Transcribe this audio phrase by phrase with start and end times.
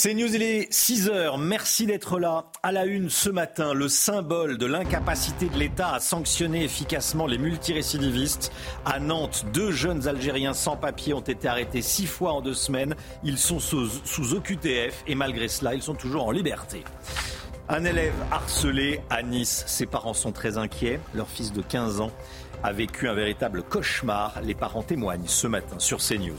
[0.00, 1.38] C'est News, il est 6 heures.
[1.38, 2.44] Merci d'être là.
[2.62, 7.36] À la une ce matin, le symbole de l'incapacité de l'État à sanctionner efficacement les
[7.36, 8.52] multirécidivistes.
[8.84, 12.94] À Nantes, deux jeunes Algériens sans papier ont été arrêtés six fois en deux semaines.
[13.24, 16.84] Ils sont sous, sous OQTF et malgré cela, ils sont toujours en liberté.
[17.68, 19.64] Un élève harcelé à Nice.
[19.66, 21.00] Ses parents sont très inquiets.
[21.12, 22.12] Leur fils de 15 ans
[22.62, 24.40] a vécu un véritable cauchemar.
[24.44, 26.38] Les parents témoignent ce matin sur CNews.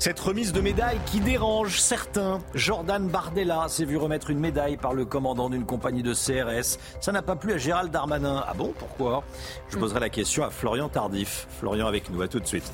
[0.00, 2.38] Cette remise de médaille qui dérange certains.
[2.54, 6.78] Jordan Bardella s'est vu remettre une médaille par le commandant d'une compagnie de CRS.
[7.02, 8.42] Ça n'a pas plu à Gérald Darmanin.
[8.48, 9.22] Ah bon Pourquoi?
[9.68, 11.46] Je poserai la question à Florian Tardif.
[11.58, 12.22] Florian avec nous.
[12.22, 12.72] À tout de suite.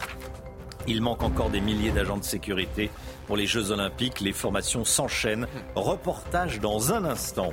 [0.87, 2.93] Il manque encore des milliers d'agents de sécurité
[3.27, 4.21] pour les Jeux Olympiques.
[4.21, 5.49] Les formations s'enchaînent.
[5.75, 7.53] Reportage dans un instant.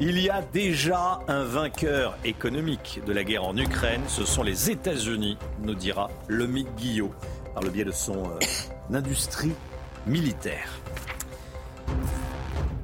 [0.00, 4.02] Il y a déjà un vainqueur économique de la guerre en Ukraine.
[4.08, 7.12] Ce sont les États-Unis, nous dira Lomic Guillot,
[7.54, 9.52] par le biais de son euh, industrie
[10.06, 10.80] militaire.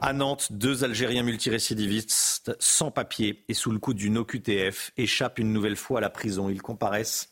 [0.01, 5.53] À Nantes, deux Algériens multirécidivistes sans papier et sous le coup d'une OQTF échappent une
[5.53, 6.48] nouvelle fois à la prison.
[6.48, 7.29] Ils comparaissent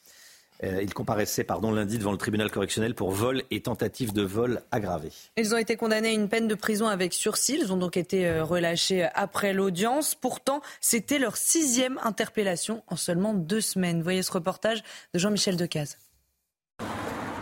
[0.64, 4.60] euh, ils comparaissaient pardon, lundi devant le tribunal correctionnel pour vol et tentative de vol
[4.72, 5.10] aggravé.
[5.36, 7.58] Ils ont été condamnés à une peine de prison avec sursis.
[7.60, 10.14] Ils ont donc été euh, relâchés après l'audience.
[10.16, 14.02] Pourtant, c'était leur sixième interpellation en seulement deux semaines.
[14.02, 14.82] Voyez ce reportage
[15.14, 15.96] de Jean-Michel Decaze.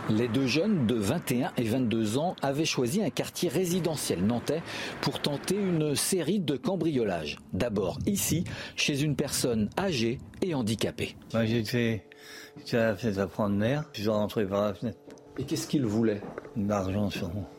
[0.09, 4.61] Les deux jeunes de 21 et 22 ans avaient choisi un quartier résidentiel nantais
[5.01, 7.37] pour tenter une série de cambriolages.
[7.51, 8.45] D'abord ici,
[8.77, 11.15] chez une personne âgée et handicapée.
[11.33, 12.05] Moi, fait,
[12.65, 14.97] j'ai la fenêtre à prendre l'air, puis je rentré par la fenêtre.
[15.37, 16.21] Et qu'est-ce qu'ils voulaient?
[16.55, 17.49] De l'argent sur moi.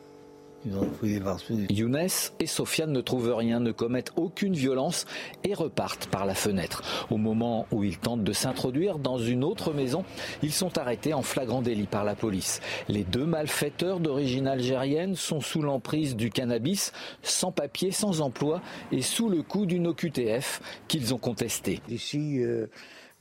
[0.64, 1.56] Ils ont fouillé partout.
[1.70, 2.08] Younes
[2.40, 5.06] et Sofiane ne trouvent rien, ne commettent aucune violence
[5.44, 6.82] et repartent par la fenêtre.
[7.10, 10.04] Au moment où ils tentent de s'introduire dans une autre maison,
[10.42, 12.60] ils sont arrêtés en flagrant délit par la police.
[12.88, 16.92] Les deux malfaiteurs d'origine algérienne sont sous l'emprise du cannabis,
[17.22, 18.60] sans papier, sans emploi
[18.90, 21.80] et sous le coup d'une OQTF qu'ils ont contestée.
[21.86, 22.66] D'ici euh,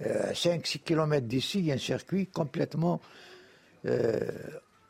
[0.05, 2.99] euh, 5-6 km d'ici, il y a un circuit complètement
[3.85, 4.19] euh,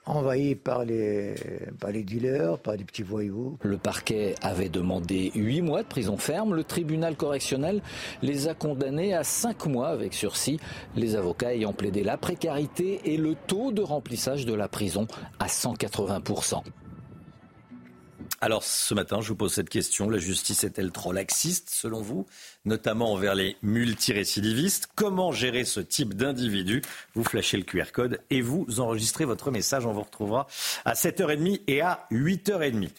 [0.08, 1.36] envahi par les,
[1.80, 3.58] par les dealers, par des petits voyous.
[3.62, 6.56] Le parquet avait demandé 8 mois de prison ferme.
[6.56, 7.82] Le tribunal correctionnel
[8.22, 10.60] les a condamnés à 5 mois avec sursis.
[10.96, 15.08] Les avocats ayant plaidé la précarité et le taux de remplissage de la prison
[15.40, 16.64] à 180%.
[18.40, 20.10] Alors ce matin, je vous pose cette question.
[20.10, 22.28] La justice est-elle trop laxiste selon vous,
[22.66, 24.90] notamment envers les multirécidivistes?
[24.96, 26.84] Comment gérer ce type d'individu?
[27.16, 29.88] Vous flashez le QR code et vous enregistrez votre message.
[29.88, 30.46] On vous retrouvera
[30.86, 32.90] à 7h30 et à 8h30.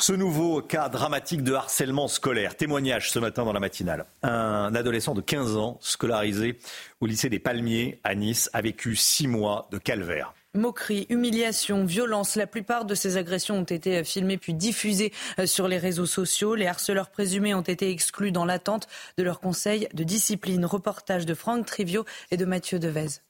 [0.00, 4.06] Ce nouveau cas dramatique de harcèlement scolaire, témoignage ce matin dans la matinale.
[4.22, 6.58] Un adolescent de 15 ans, scolarisé
[7.00, 10.32] au lycée des Palmiers à Nice, a vécu six mois de calvaire.
[10.54, 12.34] Moquerie, humiliation, violence.
[12.34, 16.54] La plupart de ces agressions ont été filmées puis diffusées euh, sur les réseaux sociaux.
[16.54, 18.86] Les harceleurs présumés ont été exclus dans l'attente
[19.18, 20.64] de leur conseil de discipline.
[20.64, 23.20] Reportage de Franck Trivio et de Mathieu Devez.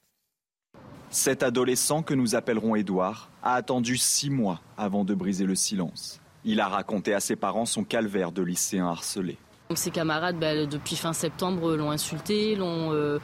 [1.09, 6.21] Cet adolescent que nous appellerons Édouard a attendu six mois avant de briser le silence.
[6.45, 9.37] Il a raconté à ses parents son calvaire de lycéen harcelé.
[9.75, 13.19] Ses camarades, bah, depuis fin septembre, l'ont insulté, l'ont euh,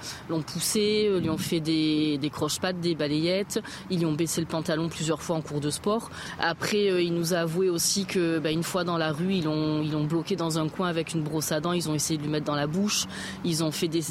[0.46, 3.64] poussé, euh, lui ont fait des, des croche-pattes, des balayettes.
[3.90, 6.12] Ils lui ont baissé le pantalon plusieurs fois en cours de sport.
[6.40, 9.44] Après, euh, il nous a avoué aussi que bah, une fois dans la rue, ils
[9.44, 11.74] l'ont bloqué dans un coin avec une brosse à dents.
[11.74, 13.06] Ils ont essayé de lui mettre dans la bouche.
[13.44, 14.04] Ils ont fait des,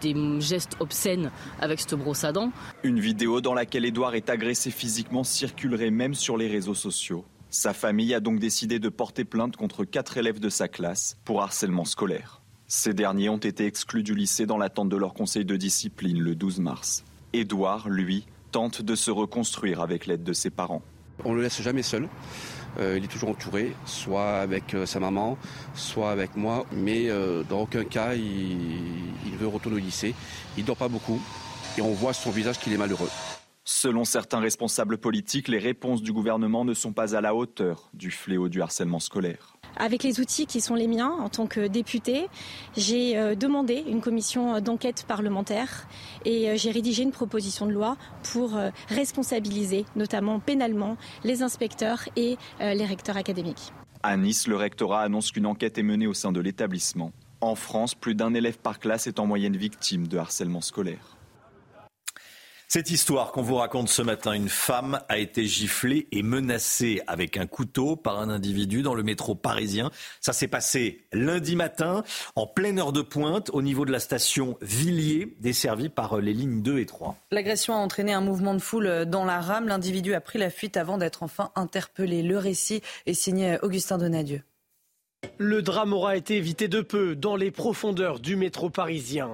[0.00, 2.50] des, gestes obscènes avec cette brosse à dents.
[2.82, 7.24] Une vidéo dans laquelle Édouard est agressé physiquement circulerait même sur les réseaux sociaux.
[7.50, 11.42] Sa famille a donc décidé de porter plainte contre quatre élèves de sa classe pour
[11.42, 12.42] harcèlement scolaire.
[12.66, 16.34] Ces derniers ont été exclus du lycée dans l'attente de leur conseil de discipline le
[16.34, 17.04] 12 mars.
[17.32, 20.82] Édouard, lui, tente de se reconstruire avec l'aide de ses parents.
[21.24, 22.06] On ne le laisse jamais seul.
[22.78, 25.38] Euh, il est toujours entouré, soit avec euh, sa maman,
[25.74, 26.66] soit avec moi.
[26.72, 28.58] Mais euh, dans aucun cas, il,
[29.26, 30.14] il veut retourner au lycée.
[30.58, 31.20] Il dort pas beaucoup.
[31.78, 33.08] Et on voit sur son visage qu'il est malheureux.
[33.70, 38.10] Selon certains responsables politiques, les réponses du gouvernement ne sont pas à la hauteur du
[38.10, 39.58] fléau du harcèlement scolaire.
[39.76, 42.28] Avec les outils qui sont les miens en tant que député,
[42.78, 45.86] j'ai euh, demandé une commission d'enquête parlementaire
[46.24, 47.98] et euh, j'ai rédigé une proposition de loi
[48.32, 53.74] pour euh, responsabiliser, notamment pénalement, les inspecteurs et les recteurs académiques.
[54.02, 57.12] À Nice, le rectorat annonce qu'une enquête est menée au sein de l'établissement.
[57.42, 61.17] En France, plus d'un élève par classe est en moyenne victime de harcèlement scolaire.
[62.70, 67.38] Cette histoire qu'on vous raconte ce matin, une femme a été giflée et menacée avec
[67.38, 69.90] un couteau par un individu dans le métro parisien.
[70.20, 72.04] Ça s'est passé lundi matin,
[72.36, 76.60] en pleine heure de pointe, au niveau de la station Villiers, desservie par les lignes
[76.60, 77.16] 2 et 3.
[77.30, 79.68] L'agression a entraîné un mouvement de foule dans la rame.
[79.68, 82.22] L'individu a pris la fuite avant d'être enfin interpellé.
[82.22, 84.42] Le récit est signé Augustin Donadieu.
[85.38, 89.30] Le drame aura été évité de peu dans les profondeurs du métro parisien.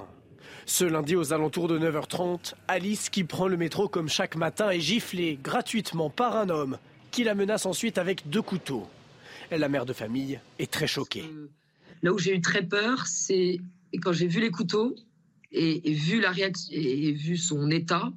[0.67, 4.81] Ce lundi aux alentours de 9h30, Alice, qui prend le métro comme chaque matin, est
[4.81, 6.79] giflée gratuitement par un homme
[7.11, 8.87] qui la menace ensuite avec deux couteaux.
[9.51, 11.25] La mère de famille est très choquée.
[12.03, 13.61] Là où j'ai eu très peur, c'est
[14.03, 14.95] quand j'ai vu les couteaux
[15.53, 16.33] et, vu la
[16.71, 18.11] et vu son état,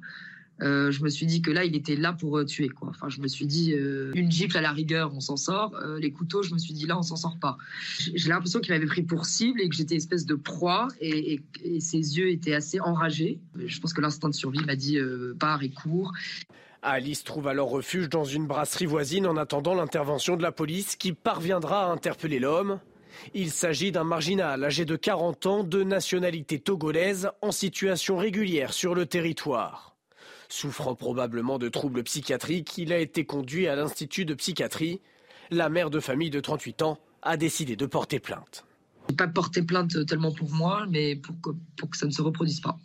[0.60, 2.68] euh, je me suis dit que là, il était là pour euh, tuer.
[2.68, 2.88] Quoi.
[2.88, 5.74] Enfin, je me suis dit, euh, une gifle à la rigueur, on s'en sort.
[6.00, 7.56] les couteaux, je me suis dit, là, on s'en sort pas.
[8.14, 11.40] J'ai l'impression qu'il m'avait pris pour cible et que j'étais espèce de proie et,
[11.80, 13.40] ses yeux étaient assez enragés.
[13.56, 14.98] Je pense que l'instinct de survie m'a dit,
[15.38, 16.12] pars et cours.
[16.82, 21.12] Alice trouve alors refuge dans une brasserie voisine en attendant l'intervention de la police qui
[21.12, 22.80] parviendra à interpeller l'homme.
[23.34, 28.94] Il s'agit d'un marginal âgé de 40 ans de nationalité togolaise en situation régulière sur
[28.94, 29.97] le territoire.
[30.48, 35.00] Souffrant probablement de troubles psychiatriques, il a été conduit à l'Institut de psychiatrie.
[35.50, 38.64] La mère de famille de 38 ans a décidé de porter plainte.
[39.16, 42.78] Pas porter plainte tellement pour moi, mais pour que ça ne se reproduise pas.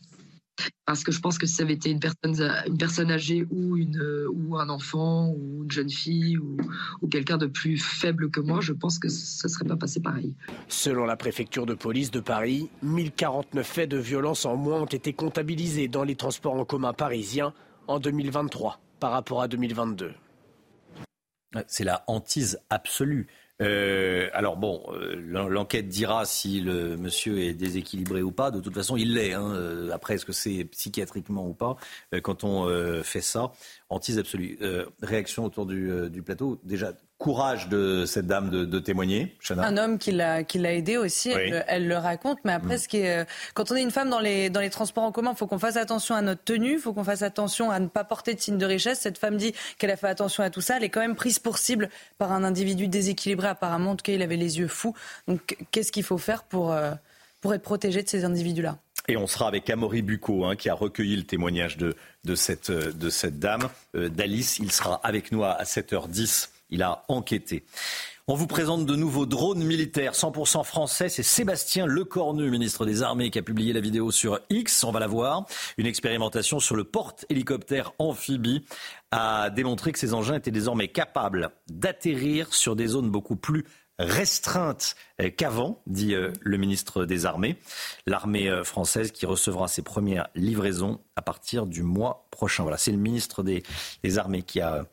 [0.86, 3.78] Parce que je pense que si ça avait été une personne, une personne âgée ou,
[3.78, 6.58] une, ou un enfant ou une jeune fille ou,
[7.02, 10.02] ou quelqu'un de plus faible que moi, je pense que ça ne serait pas passé
[10.02, 10.36] pareil.
[10.68, 15.14] Selon la préfecture de police de Paris, 1049 faits de violence en moins ont été
[15.14, 17.54] comptabilisés dans les transports en commun parisiens
[17.88, 20.14] en 2023 par rapport à 2022.
[21.68, 23.28] C'est la hantise absolue.
[23.62, 25.16] Euh, alors bon, euh,
[25.48, 28.52] l'enquête dira si le monsieur est déséquilibré ou pas.
[28.52, 29.34] De toute façon, il l'est.
[29.34, 29.54] Hein.
[29.54, 31.76] Euh, après, est-ce que c'est psychiatriquement ou pas
[32.24, 32.68] Quand on
[33.04, 33.52] fait ça,
[33.94, 34.58] hantise absolue.
[35.02, 36.60] réaction autour du, du plateau.
[36.64, 36.94] Déjà,
[37.24, 39.34] courage de cette dame de, témoigner.
[39.50, 40.44] Un homme qui l'a
[40.74, 42.40] aidé aussi, elle, le raconte.
[42.44, 42.80] Mais après, mm.
[42.80, 45.14] ce qui est, euh, quand on est une femme dans les dans les transports en
[45.14, 47.80] commun, il faut qu'on fasse attention à notre tenue, il faut qu'on fasse attention à
[47.80, 49.00] ne pas porter de signe de richesse.
[49.00, 50.76] Cette femme dit qu'elle a fait attention à tout ça.
[50.76, 53.92] Elle est quand même prise pour cible par un individu déséquilibré apparemment.
[53.92, 54.94] En tout cas, il avait les yeux fous.
[55.30, 56.92] Donc, qu'est-ce qu'il faut faire pour euh,
[57.40, 58.78] pour être protégé de ces individus-là?
[59.08, 63.40] Et on sera avec Amaury Bucco, hein, qui a recueilli le témoignage de, de cette
[63.40, 64.60] dame, euh, d'Alice.
[64.60, 67.64] Il sera avec nous à 7h10 il a enquêté.
[68.28, 71.10] On vous présente de nouveaux drones militaires 100% français.
[71.10, 74.84] C'est Sébastien Lecornu, ministre des Armées, qui a publié la vidéo sur X.
[74.86, 75.46] On va la voir.
[75.78, 78.66] Une expérimentation sur le porte-hélicoptère amphibie
[79.12, 83.66] a démontré que ces engins étaient désormais capables d'atterrir sur des zones beaucoup plus
[84.00, 84.96] restreintes
[85.38, 87.58] qu'avant, dit euh, le ministre des Armées.
[88.08, 92.64] L'armée euh, française qui recevra ses premières livraisons à partir du mois prochain.
[92.64, 93.64] Voilà, c'est le ministre des
[94.18, 94.86] Armées qui a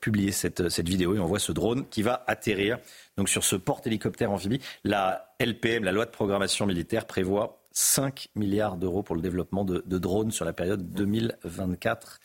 [0.00, 2.78] publié cette, vidéo et on voit ce drone qui va atterrir
[3.16, 4.60] donc sur ce porte-hélicoptère amphibie.
[4.84, 9.82] La LPM, la loi de programmation militaire, prévoit 5 milliards d'euros pour le développement de,
[9.98, 12.20] drones sur la période 2024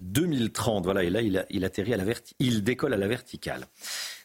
[0.00, 0.84] 2030.
[0.84, 2.04] Voilà, et là, il, atterrit à la
[2.38, 3.66] il décolle à la verticale.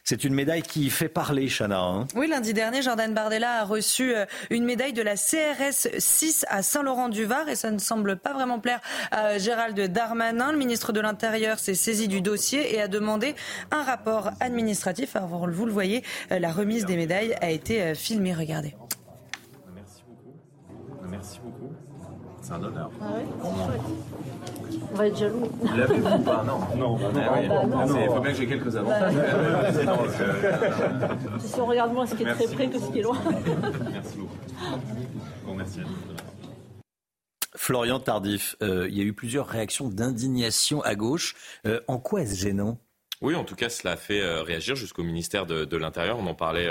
[0.04, 1.80] C'est une médaille qui fait parler, Chana.
[1.80, 2.08] Hein.
[2.16, 6.62] oui, lundi dernier, Jordan Bardella a reçu euh, une médaille de la CRS 6 à
[6.62, 8.80] Saint-Laurent-du-Var et ça ne semble pas vraiment plaire
[9.12, 10.50] à Gérald Darmanin.
[10.50, 13.36] Le ministre de l'Intérieur s'est saisi du dossier et a demandé
[13.70, 15.14] un rapport administratif.
[15.14, 18.34] Alors, vous le voyez, euh, la remise des médailles a été euh, filmée.
[18.34, 18.74] Regardez.
[19.72, 20.34] Merci beaucoup.
[21.08, 21.72] Merci beaucoup.
[22.52, 22.90] C'est un honneur.
[23.00, 23.04] Ah
[24.92, 25.48] on va être jaloux.
[25.60, 26.44] Vous l'avez ou pas?
[26.46, 26.58] Non.
[26.76, 27.22] Non, bah non.
[27.40, 29.14] Il ah bah faut bien que j'ai quelques avantages.
[31.40, 33.16] si on regarde moins ce qui est très près que ce qui est loin.
[33.92, 34.36] Merci beaucoup.
[35.46, 35.84] Bon, merci à
[37.56, 41.34] Florian Tardif, euh, il y a eu plusieurs réactions d'indignation à gauche.
[41.66, 42.78] Euh, en quoi est-ce gênant?
[43.22, 46.18] Oui, en tout cas, cela a fait euh, réagir jusqu'au ministère de, l'Intérieur.
[46.18, 46.68] On en parlait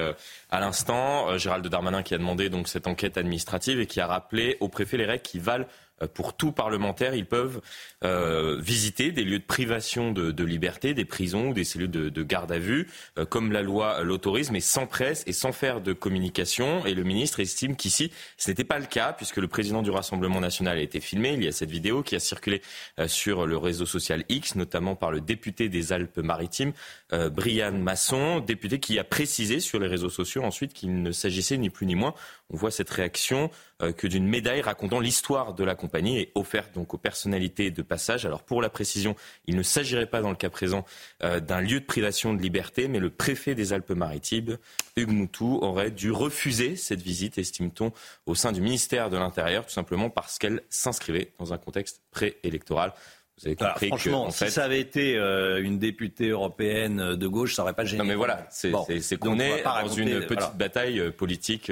[0.50, 1.38] à l'instant.
[1.38, 4.98] Gérald Darmanin qui a demandé donc cette enquête administrative et qui a rappelé au préfet
[4.98, 5.68] les règles qui valent euh,
[6.08, 7.62] pour tout parlementaire, ils peuvent
[8.04, 12.52] euh, visiter des lieux de privation de, liberté, des prisons ou des cellules de, garde
[12.52, 16.86] à vue, euh, comme la loi l'autorise, mais sans presse et sans faire de communication.
[16.86, 20.40] Et le ministre estime qu'ici, ce n'était pas le cas, puisque le président du Rassemblement
[20.40, 21.34] national a été filmé.
[21.34, 22.62] Il y a cette vidéo qui a circulé
[23.08, 26.74] sur le réseau social X, notamment par le député des Alpes-Maritimes,
[27.12, 31.70] Brian Masson, député qui a précisé sur les réseaux sociaux ensuite qu'il ne s'agissait ni
[31.70, 32.14] plus ni moins,
[32.52, 33.50] on voit cette réaction,
[33.98, 38.26] que d'une médaille racontant l'histoire de la compagnie et offerte donc aux personnalités de passage.
[38.26, 39.16] Alors pour la précision,
[39.48, 40.86] il ne s'agirait pas dans le cas présent
[41.24, 44.58] euh, d'un lieu de privation de liberté, mais le préfet des Alpes-Maritimes,
[44.96, 47.92] Hugues Moutou, aurait dû refuser cette visite, estime-t-on,
[48.26, 52.94] au sein du ministère de l'Intérieur, tout simplement parce qu'elle s'inscrivait dans un contexte préélectoral.
[53.40, 57.56] Vous avez compris franchement, que, si ça avait été euh, une députée européenne de gauche,
[57.56, 58.00] ça n'aurait pas gêné.
[58.00, 58.72] Non, mais voilà, c'est
[59.18, 61.72] qu'on est dans une petite bataille euh, politique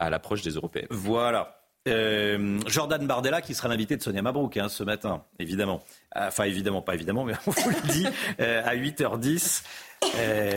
[0.00, 0.88] à l'approche des Européennes.
[0.90, 1.60] Voilà.
[1.88, 5.82] Euh, Jordan Bardella qui sera l'invité de Sonia Mabrouk hein, ce matin, évidemment.
[6.16, 8.06] Euh, enfin, évidemment, pas évidemment, mais on vous le dit,
[8.40, 9.62] euh, à 8h10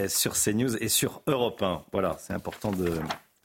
[0.10, 1.84] sur CNews et sur Europe 1.
[1.92, 2.92] Voilà, c'est important de,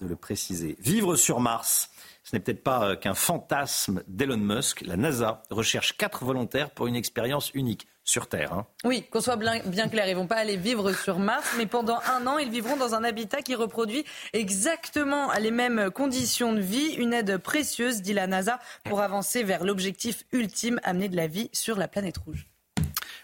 [0.00, 0.76] le préciser.
[0.81, 1.90] Vivre sur Mars,
[2.23, 4.83] ce n'est peut-être pas qu'un fantasme d'Elon Musk.
[4.83, 8.55] La NASA recherche quatre volontaires pour une expérience unique sur Terre.
[8.55, 8.67] Hein.
[8.85, 12.27] Oui, qu'on soit bien, clair, ils vont pas aller vivre sur Mars, mais pendant un
[12.27, 16.95] an, ils vivront dans un habitat qui reproduit exactement les mêmes conditions de vie.
[16.95, 21.50] Une aide précieuse, dit la NASA, pour avancer vers l'objectif ultime, amener de la vie
[21.53, 22.47] sur la planète rouge.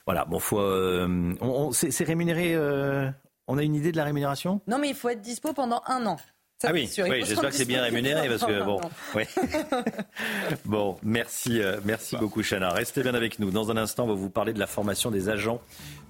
[0.04, 1.34] Voilà, bon, faut, euh,
[1.72, 2.54] c'est rémunéré.
[2.54, 3.10] Euh,
[3.46, 4.60] on a une idée de la rémunération?
[4.66, 6.18] Non, mais il faut être dispo pendant un an
[6.66, 6.88] ah oui,
[7.24, 8.80] j'espère que c'est bien rémunéré parce que bon,
[10.64, 12.70] bon, merci, euh, merci beaucoup Chana.
[12.70, 13.50] Restez bien avec nous.
[13.50, 15.60] Dans un instant, on va vous parler de la formation des agents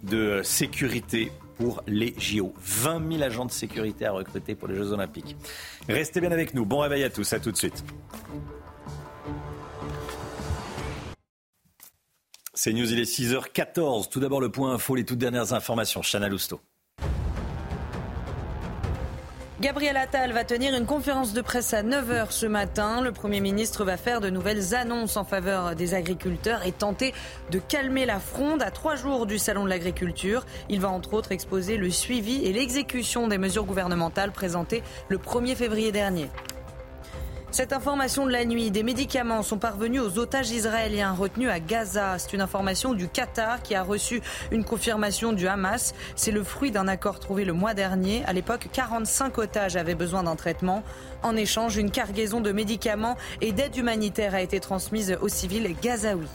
[0.03, 2.55] de euh, sécurité pour les JO.
[2.59, 5.37] 20 000 agents de sécurité à recruter pour les Jeux Olympiques.
[5.89, 6.65] Restez bien avec nous.
[6.65, 7.33] Bon réveil à tous.
[7.33, 7.85] À tout de suite.
[12.55, 14.09] C'est News, il est 6h14.
[14.09, 16.03] Tout d'abord le point info, les toutes dernières informations.
[16.03, 16.61] Chana Lousteau.
[19.65, 23.01] Gabriel Attal va tenir une conférence de presse à 9h ce matin.
[23.01, 27.15] Le Premier ministre va faire de nouvelles annonces en faveur des agriculteurs et tenter
[27.51, 30.45] de calmer la fronde à trois jours du Salon de l'agriculture.
[30.69, 35.57] Il va entre autres exposer le suivi et l'exécution des mesures gouvernementales présentées le 1er
[35.57, 36.29] février dernier.
[37.55, 42.19] Cette information de la nuit, des médicaments sont parvenus aux otages israéliens retenus à Gaza.
[42.19, 45.95] C'est une information du Qatar qui a reçu une confirmation du Hamas.
[46.17, 48.25] C'est le fruit d'un accord trouvé le mois dernier.
[48.25, 50.83] À l'époque, 45 otages avaient besoin d'un traitement.
[51.23, 56.27] En échange, une cargaison de médicaments et d'aide humanitaire a été transmise aux civils gazaouis.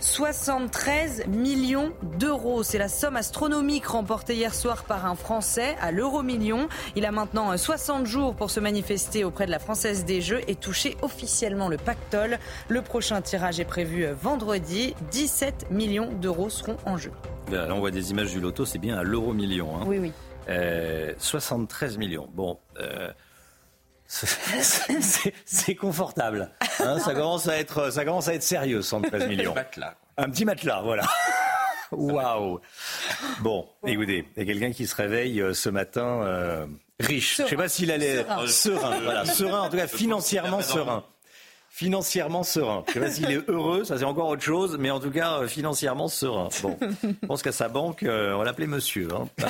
[0.00, 2.62] 73 millions d'euros.
[2.62, 6.68] C'est la somme astronomique remportée hier soir par un Français à l'euro million.
[6.96, 10.54] Il a maintenant 60 jours pour se manifester auprès de la Française des Jeux et
[10.54, 12.38] toucher officiellement le pactole.
[12.68, 14.94] Le prochain tirage est prévu vendredi.
[15.10, 17.12] 17 millions d'euros seront en jeu.
[17.50, 19.76] Là, on voit des images du loto, c'est bien à l'euro million.
[19.76, 19.84] Hein.
[19.86, 20.12] Oui, oui.
[21.18, 22.28] 73 euh, millions.
[22.32, 22.58] Bon.
[22.80, 23.10] Euh,
[24.08, 26.50] c'est confortable.
[26.80, 29.54] Hein, ça, commence à être, ça commence à être sérieux, 113 millions.
[30.16, 31.04] Un petit matelas, voilà.
[31.92, 32.60] Waouh
[33.40, 36.66] Bon, écoutez, il y a quelqu'un qui se réveille euh, ce matin euh,
[36.98, 37.36] riche.
[37.36, 38.24] Je ne sais pas s'il allait...
[38.24, 38.46] Serein.
[38.46, 39.24] serein, voilà.
[39.24, 41.04] Serein, en tout cas financièrement serein
[41.76, 42.84] financièrement serein.
[42.88, 45.40] Je sais pas s'il est heureux, ça c'est encore autre chose, mais en tout cas
[45.40, 46.48] euh, financièrement serein.
[46.62, 49.08] Bon, je pense qu'à sa banque, euh, on l'appelait monsieur.
[49.14, 49.28] Hein.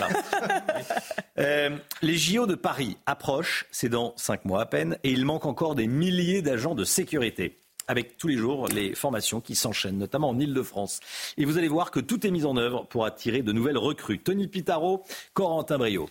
[1.38, 1.68] Euh,
[2.00, 5.74] les JO de Paris approchent, c'est dans cinq mois à peine, et il manque encore
[5.74, 10.38] des milliers d'agents de sécurité avec tous les jours les formations qui s'enchaînent, notamment en
[10.38, 11.00] Ile-de-France.
[11.36, 14.18] Et vous allez voir que tout est mis en œuvre pour attirer de nouvelles recrues.
[14.18, 15.04] Tony Pitaro,
[15.34, 16.08] Corentin Brio.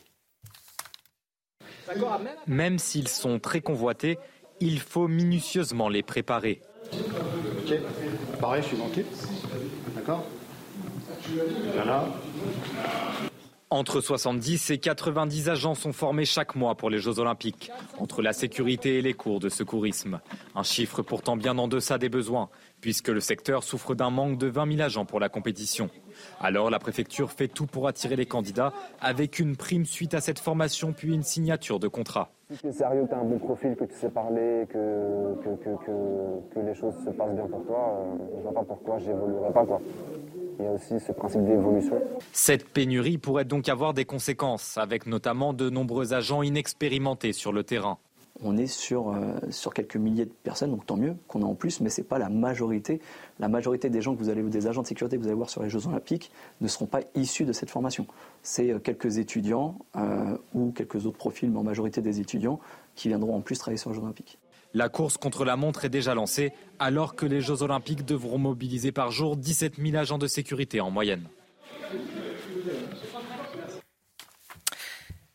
[2.47, 4.19] Même s'ils sont très convoités,
[4.59, 6.61] il faut minutieusement les préparer.
[6.93, 7.79] Ok,
[8.39, 9.05] pareil, je suis manqué.
[9.95, 10.23] D'accord
[11.73, 12.05] Voilà.
[13.71, 18.31] Entre 70 et 90 agents sont formés chaque mois pour les Jeux Olympiques, entre la
[18.31, 20.21] sécurité et les cours de secourisme.
[20.53, 24.47] Un chiffre pourtant bien en deçà des besoins, puisque le secteur souffre d'un manque de
[24.47, 25.89] 20 000 agents pour la compétition.
[26.39, 28.71] Alors la préfecture fait tout pour attirer les candidats,
[29.01, 32.34] avec une prime suite à cette formation, puis une signature de contrat.
[32.51, 35.35] Si tu es sérieux, que tu as un bon profil, que tu sais parler, que,
[35.43, 39.51] que, les choses se passent bien pour toi, euh, je ne vois pas pourquoi j'évoluerai
[39.51, 39.65] pas.
[39.65, 39.81] Quoi.
[40.59, 41.99] Il y a aussi ce principe d'évolution.
[42.31, 47.63] Cette pénurie pourrait donc avoir des conséquences, avec notamment de nombreux agents inexpérimentés sur le
[47.63, 47.97] terrain
[48.43, 51.55] on est sur, euh, sur quelques milliers de personnes, donc tant mieux qu'on a en
[51.55, 52.99] plus, mais ce n'est pas la majorité.
[53.39, 55.49] La majorité des gens que vous allez, des agents de sécurité que vous allez voir
[55.49, 58.07] sur les Jeux Olympiques ne seront pas issus de cette formation.
[58.43, 62.59] C'est euh, quelques étudiants euh, ou quelques autres profils, mais en majorité des étudiants,
[62.95, 64.37] qui viendront en plus travailler sur les Jeux Olympiques.
[64.73, 68.91] La course contre la montre est déjà lancée, alors que les Jeux Olympiques devront mobiliser
[68.91, 71.29] par jour 17 000 agents de sécurité en moyenne.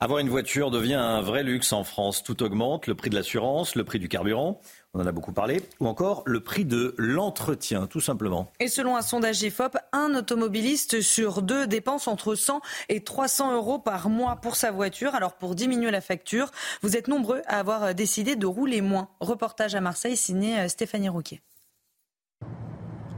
[0.02, 2.22] Avoir une voiture devient un vrai luxe en France.
[2.22, 4.58] Tout augmente, le prix de l'assurance, le prix du carburant,
[4.94, 8.50] on en a beaucoup parlé, ou encore le prix de l'entretien, tout simplement.
[8.60, 13.78] Et selon un sondage IFOP, un automobiliste sur deux dépense entre 100 et 300 euros
[13.78, 15.14] par mois pour sa voiture.
[15.14, 19.10] Alors pour diminuer la facture, vous êtes nombreux à avoir décidé de rouler moins.
[19.20, 21.42] Reportage à Marseille signé euh, Stéphanie Rouquet.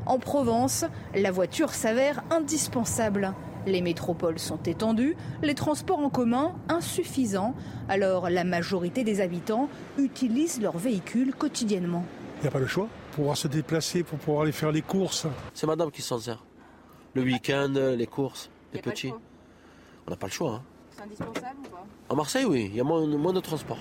[0.07, 0.85] En Provence,
[1.15, 3.35] la voiture s'avère indispensable.
[3.67, 7.55] Les métropoles sont étendues, les transports en commun insuffisants,
[7.89, 12.05] alors la majorité des habitants utilisent leur véhicule quotidiennement.
[12.39, 14.83] Il n'y a pas le choix pour pouvoir se déplacer, pour pouvoir aller faire les
[14.83, 15.27] courses.
[15.55, 16.45] C'est madame qui s'en sert.
[17.15, 19.13] Le week-end, les courses, les petits.
[20.07, 20.55] On n'a pas le choix.
[20.55, 20.63] Hein.
[20.91, 21.87] C'est indispensable ou pas?
[22.11, 23.79] À Marseille, oui, il y a moins, moins de transport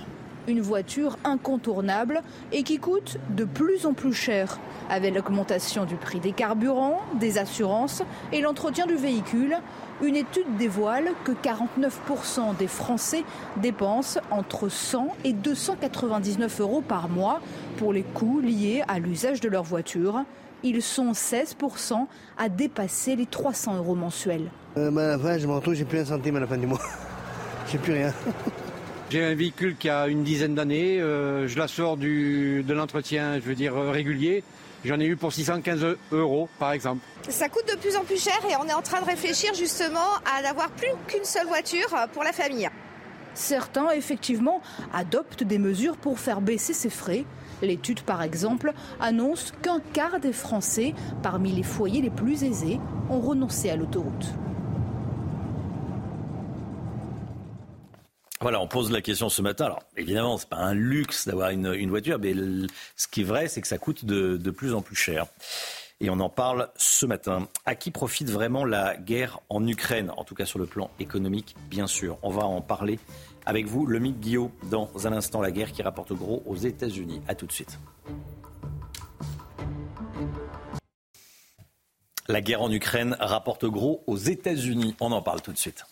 [0.48, 2.21] une voiture incontournable
[2.51, 7.38] et qui coûte de plus en plus cher, avec l'augmentation du prix des carburants, des
[7.38, 9.57] assurances et l'entretien du véhicule.
[10.03, 13.24] Une étude dévoile que 49% des Français
[13.57, 17.39] dépensent entre 100 et 299 euros par mois
[17.77, 20.24] pour les coûts liés à l'usage de leur voiture.
[20.63, 22.07] Ils sont 16%
[22.38, 24.50] à dépasser les 300 euros mensuels.
[24.75, 26.81] À la fin, je me retrouve, j'ai plus un centime à la fin du mois.
[27.71, 28.13] j'ai plus rien.
[29.12, 31.01] J'ai un véhicule qui a une dizaine d'années.
[31.01, 34.41] Euh, je la sors du, de l'entretien, je veux dire, euh, régulier.
[34.86, 37.01] J'en ai eu pour 615 euros, par exemple.
[37.27, 40.00] Ça coûte de plus en plus cher et on est en train de réfléchir justement
[40.34, 42.70] à n'avoir plus qu'une seule voiture pour la famille.
[43.34, 44.62] Certains, effectivement,
[44.94, 47.25] adoptent des mesures pour faire baisser ces frais.
[47.62, 53.20] L'étude, par exemple, annonce qu'un quart des Français, parmi les foyers les plus aisés, ont
[53.20, 54.34] renoncé à l'autoroute.
[58.41, 59.65] Voilà, on pose la question ce matin.
[59.65, 62.33] Alors, évidemment, c'est pas un luxe d'avoir une, voiture, mais
[62.95, 65.27] ce qui est vrai, c'est que ça coûte de, plus en plus cher.
[66.00, 67.48] Et on en parle ce matin.
[67.67, 70.12] À qui profite vraiment la guerre en Ukraine?
[70.17, 72.17] En tout cas, sur le plan économique, bien sûr.
[72.24, 72.98] On va en parler
[73.45, 75.39] avec vous, le Guillaume, dans un instant.
[75.39, 77.21] La guerre qui rapporte gros aux États-Unis.
[77.27, 77.77] À tout de suite.
[82.27, 84.95] La guerre en Ukraine rapporte gros aux États-Unis.
[85.00, 85.86] On en parle tout de suite.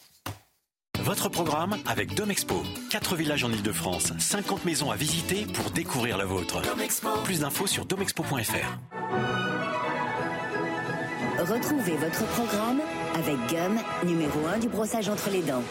[1.09, 2.61] Votre programme avec Domexpo.
[2.91, 6.61] 4 villages en Ile-de-France, 50 maisons à visiter pour découvrir la vôtre.
[7.23, 8.77] Plus d'infos sur domexpo.fr.
[11.39, 12.81] Retrouvez votre programme
[13.15, 15.63] avec Gum, numéro 1 du brossage entre les dents.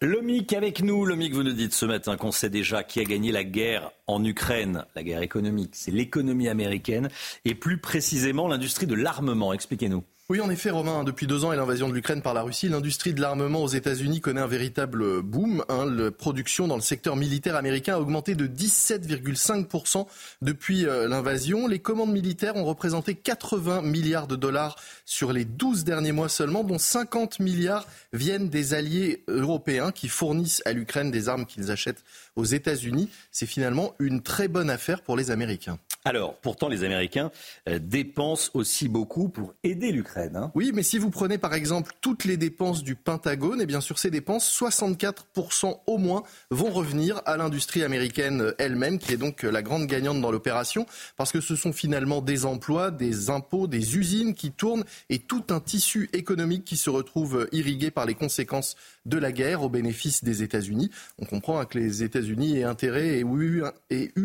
[0.00, 1.04] Le MIC avec nous.
[1.04, 3.92] Le MIC, vous nous dites ce matin qu'on sait déjà qui a gagné la guerre
[4.08, 4.84] en Ukraine.
[4.96, 7.08] La guerre économique, c'est l'économie américaine
[7.44, 9.52] et plus précisément l'industrie de l'armement.
[9.52, 10.02] Expliquez-nous.
[10.32, 13.12] Oui, en effet, Romain, depuis deux ans et l'invasion de l'Ukraine par la Russie, l'industrie
[13.12, 15.62] de l'armement aux États-Unis connaît un véritable boom.
[15.68, 15.84] Hein.
[15.84, 20.06] La production dans le secteur militaire américain a augmenté de 17,5%
[20.40, 21.66] depuis euh, l'invasion.
[21.66, 26.64] Les commandes militaires ont représenté 80 milliards de dollars sur les 12 derniers mois seulement,
[26.64, 32.04] dont 50 milliards viennent des alliés européens qui fournissent à l'Ukraine des armes qu'ils achètent
[32.36, 33.10] aux États-Unis.
[33.32, 35.78] C'est finalement une très bonne affaire pour les Américains.
[36.04, 37.30] Alors, pourtant, les Américains
[37.68, 40.36] euh, dépensent aussi beaucoup pour aider l'Ukraine.
[40.36, 40.50] Hein.
[40.54, 43.80] Oui, mais si vous prenez par exemple toutes les dépenses du Pentagone, et eh bien
[43.80, 49.44] sur ces dépenses, 64% au moins vont revenir à l'industrie américaine elle-même, qui est donc
[49.44, 50.86] la grande gagnante dans l'opération,
[51.16, 55.44] parce que ce sont finalement des emplois, des impôts, des usines qui tournent et tout
[55.50, 60.24] un tissu économique qui se retrouve irrigué par les conséquences de la guerre au bénéfice
[60.24, 60.90] des États-Unis.
[61.18, 63.62] On comprend hein, que les États-Unis aient intérêt et eu,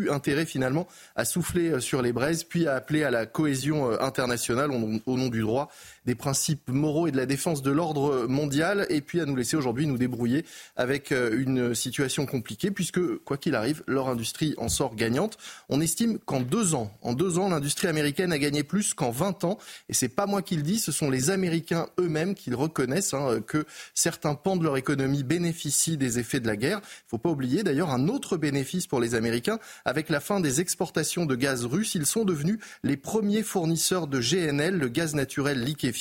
[0.10, 3.98] intérêt finalement à souffler euh, sur les braises, puis à appeler à la cohésion euh,
[4.02, 5.70] internationale au nom du droit
[6.08, 9.58] des principes moraux et de la défense de l'ordre mondial, et puis à nous laisser
[9.58, 10.46] aujourd'hui nous débrouiller
[10.78, 15.38] avec euh, une situation compliquée, puisque, quoi qu'il arrive, leur industrie en sort gagnante.
[15.68, 19.44] On estime qu'en deux ans, en deux ans, l'industrie américaine a gagné plus qu'en 20
[19.44, 19.58] ans,
[19.90, 23.14] et c'est pas moi qui le dis, ce sont les Américains eux-mêmes qui le reconnaissent,
[23.14, 26.80] hein, que certains pans de leur économie bénéficient des effets de la guerre.
[26.84, 30.62] Il faut pas oublier d'ailleurs un autre bénéfice pour les Américains, avec la fin des
[30.62, 35.62] exportations de gaz russe, ils sont devenus les premiers fournisseurs de GNL, le gaz naturel
[35.62, 35.97] liquéfié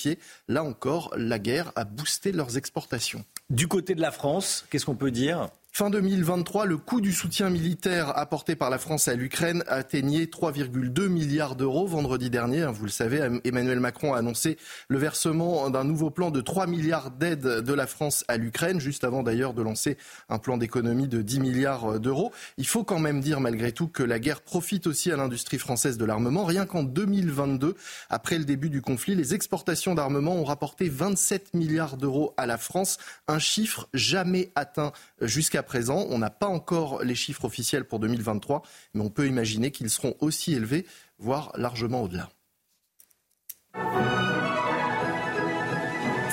[0.49, 3.25] Là encore, la guerre a boosté leurs exportations.
[3.51, 5.49] Du côté de la France, qu'est-ce qu'on peut dire?
[5.79, 11.09] Fin 2023, le coût du soutien militaire apporté par la France à l'Ukraine atteignait 3,2
[11.09, 11.87] milliards d'euros.
[11.87, 14.57] Vendredi dernier, hein, vous le savez, Emmanuel Macron a annoncé
[14.89, 19.05] le versement d'un nouveau plan de 3 milliards d'aides de la France à l'Ukraine, juste
[19.05, 19.99] avant d'ailleurs de lancer
[20.31, 22.33] un plan d'économie de 10 milliards d'euros.
[22.57, 25.99] Il faut quand même dire malgré tout que la guerre profite aussi à l'industrie française
[25.99, 26.47] de l'armement.
[26.47, 27.77] Rien qu'en 2022,
[28.09, 32.57] après le début du conflit, les exportations d'armement ont rapporté 27 milliards d'euros à la
[32.57, 32.97] France,
[33.29, 36.07] un chiffre jamais atteint jusqu'à présent.
[36.11, 38.63] On n'a pas encore les chiffres officiels pour 2023,
[38.95, 40.87] mais on peut imaginer qu'ils seront aussi élevés,
[41.19, 42.29] voire largement au-delà.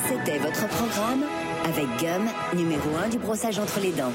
[0.08, 1.24] C'était votre programme
[1.66, 4.14] avec Gum, numéro 1 du brossage entre les dents.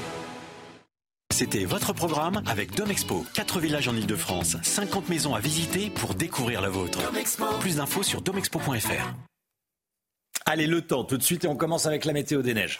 [1.31, 3.25] C'était votre programme avec Domexpo.
[3.33, 6.99] 4 villages en Ile-de-France, 50 maisons à visiter pour découvrir la vôtre.
[7.59, 9.13] Plus d'infos sur domexpo.fr.
[10.45, 12.79] Allez, le temps, tout de suite, et on commence avec la météo des neiges.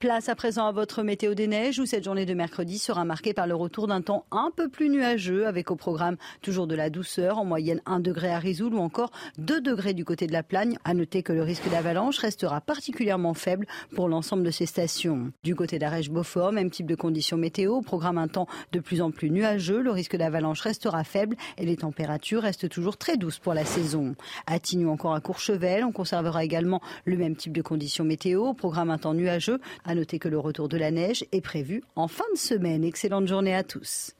[0.00, 3.34] Place à présent à votre météo des neiges où cette journée de mercredi sera marquée
[3.34, 6.88] par le retour d'un temps un peu plus nuageux avec au programme toujours de la
[6.88, 10.42] douceur, en moyenne 1 degré à Rizoul ou encore 2 degrés du côté de la
[10.42, 10.78] Plagne.
[10.84, 15.32] À noter que le risque d'avalanche restera particulièrement faible pour l'ensemble de ces stations.
[15.44, 19.30] Du côté d'Arèche-Beaufort, même type de conditions météo, programme un temps de plus en plus
[19.30, 23.66] nuageux, le risque d'avalanche restera faible et les températures restent toujours très douces pour la
[23.66, 24.14] saison.
[24.46, 24.54] À
[24.86, 29.12] encore à Courchevel, on conservera également le même type de conditions météo, programme un temps
[29.12, 29.60] nuageux
[29.90, 32.84] à noter que le retour de la neige est prévu en fin de semaine.
[32.84, 34.12] Excellente journée à tous.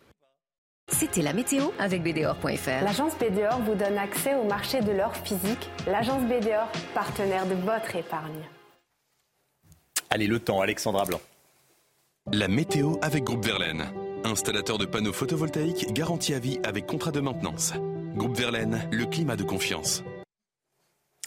[0.89, 2.85] C'était la météo avec BDOR.fr.
[2.85, 5.71] L'agence BDOR vous donne accès au marché de l'or physique.
[5.87, 8.45] L'agence BDOR, partenaire de votre épargne.
[10.11, 11.21] Allez, le temps, Alexandra Blanc.
[12.33, 13.85] La météo avec Groupe Verlaine.
[14.25, 17.73] Installateur de panneaux photovoltaïques garantie à vie avec contrat de maintenance.
[18.17, 20.03] Groupe Verlaine, le climat de confiance.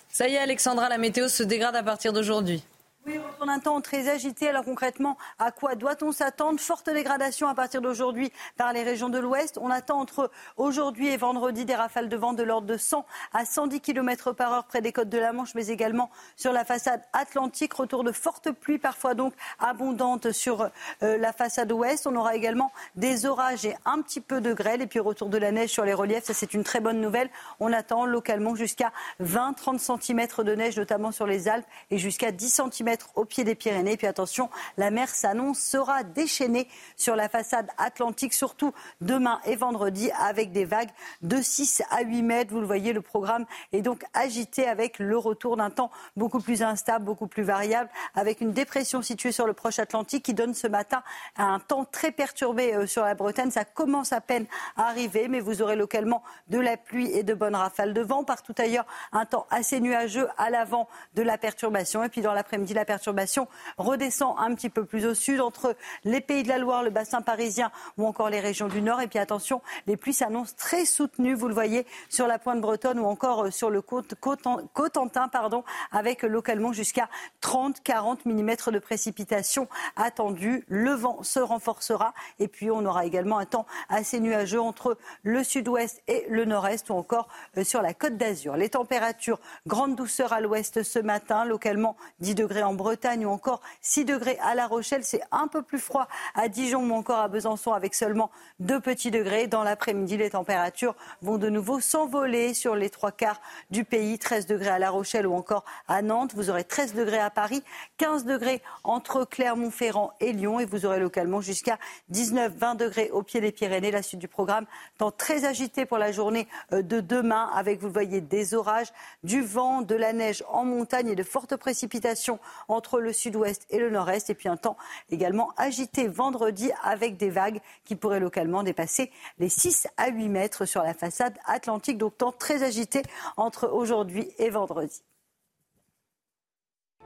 [0.10, 2.62] Ça y est, Alexandra, la météo se dégrade à partir d'aujourd'hui.
[3.06, 4.48] Oui, on temps très agité.
[4.48, 6.58] Alors concrètement, à quoi doit-on s'attendre?
[6.62, 9.60] Forte dégradation à partir d'aujourd'hui par les régions de l'Ouest.
[9.62, 13.44] On attend entre aujourd'hui et vendredi des rafales de vent de l'ordre de 100 à
[13.44, 17.02] 110 km par heure près des côtes de la Manche, mais également sur la façade
[17.12, 17.74] atlantique.
[17.74, 20.70] Retour de fortes pluies, parfois donc abondantes sur
[21.02, 22.08] euh, la façade ouest.
[22.08, 24.82] On aura également des orages et un petit peu de grêle.
[24.82, 26.24] Et puis retour de la neige sur les reliefs.
[26.24, 27.30] Ça, c'est une très bonne nouvelle.
[27.60, 32.62] On attend localement jusqu'à 20-30 cm de neige, notamment sur les Alpes, et jusqu'à 10
[32.72, 33.98] cm au pied des Pyrénées.
[33.98, 40.12] Puis attention, la mer s'annonce sera déchaînée sur la façade atlantique, surtout demain et vendredi,
[40.20, 42.54] avec des vagues de 6 à 8 mètres.
[42.54, 46.64] Vous le voyez, le programme est donc agité avec le retour d'un temps beaucoup plus
[46.64, 50.68] instable, beaucoup plus variable, avec une dépression située sur le proche Atlantique qui donne ce
[50.68, 51.04] matin
[51.38, 53.52] un temps très perturbé euh, sur la Bretagne.
[53.52, 54.46] Ça commence à peine
[54.78, 58.24] à arriver, mais vous aurez localement de la pluie et de bonnes rafales de vent.
[58.24, 62.04] Partout ailleurs, un temps assez nuageux à l'avant de la perturbation.
[62.04, 66.22] Et puis dans l'après-midi, la perturbation redescend un petit peu plus au sud entre les
[66.22, 69.02] pays de la Loire, le bassin parisien ou encore les régions du nord.
[69.02, 73.00] Et puis attention, les pluies s'annoncent très soutenues, vous le voyez, sur la pointe bretonne
[73.00, 77.10] ou encore euh, sur le Cotentin, pardon, avec localement jusqu'à
[77.41, 80.63] 30-40 mm de précipitations attendues.
[80.67, 85.43] Le vent se renforcera et puis on aura également un temps assez nuageux entre le
[85.43, 88.58] sud-ouest et le nord-est ou encore euh, sur la côte d'Azur.
[88.58, 93.62] Les températures, grande douceur à l'ouest ce matin, localement 10 degrés en Bretagne ou encore
[93.82, 95.04] 6 degrés à La Rochelle.
[95.04, 99.12] C'est un peu plus froid à Dijon ou encore à Besançon avec seulement 2 petits
[99.12, 99.48] degrés.
[99.48, 104.20] Dans l'après-midi, les températures vont de nouveau s'envoler sur les trois quarts du pays.
[104.20, 106.34] 13 degrés à La Rochelle ou encore à Nantes.
[106.36, 107.64] Vous aurez 13 degrés à Paris,
[107.98, 111.78] 15 degrés entre Clermont-Ferrand et Lyon et vous aurez localement jusqu'à
[112.12, 113.92] 19-20 degrés au pied des Pyrénées.
[113.92, 114.66] La suite du programme,
[114.98, 118.92] temps très agité pour la journée euh, de demain avec, vous le voyez, des orages,
[119.24, 123.80] du vent, de la neige en montagne et de fortes précipitations entre le sud-ouest et
[123.80, 124.30] le nord-est.
[124.30, 124.78] Et puis un temps
[125.10, 130.65] également agité vendredi avec des vagues qui pourraient localement dépasser les 6 à 8 mètres
[130.65, 131.97] sur la façade atlantique.
[131.97, 133.04] Donc temps très agité
[133.38, 135.04] entre aujourd'hui et vendredi.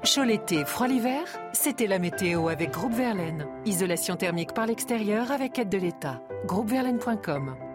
[0.03, 3.47] Chaud l'été, froid l'hiver, c'était la météo avec Groupe Verlaine.
[3.65, 6.21] Isolation thermique par l'extérieur avec aide de l'État.
[6.45, 7.66] Groupeverlaine.com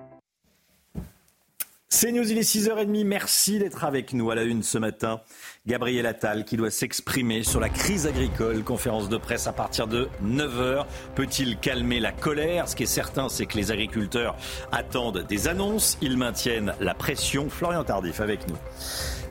[1.95, 3.05] C'est News, il est 6h30.
[3.05, 5.21] Merci d'être avec nous à la une ce matin.
[5.67, 8.65] Gabriel Attal qui doit s'exprimer sur la crise agricole.
[8.65, 10.87] Conférence de presse à partir de 9h.
[11.15, 12.67] Peut-il calmer la colère?
[12.67, 14.37] Ce qui est certain, c'est que les agriculteurs
[14.73, 15.99] attendent des annonces.
[16.01, 17.51] Ils maintiennent la pression.
[17.51, 18.57] Florian Tardif avec nous.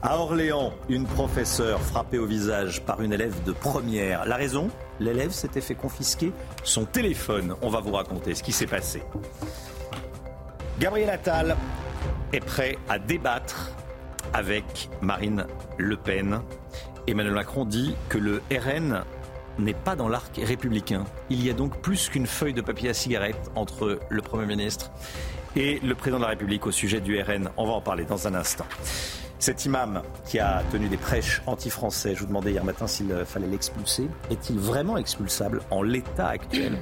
[0.04, 4.28] À Orléans, une professeure frappée au visage par une élève de première.
[4.28, 4.70] La raison?
[5.00, 6.32] L'élève s'était fait confisquer
[6.64, 7.56] son téléphone.
[7.64, 9.02] On va vous raconter ce qui s'est passé.
[10.82, 11.56] Gabriel Attal
[12.34, 13.70] est prêt à débattre
[14.34, 15.46] avec Marine
[15.78, 16.42] Le Pen.
[17.06, 19.04] Emmanuel Macron dit que le RN
[19.60, 21.04] n'est pas dans l'arc républicain.
[21.30, 24.90] Il y a donc plus qu'une feuille de papier à cigarette entre le Premier ministre
[25.56, 27.52] et le Président de la République au sujet du RN.
[27.58, 28.66] On va en parler dans un instant.
[29.38, 33.46] Cet imam qui a tenu des prêches anti-français, je vous demandais hier matin s'il fallait
[33.46, 36.80] l'expulser, est-il vraiment expulsable en l'état actuel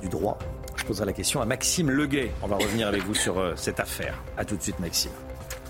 [0.00, 0.38] du droit?
[0.76, 2.32] Je poserai la question à Maxime Leguet.
[2.42, 4.22] On va revenir avec vous sur euh, cette affaire.
[4.36, 5.12] A tout de suite Maxime.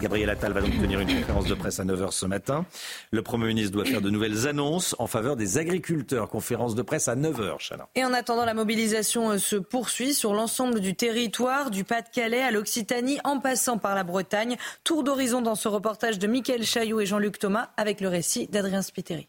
[0.01, 2.67] Gabriel Attal va donc tenir une conférence de presse à 9h ce matin.
[3.11, 6.29] Le Premier ministre doit faire de nouvelles annonces en faveur des agriculteurs.
[6.29, 7.89] Conférence de presse à 9h, Chana.
[7.95, 12.51] Et en attendant, la mobilisation euh, se poursuit sur l'ensemble du territoire, du Pas-de-Calais à
[12.51, 14.57] l'Occitanie, en passant par la Bretagne.
[14.83, 18.83] Tour d'horizon dans ce reportage de Mickaël Chaillot et Jean-Luc Thomas avec le récit d'Adrien
[18.83, 19.29] Spiteri.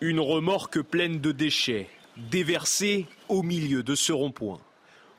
[0.00, 1.88] Une remorque pleine de déchets,
[2.30, 4.60] déversée au milieu de ce rond-point.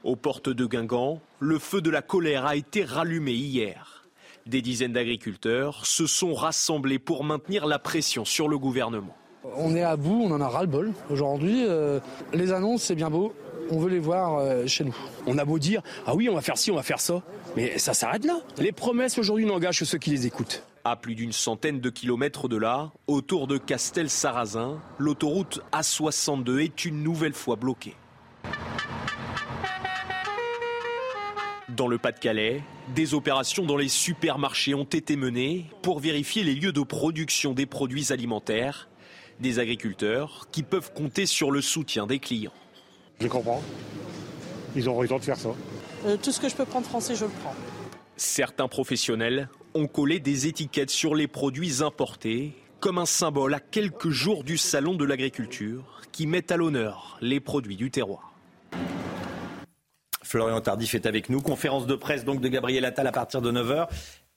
[0.04, 4.04] Aux portes de Guingamp, le feu de la colère a été rallumé hier.
[4.46, 9.16] Des dizaines d'agriculteurs se sont rassemblés pour maintenir la pression sur le gouvernement.
[9.56, 10.94] On est à bout, on en a ras-le-bol.
[11.10, 12.00] Aujourd'hui, euh,
[12.34, 13.34] les annonces, c'est bien beau.
[13.72, 14.96] On veut les voir euh, chez nous.
[15.26, 17.24] On a beau dire, ah oui, on va faire ci, on va faire ça.
[17.56, 18.40] Mais ça s'arrête là.
[18.60, 20.64] Les promesses aujourd'hui n'engagent que ceux qui les écoutent.
[20.88, 27.02] À plus d'une centaine de kilomètres de là, autour de Castel-Sarrazin, l'autoroute A62 est une
[27.02, 27.96] nouvelle fois bloquée.
[31.70, 32.62] Dans le Pas-de-Calais,
[32.94, 37.66] des opérations dans les supermarchés ont été menées pour vérifier les lieux de production des
[37.66, 38.88] produits alimentaires.
[39.40, 42.54] Des agriculteurs qui peuvent compter sur le soutien des clients.
[43.20, 43.64] Je comprends.
[44.76, 45.50] Ils ont raison de faire ça.
[46.06, 47.56] Euh, tout ce que je peux prendre français, je le prends.
[48.18, 54.10] Certains professionnels ont collé des étiquettes sur les produits importés comme un symbole à quelques
[54.10, 58.34] jours du salon de l'agriculture qui met à l'honneur les produits du terroir.
[60.24, 61.42] Florian Tardif est avec nous.
[61.42, 63.88] Conférence de presse donc de Gabriel Attal à partir de 9h.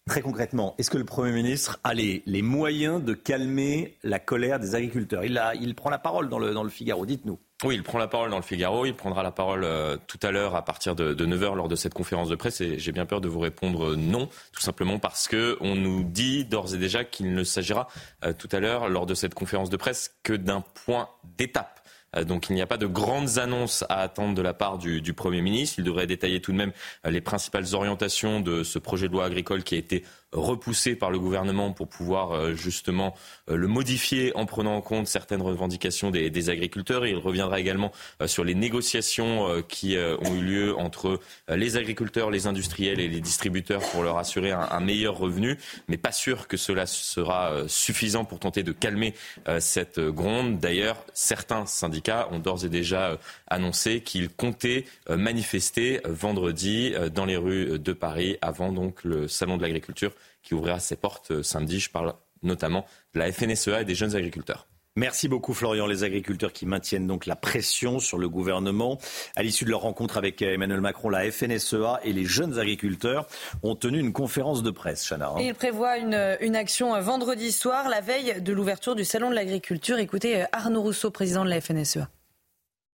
[0.07, 4.74] Très concrètement, est-ce que le Premier ministre a les, moyens de calmer la colère des
[4.74, 5.24] agriculteurs?
[5.24, 7.38] Il, prend la parole dans le, dans le Figaro, dites-nous.
[7.64, 10.30] Oui, il prend la parole dans le Figaro, il prendra la parole euh, tout à
[10.30, 12.60] l'heure à partir de, 9h lors de cette conférence de presse.
[12.60, 16.44] Et j'ai bien peur de vous répondre non, tout simplement parce que on nous dit
[16.44, 17.88] d'ores et déjà qu'il ne s'agira
[18.24, 21.78] euh, tout à l'heure lors de cette conférence de presse que d'un point d'étape.
[22.16, 25.12] Euh, donc il n'y a pas de grandes annonces à attendre de la part du,
[25.12, 25.76] Premier ministre.
[25.78, 26.72] Il devrait détailler tout de même
[27.06, 31.10] euh, les principales orientations de ce projet de loi agricole qui a été repoussé par
[31.10, 33.14] le gouvernement pour pouvoir euh, justement
[33.50, 37.06] euh, le modifier en prenant en compte certaines revendications des, agriculteurs.
[37.06, 42.46] Il reviendra également euh, sur les négociations qui ont eu lieu entre les agriculteurs, les
[42.46, 45.58] industriels et les distributeurs pour leur assurer un, un meilleur revenu.
[45.88, 49.14] Mais pas sûr que cela sera suffisant pour tenter de calmer
[49.58, 50.58] cette gronde.
[50.58, 57.78] D'ailleurs, certains syndicats ont d'ores et déjà annoncé qu'ils comptaient manifester vendredi dans les rues
[57.78, 60.12] de Paris avant donc le salon de l'agriculture
[60.42, 61.81] qui ouvrira ses portes euh, samedi.
[61.81, 64.68] Je parle notamment de la FNSEA et des jeunes agriculteurs.
[64.98, 65.87] Merci beaucoup Florian.
[65.87, 68.98] Les agriculteurs qui maintiennent donc la pression sur le gouvernement.
[69.37, 73.28] À l'issue de leur rencontre avec euh, Emmanuel Macron, la FNSEA et les jeunes agriculteurs
[73.62, 75.28] ont tenu une conférence de presse, Chana.
[75.28, 75.40] Hein.
[75.40, 79.37] ils prévoient une, une, action euh, vendredi soir, la veille de l'ouverture du Salon de
[79.37, 79.98] l'agriculture.
[79.98, 82.09] Écoutez Arnaud Rousseau, président de la FNSEA.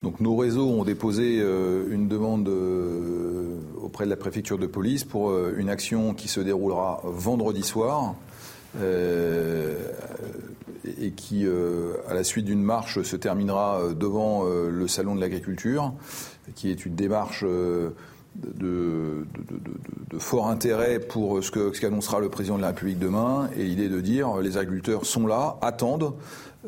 [0.05, 1.39] Donc nos réseaux ont déposé
[1.91, 2.49] une demande
[3.95, 8.17] auprès de la préfecture de police pour euh, une action qui se déroulera vendredi soir.
[8.81, 9.77] Euh,
[11.01, 15.93] et qui, euh, à la suite d'une marche, se terminera devant le salon de l'agriculture,
[16.57, 17.95] qui est une démarche de,
[18.35, 19.25] de,
[20.19, 23.49] fort intérêt pour ce qu'annoncera le président de la République demain.
[23.57, 26.13] Et l'idée de dire les agriculteurs sont là, attendent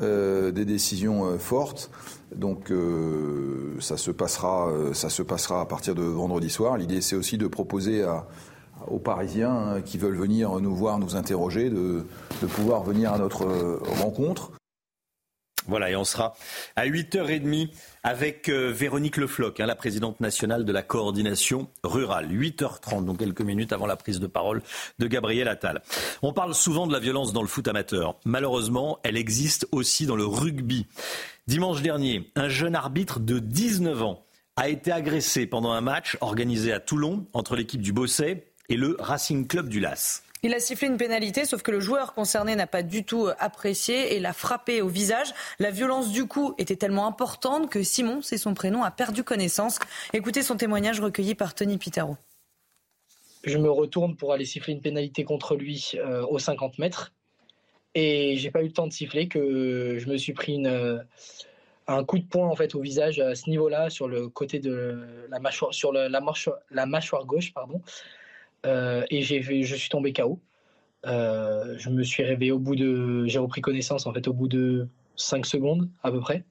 [0.00, 1.90] des décisions fortes.
[2.34, 6.76] Donc euh, ça, se passera, euh, ça se passera à partir de vendredi soir.
[6.76, 8.04] L'idée, c'est aussi de proposer
[8.88, 12.04] aux Parisiens hein, qui veulent venir nous voir, nous interroger, de,
[12.54, 14.52] pouvoir venir à notre euh, rencontre.
[15.68, 16.34] Voilà, et on sera
[16.76, 17.70] à 8h30
[18.02, 22.28] avec Véronique Le hein, la présidente nationale de la coordination rurale.
[22.30, 24.62] 8h30, donc quelques minutes avant la prise de parole
[24.98, 25.82] de Gabriel Attal.
[26.22, 28.16] On parle souvent de la violence dans le foot amateur.
[28.24, 30.86] Malheureusement, elle existe aussi dans le rugby.
[31.46, 34.24] Dimanche dernier, un jeune arbitre de 19 ans
[34.56, 38.96] a été agressé pendant un match organisé à Toulon entre l'équipe du Bosset et le
[38.98, 40.22] Racing Club du Las.
[40.42, 44.14] Il a sifflé une pénalité, sauf que le joueur concerné n'a pas du tout apprécié
[44.14, 45.32] et l'a frappé au visage.
[45.58, 49.78] La violence du coup était tellement importante que Simon, c'est son prénom, a perdu connaissance.
[50.12, 52.16] Écoutez son témoignage recueilli par Tony Pitaro.
[53.44, 57.12] Je me retourne pour aller siffler une pénalité contre lui euh, aux 50 mètres.
[57.94, 61.02] Et j'ai pas eu le temps de siffler que je me suis pris une,
[61.88, 65.26] un coup de poing en fait au visage à ce niveau-là, sur le côté de
[65.30, 67.80] la mâchoire, sur la mâchoire gauche, pardon.
[68.66, 70.40] Euh, et j'ai, je suis tombé KO.
[71.06, 74.48] Euh, je me suis réveillé au bout de, j'ai repris connaissance en fait au bout
[74.48, 76.44] de 5 secondes à peu près.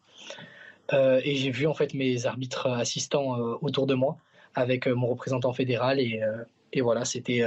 [0.94, 4.18] Euh, et j'ai vu en fait mes arbitres assistants autour de moi
[4.54, 6.22] avec mon représentant fédéral et,
[6.72, 7.44] et voilà, c'était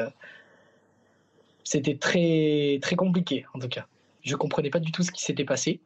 [1.64, 3.86] c'était très, très compliqué, en tout cas.
[4.22, 5.80] Je comprenais pas du tout ce qui s'était passé.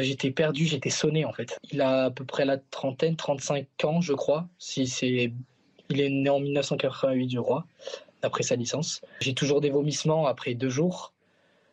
[0.00, 1.58] J'étais perdu, j'étais sonné, en fait.
[1.72, 5.32] Il a à peu près la trentaine, 35 ans, je crois, si c'est
[5.90, 7.64] Il est né en 1988 du roi,
[8.22, 9.02] après sa licence.
[9.20, 11.12] J'ai toujours des vomissements après deux jours.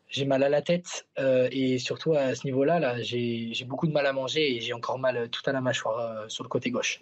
[0.09, 3.93] J'ai mal à la tête euh, et surtout à ce niveau-là, là, j'ai beaucoup de
[3.93, 6.69] mal à manger et j'ai encore mal tout à la mâchoire euh, sur le côté
[6.69, 7.01] gauche.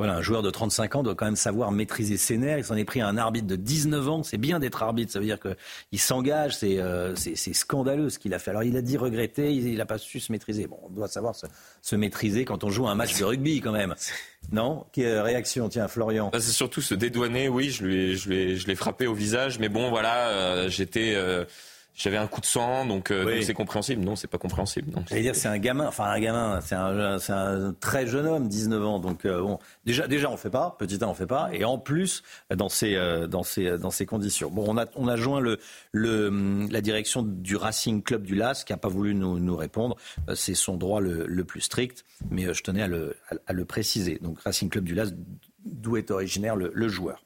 [0.00, 2.56] Voilà, un joueur de 35 ans doit quand même savoir maîtriser ses nerfs.
[2.56, 4.22] Il s'en est pris à un arbitre de 19 ans.
[4.22, 5.12] C'est bien d'être arbitre.
[5.12, 6.56] Ça veut dire qu'il s'engage.
[6.62, 8.50] Euh, c'est scandaleux ce qu'il a fait.
[8.50, 9.52] Alors, il a dit regretter.
[9.52, 10.66] Il n'a pas su se maîtriser.
[10.66, 11.34] Bon, on doit savoir
[11.82, 13.94] se, maîtriser quand on joue un match de rugby, quand même.
[14.52, 14.86] Non?
[14.92, 16.30] Quelle réaction Tiens, Florian?
[16.32, 17.50] Bah, c'est surtout se dédouaner.
[17.50, 19.58] Oui, je l'ai frappé au visage.
[19.58, 21.12] Mais bon, voilà, euh, j'étais.
[21.14, 21.44] Euh,
[21.94, 24.02] j'avais un coup de sang, donc euh, c'est compréhensible.
[24.02, 24.92] Non, c'est pas compréhensible.
[25.10, 28.98] Dire, c'est un gamin, enfin un gamin, c'est un, un, très jeune homme, 19 ans.
[29.00, 31.78] Donc euh, bon, déjà, déjà on fait pas, petit 1 on fait pas, et en
[31.78, 32.22] plus
[32.54, 34.50] dans ces, euh, dans ces, dans ces conditions.
[34.50, 35.58] Bon, on a, on a joint le,
[35.92, 39.96] le, la direction du Racing Club du LAS qui a pas voulu nous, nous répondre.
[40.34, 44.18] C'est son droit le, le, plus strict, mais je tenais à le, à, le préciser.
[44.22, 45.12] Donc Racing Club du LAS,
[45.64, 47.24] d'où est originaire le, le joueur.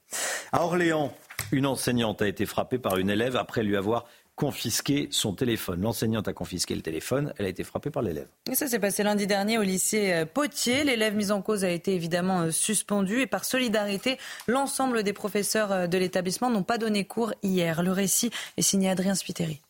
[0.52, 1.12] À Orléans,
[1.52, 5.80] une enseignante a été frappée par une élève après lui avoir confisqué son téléphone.
[5.82, 8.28] L'enseignante a confisqué le téléphone, elle a été frappée par l'élève.
[8.50, 10.84] Et ça s'est passé lundi dernier au lycée euh, Potier.
[10.84, 15.72] L'élève mis en cause a été évidemment euh, suspendu et par solidarité, l'ensemble des professeurs
[15.72, 17.82] euh, de l'établissement n'ont pas donné cours hier.
[17.82, 19.60] Le récit est signé Adrien Spiteri.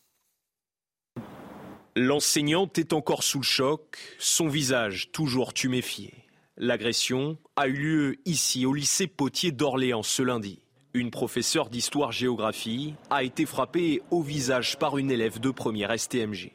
[1.95, 6.13] L'enseignante est encore sous le choc, son visage toujours tuméfié.
[6.57, 10.59] L'agression a eu lieu ici au lycée Potier d'Orléans ce lundi.
[10.95, 16.53] Une professeure d'histoire-géographie a été frappée au visage par une élève de première STMG.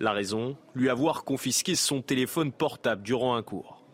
[0.00, 3.84] La raison Lui avoir confisqué son téléphone portable durant un cours.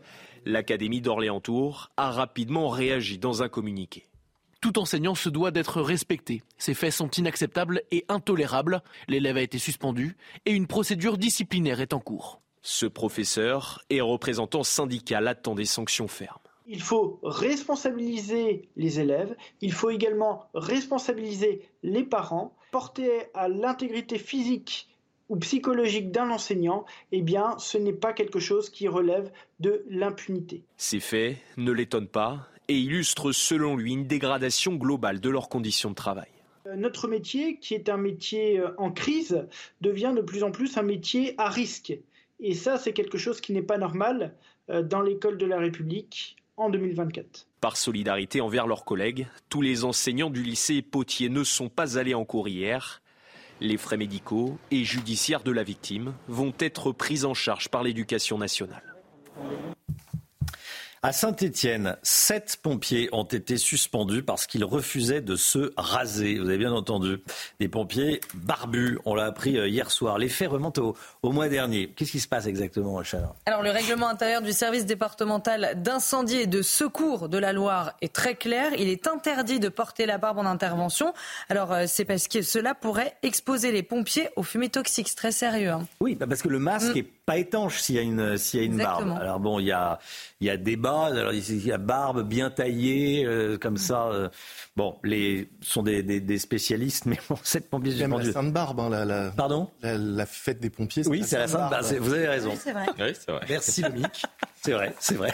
[0.47, 4.07] L'Académie d'Orléans-Tours a rapidement réagi dans un communiqué.
[4.62, 6.42] Tout enseignant se doit d'être respecté.
[6.57, 8.83] Ces faits sont inacceptables et intolérables.
[9.07, 10.16] L'élève a été suspendu
[10.47, 12.40] et une procédure disciplinaire est en cours.
[12.62, 16.38] Ce professeur et représentant syndical attend des sanctions fermes.
[16.66, 24.88] Il faut responsabiliser les élèves, il faut également responsabiliser les parents, porter à l'intégrité physique
[25.29, 30.64] ou psychologique d'un enseignant, eh bien, ce n'est pas quelque chose qui relève de l'impunité.
[30.77, 35.90] Ces faits ne l'étonnent pas et illustrent selon lui une dégradation globale de leurs conditions
[35.90, 36.29] de travail.
[36.66, 39.46] Euh, notre métier, qui est un métier euh, en crise,
[39.81, 41.92] devient de plus en plus un métier à risque.
[42.40, 44.35] Et ça, c'est quelque chose qui n'est pas normal
[44.70, 47.47] euh, dans l'école de la République en 2024.
[47.61, 52.14] Par solidarité envers leurs collègues, tous les enseignants du lycée Potier ne sont pas allés
[52.14, 53.03] en cours hier.
[53.61, 58.38] Les frais médicaux et judiciaires de la victime vont être pris en charge par l'éducation
[58.38, 58.95] nationale.
[61.07, 66.38] À Saint-Étienne, sept pompiers ont été suspendus parce qu'ils refusaient de se raser.
[66.38, 67.19] Vous avez bien entendu.
[67.61, 70.17] Des pompiers barbus, on l'a appris euh, hier soir.
[70.17, 71.88] Les faits remontent au, mois dernier.
[71.88, 76.47] Qu'est-ce qui se passe exactement, Richard Alors, le règlement intérieur du service départemental d'incendie et
[76.47, 78.73] de secours de la Loire est très clair.
[78.79, 81.12] Il est interdit de porter la barbe en intervention.
[81.51, 85.09] Alors, euh, c'est parce que cela pourrait exposer les pompiers aux fumées toxiques.
[85.11, 85.69] C'est très sérieux.
[85.69, 85.87] Hein.
[86.01, 87.05] Oui, bah, parce que le masque mm.
[87.27, 89.17] Pas étanche s'il y a une, s'il y a une barbe.
[89.19, 89.99] Alors, bon, il y a,
[90.41, 94.07] il y a débat alors, il y a barbe bien taillée, euh, comme ça.
[94.07, 94.29] Euh.
[94.77, 99.31] bon, les sont des, spécialistes, mais bon, cette pompier Même la Sainte Barbe, hein, la,
[99.31, 99.71] Pardon?
[99.83, 101.07] la, fête des pompiers.
[101.07, 101.85] Oui, c'est la Sainte Barbe.
[102.01, 102.53] Vous avez raison.
[102.59, 102.87] c'est vrai.
[102.99, 103.47] Oui, vrai.
[103.49, 104.25] Merci, Lomique.
[104.65, 105.31] C'est vrai, c'est vrai.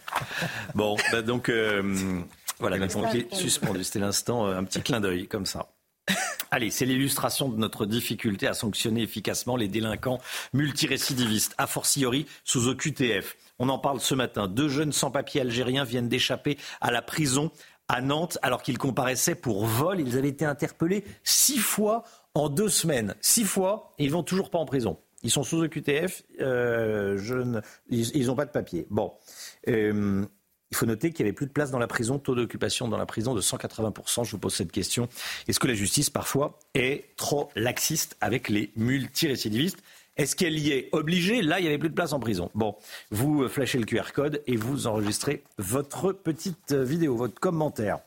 [0.74, 2.22] bon, bah, donc euh,
[2.58, 3.84] voilà, les pompiers suspendus.
[3.84, 5.66] C'était l'instant, un petit clin d'œil comme ça.
[6.50, 10.20] Allez, c'est l'illustration de notre difficulté à sanctionner efficacement les délinquants
[10.52, 13.36] multirécidivistes, a fortiori sous OQTF.
[13.58, 14.48] On en parle ce matin.
[14.48, 17.50] Deux jeunes sans-papiers algériens viennent d'échapper à la prison
[17.88, 20.00] à Nantes alors qu'ils comparaissaient pour vol.
[20.00, 23.14] Ils avaient été interpellés six fois en deux semaines.
[23.20, 24.98] Six fois et ils vont toujours pas en prison.
[25.22, 27.18] Ils sont sous OQTF, euh,
[27.88, 28.86] ils n'ont pas de papier.
[28.90, 29.12] Bon.
[29.68, 30.24] Euh,
[30.76, 32.98] il faut noter qu'il n'y avait plus de place dans la prison, taux d'occupation dans
[32.98, 34.24] la prison de 180%.
[34.24, 35.08] Je vous pose cette question.
[35.48, 39.78] Est-ce que la justice, parfois, est trop laxiste avec les multirécidivistes?
[40.18, 41.40] Est-ce qu'elle y est obligée?
[41.40, 42.50] Là, il n'y avait plus de place en prison.
[42.54, 42.76] Bon,
[43.10, 48.00] vous flashez le QR code et vous enregistrez votre petite vidéo, votre commentaire.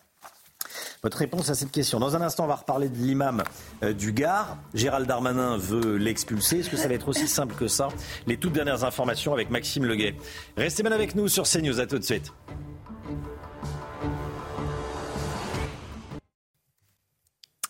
[1.04, 2.00] Votre réponse à cette question.
[2.00, 3.44] Dans un instant, on va reparler de l'imam
[3.84, 4.58] euh, du Gard.
[4.74, 6.60] Gérald Darmanin veut l'expulser.
[6.60, 7.90] Est-ce que ça va être aussi simple que ça?
[8.28, 10.16] Les toutes dernières informations avec Maxime Leguet.
[10.58, 11.80] Restez bien avec nous sur CNews.
[11.80, 12.32] À tout de suite.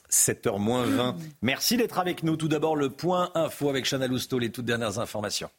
[0.09, 1.15] 7h moins 20.
[1.41, 2.35] Merci d'être avec nous.
[2.35, 5.49] Tout d'abord, le point info avec Chana Lousteau, les toutes dernières informations.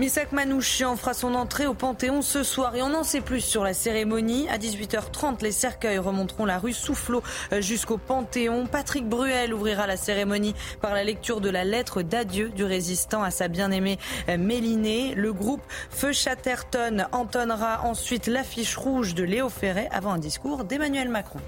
[0.00, 3.62] Misak Manouchian fera son entrée au Panthéon ce soir et on en sait plus sur
[3.62, 4.48] la cérémonie.
[4.48, 7.22] À 18h30, les cercueils remonteront la rue Soufflot
[7.52, 8.64] euh, jusqu'au Panthéon.
[8.64, 13.30] Patrick Bruel ouvrira la cérémonie par la lecture de la lettre d'adieu du résistant à
[13.30, 13.98] sa bien-aimée
[14.30, 15.14] euh, Mélinée.
[15.14, 21.10] Le groupe Feu Chatterton entonnera ensuite l'affiche rouge de Léo Ferré avant un discours d'Emmanuel
[21.10, 21.40] Macron.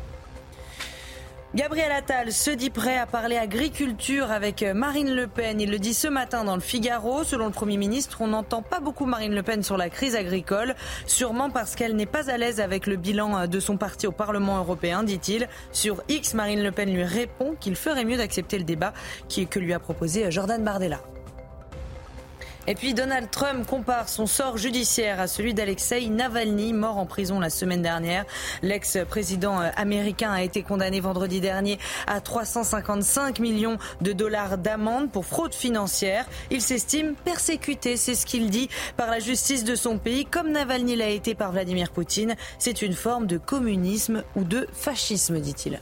[1.54, 5.60] Gabriel Attal se dit prêt à parler agriculture avec Marine Le Pen.
[5.60, 7.24] Il le dit ce matin dans le Figaro.
[7.24, 10.74] Selon le Premier ministre, on n'entend pas beaucoup Marine Le Pen sur la crise agricole,
[11.04, 14.56] sûrement parce qu'elle n'est pas à l'aise avec le bilan de son parti au Parlement
[14.56, 15.46] européen, dit-il.
[15.72, 18.94] Sur X, Marine Le Pen lui répond qu'il ferait mieux d'accepter le débat
[19.28, 21.00] que lui a proposé Jordan Bardella.
[22.68, 27.40] Et puis Donald Trump compare son sort judiciaire à celui d'Alexei Navalny, mort en prison
[27.40, 28.24] la semaine dernière.
[28.62, 35.54] L'ex-président américain a été condamné vendredi dernier à 355 millions de dollars d'amende pour fraude
[35.54, 36.24] financière.
[36.50, 40.94] Il s'estime persécuté, c'est ce qu'il dit, par la justice de son pays, comme Navalny
[40.94, 42.36] l'a été par Vladimir Poutine.
[42.60, 45.80] C'est une forme de communisme ou de fascisme, dit-il.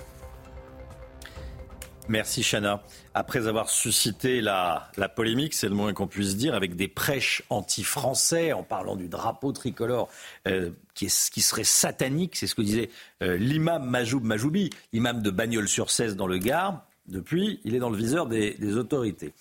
[2.10, 2.82] Merci Chana.
[3.14, 8.52] Après avoir suscité la, polémique, c'est le moins qu'on puisse dire, avec des prêches anti-français
[8.52, 10.08] en parlant du drapeau tricolore
[10.48, 12.90] euh, qui, serait satanique, c'est ce que disait
[13.22, 16.84] euh, l'imam Majoub Majoubi, imam de Bagnols-sur-Cèze dans le Gard.
[17.06, 19.32] Depuis, il est dans le viseur des, des autorités.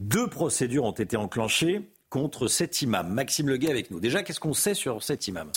[0.00, 3.08] Deux procédures ont été enclenchées contre cet imam.
[3.08, 4.00] Maxime Leguet avec nous.
[4.00, 5.52] Déjà, qu'est-ce qu'on sait sur cet imam?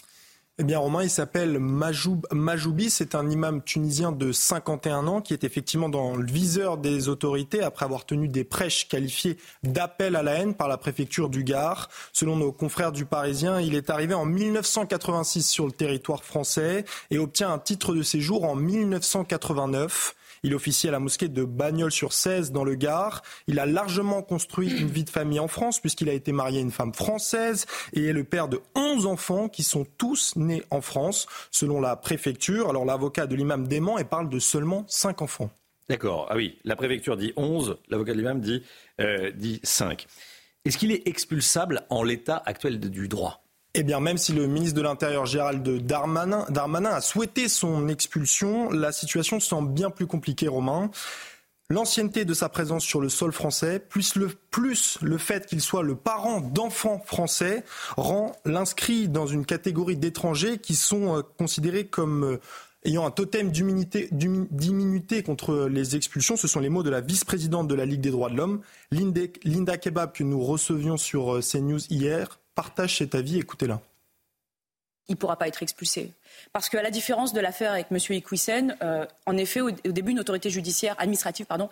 [0.61, 2.89] Eh bien, Romain, il s'appelle Majoub, Majoubi.
[2.89, 7.63] C'est un imam tunisien de 51 ans qui est effectivement dans le viseur des autorités
[7.63, 11.87] après avoir tenu des prêches qualifiées d'appel à la haine par la préfecture du Gard.
[12.11, 17.19] Selon nos confrères du Parisien, il est arrivé en 1986 sur le territoire français et
[17.19, 20.15] obtient un titre de séjour en 1989.
[20.43, 23.21] Il officie à la mosquée de Bagnols-sur-Cèze dans le Gard.
[23.47, 26.61] Il a largement construit une vie de famille en France puisqu'il a été marié à
[26.61, 30.81] une femme française et est le père de 11 enfants qui sont tous nés en
[30.81, 32.69] France, selon la préfecture.
[32.69, 35.49] Alors l'avocat de l'imam dément et parle de seulement 5 enfants.
[35.89, 36.27] D'accord.
[36.29, 38.63] Ah oui, la préfecture dit 11, l'avocat de l'imam dit,
[39.01, 40.05] euh, dit 5.
[40.65, 43.43] Est-ce qu'il est expulsable en l'état actuel du droit?
[43.79, 48.69] Eh bien, même si le ministre de l'Intérieur Gérald Darmanin, Darmanin a souhaité son expulsion,
[48.71, 50.91] la situation semble bien plus compliquée, Romain.
[51.69, 55.83] L'ancienneté de sa présence sur le sol français, plus le, plus le fait qu'il soit
[55.83, 57.63] le parent d'enfants français,
[57.95, 62.37] rend l'inscrit dans une catégorie d'étrangers qui sont euh, considérés comme euh,
[62.83, 66.35] ayant un totem d'immunité contre les expulsions.
[66.35, 68.59] Ce sont les mots de la vice-présidente de la Ligue des droits de l'homme,
[68.91, 73.39] Linda Kebab, que nous recevions sur euh, CNews hier partage cet avis.
[73.39, 73.81] Écoutez-la.
[75.07, 76.11] Il ne pourra pas être expulsé.
[76.53, 77.97] Parce qu'à la différence de l'affaire avec M.
[77.97, 81.67] Iquissen, euh, en effet, au, début, une autorité judiciaire administrative, pardon,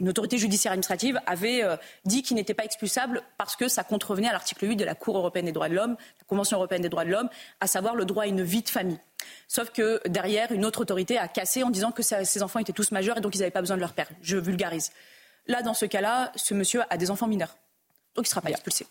[0.00, 4.28] une autorité judiciaire administrative avait euh, dit qu'il n'était pas expulsable parce que ça contrevenait
[4.28, 6.88] à l'article 8 de la Cour européenne des droits de l'homme, la Convention européenne des
[6.88, 7.28] droits de l'homme,
[7.60, 8.98] à savoir le droit à une vie de famille.
[9.46, 12.92] Sauf que derrière, une autre autorité a cassé en disant que ces enfants étaient tous
[12.92, 14.08] majeurs et donc ils n'avaient pas besoin de leur père.
[14.22, 14.90] Je vulgarise.
[15.46, 17.56] Là, dans ce cas-là, ce monsieur a des enfants mineurs.
[18.14, 18.86] Donc il ne sera pas expulsé.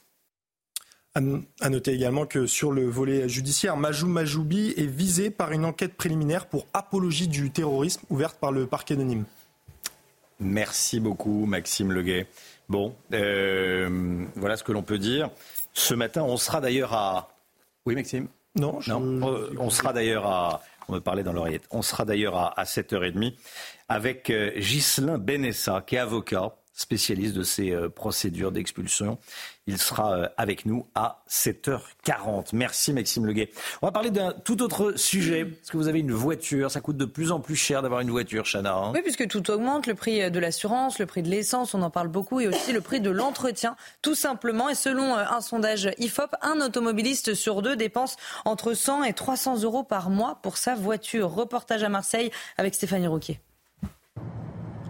[1.61, 5.95] À noter également que sur le volet judiciaire, Majou Majoubi est visé par une enquête
[5.95, 9.26] préliminaire pour apologie du terrorisme ouverte par le parquet de Nîmes.
[10.39, 12.28] Merci beaucoup, Maxime Leguet.
[12.70, 15.32] Bon, euh, voilà ce que l'on peut dire.
[15.74, 17.30] Ce matin, on sera d'ailleurs à.
[17.88, 18.28] Oui, Maxime?
[18.55, 20.61] Non, euh, on sera d'ailleurs à.
[20.88, 21.68] On me parlait dans l'oreillette.
[21.72, 23.34] On sera d'ailleurs à, 7h30
[23.89, 29.18] avec euh, Ghislain Benessa, qui est avocat spécialiste de ces euh, procédures d'expulsion.
[29.68, 32.49] Il sera euh, avec nous à 7h40.
[32.53, 33.51] Merci Maxime Leguet.
[33.82, 35.41] On va parler d'un tout autre sujet.
[35.41, 36.72] Est-ce que vous avez une voiture?
[36.72, 38.74] Ça coûte de plus en plus cher d'avoir une voiture, Chana.
[38.74, 38.91] Hein?
[38.93, 41.89] Oui, puisque tout augmente, le prix euh, de l'assurance, le prix de l'essence, on en
[41.89, 44.70] parle beaucoup, et aussi le prix de l'entretien, tout simplement.
[44.70, 48.15] Et selon un sondage IFOP, un automobiliste sur deux dépense
[48.45, 51.30] entre 100 et 300 euros par mois pour sa voiture.
[51.32, 53.41] Reportage à Marseille avec Stéphanie Rouquier.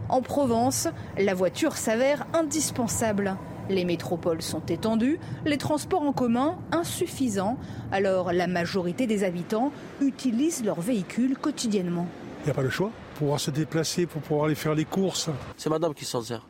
[0.09, 3.35] En Provence, la voiture s'avère indispensable.
[3.69, 7.57] Les métropoles sont étendues, les transports en commun insuffisants,
[7.91, 12.07] alors la majorité des habitants utilisent leur véhicule quotidiennement.
[12.41, 14.85] Il n'y a pas le choix pour pouvoir se déplacer, pour pouvoir aller faire les
[14.85, 15.29] courses.
[15.57, 16.47] C'est madame qui s'en sert.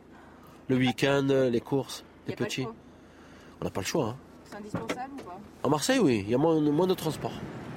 [0.68, 2.66] Le week-end, les courses, les petits.
[3.60, 4.10] On n'a pas le choix.
[4.10, 4.16] Hein.
[4.44, 5.40] C'est indispensable ou pas?
[5.64, 7.32] En Marseille, oui, il y a moins, moins de transport.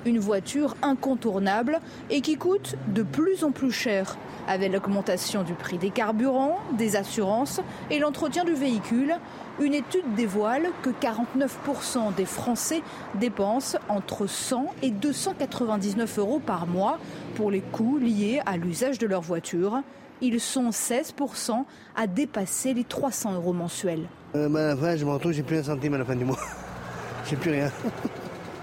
[0.05, 1.79] Une voiture incontournable
[2.09, 6.95] et qui coûte de plus en plus cher avec l'augmentation du prix des carburants, des
[6.95, 9.15] assurances et l'entretien du véhicule,
[9.61, 12.81] une étude dévoile que 49% des Français
[13.15, 16.97] dépensent entre 100 et 299 euros par mois
[17.35, 19.81] pour les coûts liés à l'usage de leur voiture.
[20.21, 21.63] Ils sont 16%
[21.95, 24.07] à dépasser les 300 euros mensuels.
[24.33, 26.39] À la fin, je me retrouve, j'ai plus un centime à la fin du mois.
[27.29, 27.71] j'ai plus rien.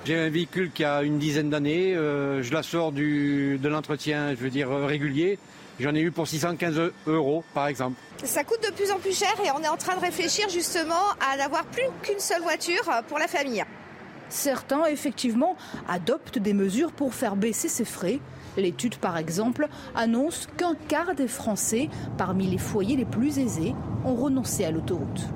[0.09, 1.95] J'ai un véhicule qui a une dizaine d'années.
[1.95, 5.39] euh, je la sors du, de l'entretien, je veux dire, euh, régulier.
[5.81, 8.01] J'en ai eu pour 615 euros, par exemple.
[8.25, 10.95] Ça coûte de plus en plus cher et on est en train de réfléchir justement
[11.31, 13.63] à n'avoir plus qu'une seule voiture pour la famille.
[14.31, 18.19] Certains, effectivement, adoptent des mesures pour faire baisser ces frais.
[18.57, 23.75] L'étude, par exemple, annonce qu'un quart des Français, parmi les foyers les plus aisés,
[24.07, 25.29] ont renoncé à l'autoroute.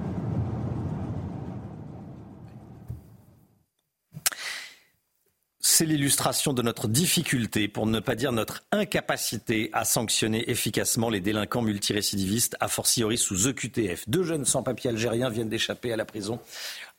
[5.82, 11.18] C'est l'illustration de notre difficulté, pour ne pas dire notre incapacité à sanctionner efficacement les
[11.18, 14.08] délinquants multirécidivistes, a fortiori sous EQTF.
[14.08, 16.38] Deux jeunes sans-papiers algériens viennent d'échapper à la prison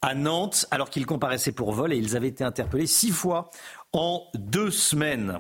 [0.02, 3.52] à Nantes alors qu'ils comparaissaient pour vol et ils avaient été interpellés six fois
[3.94, 5.40] en deux semaines.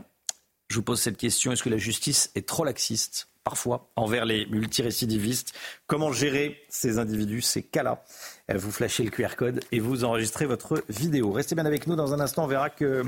[0.70, 4.46] Je vous pose cette question, est-ce que la justice est trop laxiste parfois envers les
[4.46, 5.54] multirécidivistes?
[5.86, 8.06] Comment gérer ces individus, ces cas-là?
[8.52, 11.32] Vous flashez le QR code et vous enregistrez votre vidéo.
[11.32, 13.06] Restez bien avec nous dans un instant, on verra que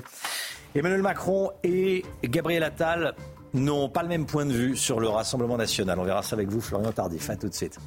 [0.74, 3.14] Emmanuel Macron et Gabriel Attal
[3.54, 6.00] n'ont pas le même point de vue sur le Rassemblement national.
[6.00, 7.30] On verra ça avec vous, Florian Tardif.
[7.30, 7.78] À tout de suite.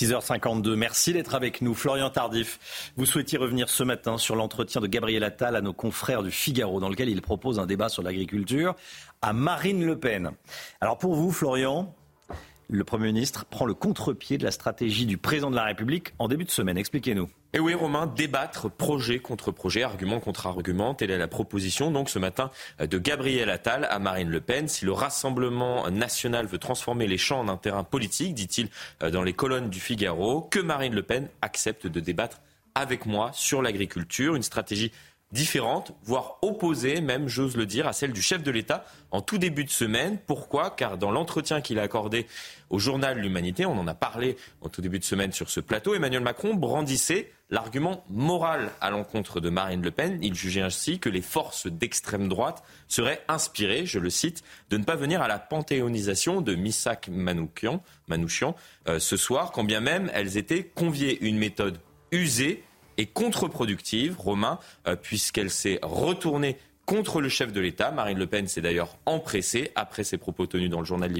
[0.00, 1.74] 6h52, merci d'être avec nous.
[1.74, 6.22] Florian Tardif, vous souhaitiez revenir ce matin sur l'entretien de Gabriel Attal à nos confrères
[6.22, 8.74] du Figaro, dans lequel il propose un débat sur l'agriculture
[9.20, 10.30] à Marine Le Pen.
[10.80, 11.94] Alors pour vous, Florian,
[12.70, 16.28] le Premier ministre prend le contre-pied de la stratégie du président de la République en
[16.28, 16.78] début de semaine.
[16.78, 17.28] Expliquez-nous.
[17.52, 20.94] Et oui, Romain, débattre projet contre projet, argument contre argument.
[20.94, 24.68] Telle est la proposition, donc, ce matin, de Gabriel Attal à Marine Le Pen.
[24.68, 28.68] Si le Rassemblement national veut transformer les champs en un terrain politique, dit-il
[29.00, 32.40] dans les colonnes du Figaro, que Marine Le Pen accepte de débattre
[32.76, 34.36] avec moi sur l'agriculture.
[34.36, 34.92] Une stratégie
[35.32, 39.38] différente, voire opposée même, j'ose le dire, à celle du chef de l'État en tout
[39.38, 40.18] début de semaine.
[40.26, 40.70] Pourquoi?
[40.70, 42.26] Car dans l'entretien qu'il a accordé
[42.68, 45.94] au journal L'Humanité, on en a parlé en tout début de semaine sur ce plateau,
[45.94, 50.18] Emmanuel Macron brandissait l'argument moral à l'encontre de Marine Le Pen.
[50.22, 54.84] Il jugeait ainsi que les forces d'extrême droite seraient inspirées, je le cite, de ne
[54.84, 57.82] pas venir à la panthéonisation de Missak Manouchian,
[58.88, 61.18] euh, ce soir, quand bien même elles étaient conviées.
[61.22, 61.80] Une méthode
[62.12, 62.62] usée
[63.00, 67.90] et contre-productive, Romain, euh, puisqu'elle s'est retournée contre le chef de l'État.
[67.92, 71.10] Marine Le Pen s'est d'ailleurs empressée, après ses propos tenus dans le journal,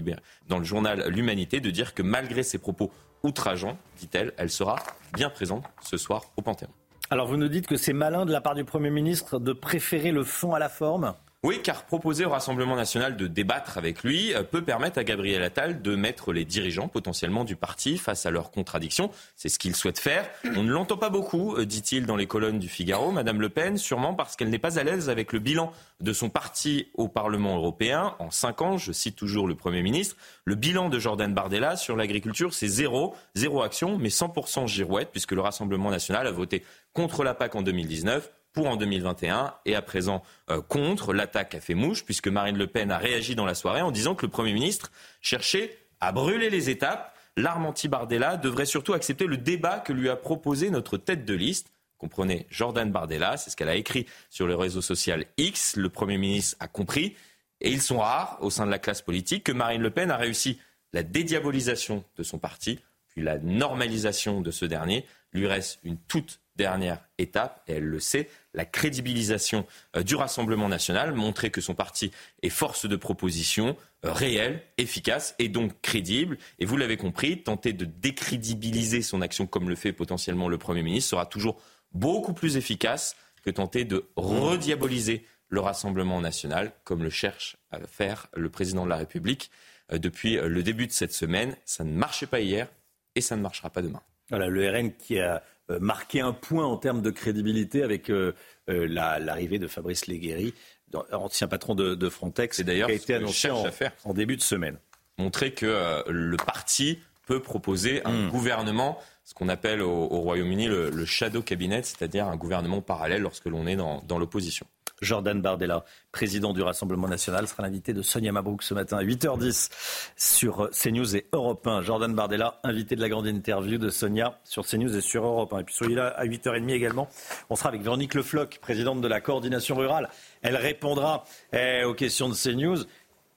[0.46, 2.90] dans le journal L'Humanité, de dire que malgré ses propos
[3.22, 4.76] outrageants, dit-elle, elle sera
[5.14, 6.68] bien présente ce soir au Panthéon.
[7.08, 10.12] Alors vous nous dites que c'est malin de la part du Premier ministre de préférer
[10.12, 11.14] le fond à la forme?
[11.42, 15.42] Oui, car proposer au Rassemblement national de débattre avec lui euh, peut permettre à Gabriel
[15.42, 19.10] Attal de mettre les dirigeants potentiellement du parti face à leurs contradictions.
[19.36, 20.28] C'est ce qu'il souhaite faire.
[20.54, 23.10] On ne l'entend pas beaucoup, euh, dit-il dans les colonnes du Figaro.
[23.10, 25.72] Madame Le Pen, sûrement parce qu'elle n'est pas à l'aise avec le bilan
[26.02, 28.76] de son parti au Parlement européen en cinq ans.
[28.76, 30.16] Je cite toujours le Premier ministre.
[30.44, 35.32] Le bilan de Jordan Bardella sur l'agriculture, c'est zéro, zéro action, mais 100% girouette, puisque
[35.32, 36.62] le Rassemblement national a voté
[36.92, 41.12] contre la PAC en 2019 pour en 2021 et à présent euh, contre.
[41.12, 44.14] L'attaque a fait mouche puisque Marine Le Pen a réagi dans la soirée en disant
[44.14, 44.90] que le Premier ministre
[45.20, 47.16] cherchait à brûler les étapes.
[47.36, 51.72] L'arme anti-Bardella devrait surtout accepter le débat que lui a proposé notre tête de liste.
[51.98, 55.76] Comprenez, Jordan Bardella, c'est ce qu'elle a écrit sur le réseau social X.
[55.76, 57.14] Le Premier ministre a compris,
[57.60, 60.16] et ils sont rares au sein de la classe politique, que Marine Le Pen a
[60.16, 60.58] réussi
[60.92, 65.04] la dédiabolisation de son parti, puis la normalisation de ce dernier.
[65.32, 70.68] Lui reste une toute dernière étape, et elle le sait, la crédibilisation euh, du Rassemblement
[70.68, 72.10] national, montrer que son parti
[72.42, 76.38] est force de proposition euh, réelle, efficace et donc crédible.
[76.58, 80.82] Et vous l'avez compris, tenter de décrédibiliser son action comme le fait potentiellement le Premier
[80.82, 81.60] ministre sera toujours
[81.92, 88.28] beaucoup plus efficace que tenter de rediaboliser le Rassemblement national, comme le cherche à faire
[88.34, 89.50] le président de la République
[89.92, 91.56] euh, depuis le début de cette semaine.
[91.64, 92.68] Ça ne marchait pas hier
[93.14, 94.02] et ça ne marchera pas demain.
[94.30, 95.42] Voilà, le RN qui a
[95.78, 98.32] marqué un point en termes de crédibilité avec euh,
[98.68, 100.54] euh, la- l'arrivée de Fabrice Léguéry,
[100.88, 104.78] dans- ancien patron de, de Frontex, qui a été annoncé en, début de semaine.
[105.18, 108.30] Montrer que euh, le parti peut proposer un Hmm.
[108.30, 113.22] gouvernement, ce qu'on appelle au, au Royaume-Uni le, le shadow cabinet, c'est-à-dire un gouvernement parallèle
[113.22, 114.66] lorsque l'on est dans, dans l'opposition.
[115.00, 119.70] Jordan Bardella, président du Rassemblement national, sera l'invité de Sonia Mabrouk ce matin à 8h10
[120.16, 121.82] sur CNews et Europe 1.
[121.82, 125.60] Jordan Bardella, invité de la grande interview de Sonia sur CNews et sur Europe 1.
[125.60, 127.08] Et puis soyez là à 8h30 également.
[127.48, 130.08] On sera avec Véronique Le Floch, présidente de la coordination rurale.
[130.42, 132.84] Elle répondra eh, aux questions de CNews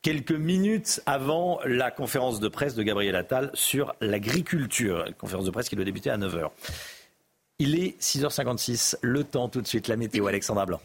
[0.01, 5.05] quelques minutes avant la conférence de presse de Gabriel Attal sur l'agriculture.
[5.17, 6.49] Conférence de presse qui doit débuter à 9h.
[7.59, 8.97] Il est 6h56.
[9.01, 10.81] Le temps tout de suite, la météo, Alexandra Blanc.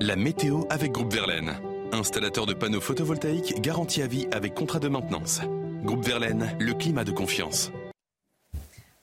[0.00, 1.60] La météo avec Groupe Verlaine.
[1.92, 5.40] Installateur de panneaux photovoltaïques garantie à vie avec contrat de maintenance.
[5.82, 7.72] Groupe Verlaine, le climat de confiance.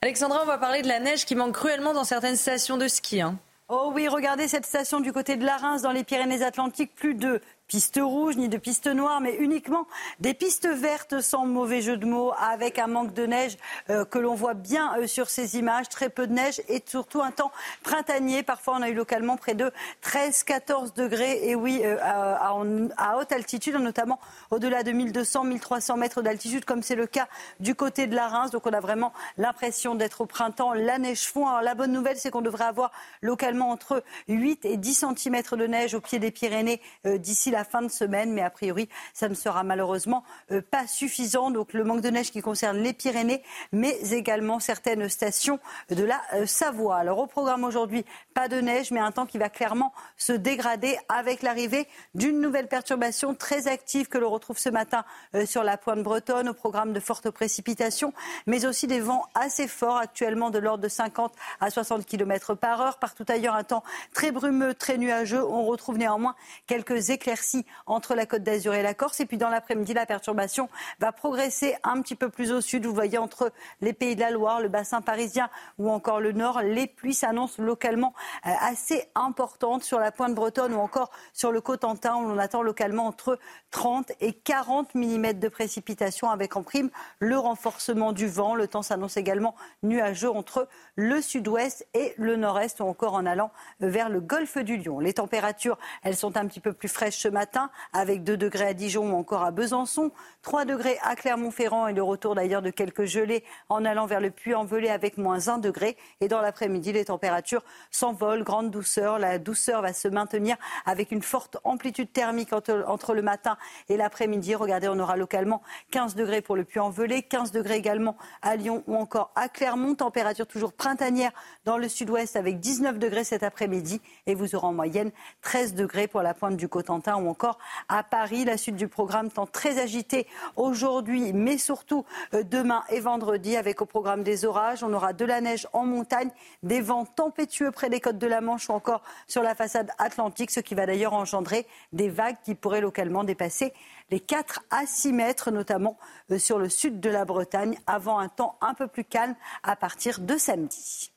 [0.02, 3.20] Alexandra, on va parler de la neige qui manque cruellement dans certaines stations de ski.
[3.20, 3.38] Hein.
[3.68, 6.94] Oh oui, regardez cette station du côté de la Reims dans les Pyrénées-Atlantiques.
[6.94, 9.86] Plus de pistes rouges ni de pistes noires, mais uniquement
[10.20, 13.56] des pistes vertes sans mauvais jeu de mots, avec un manque de neige
[13.90, 17.22] euh, que l'on voit bien euh, sur ces images, très peu de neige et surtout
[17.22, 17.50] un temps
[17.82, 18.42] printanier.
[18.42, 19.72] Parfois, on a eu localement près de
[20.04, 21.48] 13-14 degrés.
[21.48, 22.52] Et oui, euh, à,
[22.96, 28.06] à, haute altitude, notamment au-delà de 1200-1300 mètres d'altitude, comme c'est le cas du côté
[28.06, 28.50] de la Reims.
[28.52, 30.72] Donc, on a vraiment l'impression d'être au printemps.
[30.72, 31.48] La neige fond.
[31.48, 32.92] Alors, la bonne nouvelle, c'est qu'on devrait avoir
[33.22, 37.80] localement entre 8 et 10 cm de neige au pied des Pyrénées d'ici la fin
[37.80, 41.50] de semaine, mais a priori, ça ne sera malheureusement euh, pas suffisant.
[41.50, 43.42] Donc le manque de neige qui concerne les Pyrénées,
[43.72, 46.96] mais également certaines stations de la euh, Savoie.
[46.96, 48.04] Alors au programme aujourd'hui,
[48.34, 52.68] pas de neige, mais un temps qui va clairement se dégrader avec l'arrivée d'une nouvelle
[52.68, 56.92] perturbation très active que l'on retrouve ce matin euh, sur la pointe bretonne, au programme
[56.92, 58.12] de fortes précipitations,
[58.46, 62.82] mais aussi des vents assez forts actuellement de l'ordre de 50 à 60 km par
[62.82, 62.98] heure.
[62.98, 63.82] Partout ailleurs, un temps
[64.12, 65.42] très brumeux, très nuageux.
[65.42, 66.34] On retrouve néanmoins
[66.66, 67.45] quelques éclaircies
[67.86, 69.20] entre la Côte d'Azur et la Corse.
[69.20, 70.68] Et puis dans l'après-midi, la perturbation
[71.00, 72.86] va progresser un petit peu plus au sud.
[72.86, 76.60] Vous voyez entre les pays de la Loire, le bassin parisien ou encore le nord,
[76.62, 78.14] les pluies s'annoncent localement
[78.46, 82.16] euh, assez importantes sur la pointe bretonne ou encore sur le Cotentin.
[82.16, 83.38] où On attend localement entre
[83.70, 88.54] 30 et 40 mm de précipitations avec en prime le renforcement du vent.
[88.54, 93.50] Le temps s'annonce également nuageux entre le sud-ouest et le nord-est ou encore en allant
[93.80, 94.98] vers le golfe du Lion.
[94.98, 99.12] Les températures, elles sont un petit peu plus fraîches matin avec 2 degrés à Dijon
[99.12, 100.10] ou encore à Besançon,
[100.40, 104.30] 3 degrés à Clermont-Ferrand et le retour d'ailleurs de quelques gelées en allant vers le
[104.30, 105.98] Puy-en-Velay avec moins 1 degré.
[106.22, 109.18] Et dans l'après-midi, les températures s'envolent, grande douceur.
[109.18, 110.56] La douceur va se maintenir
[110.86, 113.58] avec une forte amplitude thermique entre, le matin
[113.90, 114.54] et l'après-midi.
[114.54, 115.60] Regardez, on aura localement
[115.90, 119.94] 15 degrés pour le Puy-en-Velay, 15 degrés également à Lyon ou encore à Clermont.
[119.94, 121.32] Température toujours printanière
[121.66, 125.10] dans le sud-ouest avec 19 degrés cet après-midi et vous aurez en moyenne
[125.42, 127.58] 13 degrés pour la pointe du Cotentin ou encore
[127.88, 128.44] à Paris.
[128.44, 132.04] La suite du programme tend très agité aujourd'hui, mais surtout
[132.34, 134.82] euh, demain et vendredi avec au programme des orages.
[134.82, 136.30] On aura de la neige en montagne,
[136.62, 140.50] des vents tempétueux près des côtes de la Manche ou encore sur la façade atlantique,
[140.50, 143.72] ce qui va d'ailleurs engendrer des vagues qui pourraient localement dépasser
[144.10, 145.98] les 4 à 6 mètres, notamment
[146.30, 149.76] euh, sur le sud de la Bretagne, avant un temps un peu plus calme à
[149.76, 151.15] partir de samedi.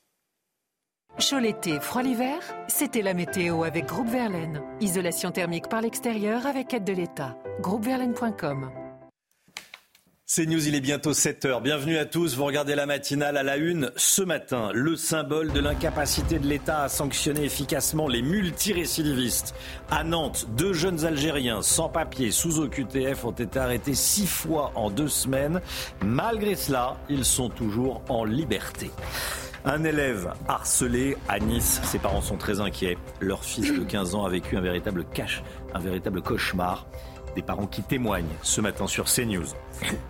[1.18, 2.38] Chaud l'été, froid l'hiver,
[2.68, 4.62] c'était la météo avec Groupe Verlaine.
[4.80, 7.36] Isolation thermique par l'extérieur avec aide de l'État.
[7.60, 8.70] Groupeverlaine.com
[10.32, 11.60] c'est News, il est bientôt 7h.
[11.60, 12.36] Bienvenue à tous.
[12.36, 13.90] Vous regardez la matinale à la une.
[13.96, 19.56] Ce matin, le symbole de l'incapacité de l'État à sanctionner efficacement les multirécidivistes.
[19.90, 24.88] À Nantes, deux jeunes Algériens sans papier sous OQTF ont été arrêtés six fois en
[24.88, 25.60] deux semaines.
[26.00, 28.92] Malgré cela, ils sont toujours en liberté.
[29.64, 31.80] Un élève harcelé à Nice.
[31.84, 32.96] Ses parents sont très inquiets.
[33.20, 35.42] Leur fils de 15 ans a vécu un véritable cache,
[35.74, 36.86] un véritable cauchemar.
[37.36, 39.46] Des parents qui témoignent ce matin sur CNews.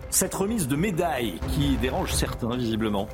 [0.09, 3.07] Cette remise de médaille qui dérange certains visiblement.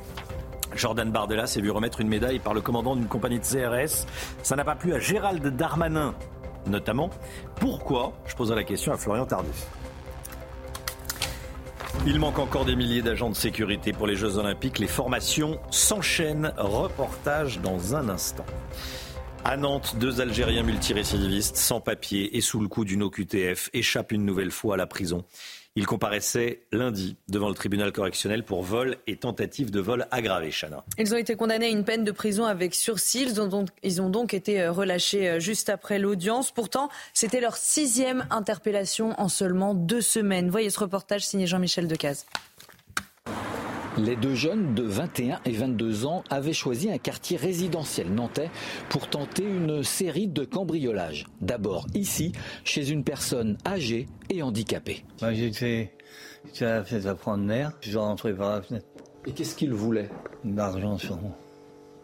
[0.75, 4.05] Jordan Bardella s'est vu remettre une médaille par le commandant d'une compagnie de CRS.
[4.43, 6.13] Ça n'a pas plu à Gérald Darmanin,
[6.67, 7.09] notamment.
[7.55, 8.13] Pourquoi?
[8.27, 9.67] Je poserai la question à Florian Tardif.
[12.05, 14.79] Il manque encore des milliers d'agents de sécurité pour les Jeux Olympiques.
[14.79, 16.53] Les formations s'enchaînent.
[16.57, 18.45] Reportage dans un instant.
[19.43, 24.25] À Nantes, deux Algériens multirécidivistes sans papier et sous le coup d'une OQTF échappent une
[24.25, 25.23] nouvelle fois à la prison.
[25.77, 30.83] Ils comparaissaient lundi devant le tribunal correctionnel pour vol et tentative de vol aggravé, Chana.
[30.97, 33.21] Ils ont été condamnés à une peine de prison avec sursis.
[33.21, 36.49] Ils ont donc, ils ont donc été euh, relâchés euh, juste après l'audience.
[36.49, 40.49] Pourtant, c'était leur sixième interpellation en seulement deux semaines.
[40.49, 42.25] Voyez ce reportage signé Jean-Michel Decaze.
[43.97, 48.51] Les deux jeunes de 21 et 22 ans avaient choisi un quartier résidentiel nantais
[48.89, 51.25] pour tenter une série de cambriolages.
[51.41, 52.31] D'abord ici,
[52.63, 55.03] chez une personne âgée et handicapée.
[55.31, 55.91] J'étais
[56.61, 58.85] à la fenêtre à prendre l'air, je suis rentré par la fenêtre.
[59.25, 60.09] Et qu'est-ce qu'il voulait
[60.45, 61.35] L'argent sur moi.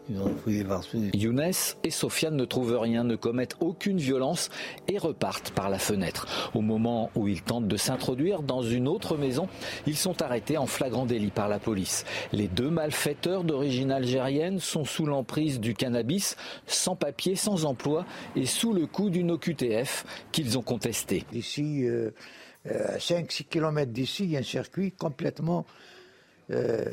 [0.08, 1.52] Younes
[1.82, 4.50] et Sofiane ne trouvent rien, ne commettent aucune violence
[4.86, 6.50] et repartent par la fenêtre.
[6.54, 9.48] Au moment où ils tentent de s'introduire dans une autre maison,
[9.86, 12.04] ils sont arrêtés en flagrant délit par la police.
[12.32, 16.36] Les deux malfaiteurs d'origine algérienne sont sous l'emprise du cannabis,
[16.66, 18.04] sans papier, sans emploi
[18.36, 21.24] et sous le coup d'une OQTF qu'ils ont contesté.
[21.32, 22.10] Ici, euh,
[22.66, 25.64] euh, à 5-6 km d'ici, il y a un circuit complètement...
[26.50, 26.84] Euh,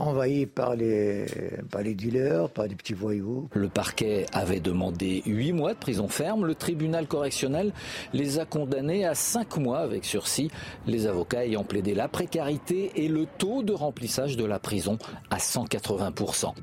[0.00, 1.26] envahi par les,
[1.70, 3.48] par les dealers, par des petits voyous.
[3.52, 6.46] Le parquet avait demandé 8 mois de prison ferme.
[6.46, 7.72] Le tribunal correctionnel
[8.12, 10.50] les a condamnés à 5 mois avec sursis.
[10.86, 14.98] Les avocats ayant plaidé la précarité et le taux de remplissage de la prison
[15.30, 16.54] à 180%.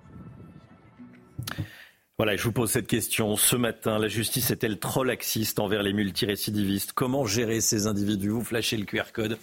[2.18, 3.36] Voilà, je vous pose cette question.
[3.36, 6.94] Ce matin, la justice est-elle trop laxiste envers les multirécidivistes?
[6.94, 8.30] Comment gérer ces individus?
[8.30, 9.38] Vous flashez le QR code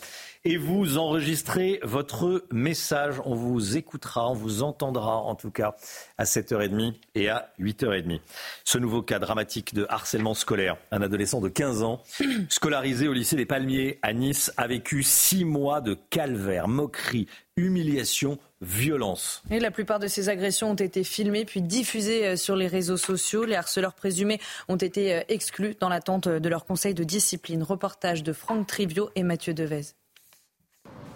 [0.47, 3.15] et vous enregistrez votre message.
[3.25, 5.75] On vous écoutera, on vous entendra en tout cas
[6.19, 8.21] à 7h30 et à 8h30.
[8.65, 10.77] Ce nouveau cas dramatique de harcèlement scolaire.
[10.91, 12.03] Un adolescent de 15 ans,
[12.51, 17.27] scolarisé au lycée des Palmiers à Nice, a vécu six mois de calvaire, moquerie,
[17.57, 19.43] humiliation, violence.
[19.51, 22.97] Et la plupart de ces agressions ont été filmées puis diffusées euh, sur les réseaux
[22.99, 23.45] sociaux.
[23.45, 27.63] Les harceleurs présumés ont été euh, exclus dans l'attente de leur conseil de discipline.
[27.63, 29.95] Reportage de Franck Trivio et Mathieu Devez.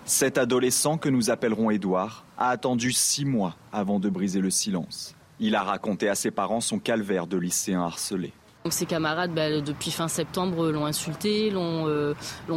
[0.09, 5.15] Cet adolescent que nous appellerons Édouard a attendu six mois avant de briser le silence.
[5.39, 8.33] Il a raconté à ses parents son calvaire de lycéen harcelé.
[8.71, 12.13] Ses camarades, bah, depuis fin septembre, l'ont insulté, l'ont euh,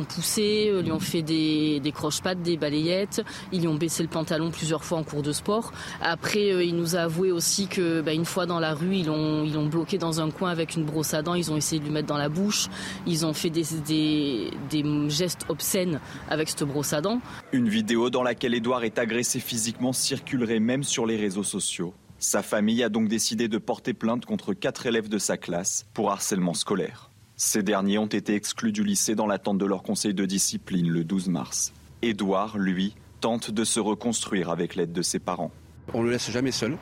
[0.09, 3.23] poussé, euh, lui ont fait des, des croche-pattes, des balayettes.
[3.53, 5.71] Ils lui ont baissé le pantalon plusieurs fois en cours de sport.
[6.01, 9.05] Après, euh, il nous a avoué aussi que bah, une fois dans la rue, ils
[9.05, 11.35] l'ont bloqué dans un coin avec une brosse à dents.
[11.35, 12.67] Ils ont essayé de lui mettre dans la bouche.
[13.07, 17.21] Ils ont fait des, des, des gestes obscènes avec cette brosse à dents.
[17.53, 21.93] Une vidéo dans laquelle Edouard est agressé physiquement circulerait même sur les réseaux sociaux.
[22.23, 26.11] Sa famille a donc décidé de porter plainte contre quatre élèves de sa classe pour
[26.11, 27.09] harcèlement scolaire.
[27.35, 31.03] Ces derniers ont été exclus du lycée dans l'attente de leur conseil de discipline le
[31.03, 31.73] 12 mars.
[32.03, 35.49] Édouard, lui, tente de se reconstruire avec l'aide de ses parents.
[35.95, 36.77] On ne le laisse jamais seul.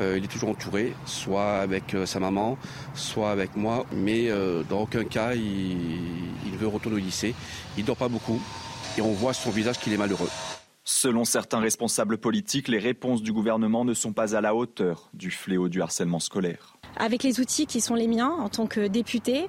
[0.00, 2.56] Euh, il est toujours entouré, soit avec euh, sa maman,
[2.94, 5.76] soit avec moi, mais euh, dans aucun cas il,
[6.46, 7.34] il veut retourner au lycée.
[7.76, 8.40] Il dort pas beaucoup
[8.96, 10.30] et on voit sur son visage qu'il est malheureux.
[10.84, 15.30] Selon certains responsables politiques, les réponses du gouvernement ne sont pas à la hauteur du
[15.30, 16.76] fléau du harcèlement scolaire.
[16.96, 19.46] Avec les outils qui sont les miens en tant que député,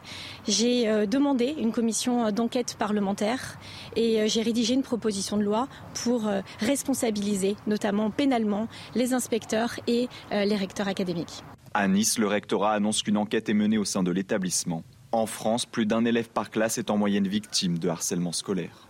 [0.48, 3.58] j'ai euh, demandé une commission d'enquête parlementaire
[3.96, 5.68] et euh, j'ai rédigé une proposition de loi
[6.04, 11.44] pour euh, responsabiliser, notamment pénalement, les inspecteurs et les recteurs académiques.
[11.74, 14.84] À Nice, le rectorat annonce qu'une enquête est menée au sein de l'établissement.
[15.12, 18.88] En France, plus d'un élève par classe est en moyenne victime de harcèlement scolaire.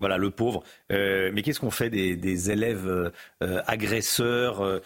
[0.00, 0.64] Voilà, le pauvre.
[0.90, 3.10] Euh, mais qu'est-ce qu'on fait des, élèves euh,
[3.42, 4.80] euh, agresseurs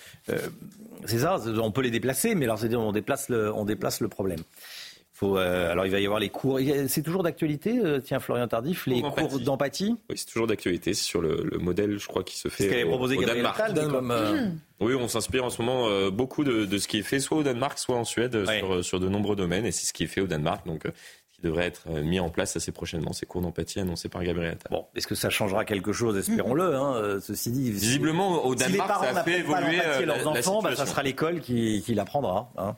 [1.04, 4.08] C'est ça, on peut les déplacer, mais alors c'est-à-dire on déplace le, on déplace le
[4.08, 4.40] problème.
[5.16, 6.58] Faut, alors il va y avoir les cours.
[6.88, 9.94] C'est toujours d'actualité, tiens Florian Tardif, les cours d'empathie.
[10.10, 10.92] Oui, c'est toujours d'actualité.
[10.92, 12.64] C'est sur le, modèle, je crois, qui se fait.
[12.64, 16.98] Ce qu'avait proposé Gabriel Attal, Oui, on s'inspire en ce moment beaucoup de, ce qui
[16.98, 19.86] est fait soit au Danemark, soit en Suède sur, sur, de nombreux domaines, et c'est
[19.86, 20.66] ce qui est fait au Danemark.
[20.66, 20.88] Donc
[21.44, 24.70] devrait être euh, mis en place assez prochainement, ces cours d'empathie annoncés par Gabriel Attal.
[24.70, 26.16] Bon, est-ce que ça changera quelque chose?
[26.16, 26.74] Espérons-le.
[26.74, 30.06] Hein, euh, ceci dit, visiblement au Danemark, si les parents ça a fait évoluer euh,
[30.06, 32.50] leurs enfants, bah, ça sera l'école qui, qui l'apprendra.
[32.56, 32.76] Hein.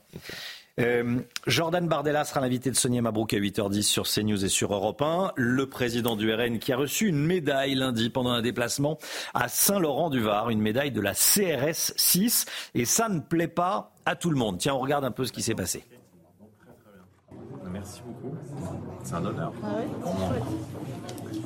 [1.47, 5.33] Jordan Bardella sera l'invité de Sonia Mabrouk à 8h10 sur CNews et sur Europe 1.
[5.37, 8.99] Le président du RN qui a reçu une médaille lundi pendant un déplacement
[9.33, 12.45] à Saint-Laurent-du-Var, une médaille de la CRS 6.
[12.75, 14.59] Et ça ne plaît pas à tout le monde.
[14.59, 15.83] Tiens, on regarde un peu ce qui s'est passé.
[17.87, 18.35] Merci beaucoup.
[19.05, 19.53] C'est un honneur.
[19.63, 19.67] Ah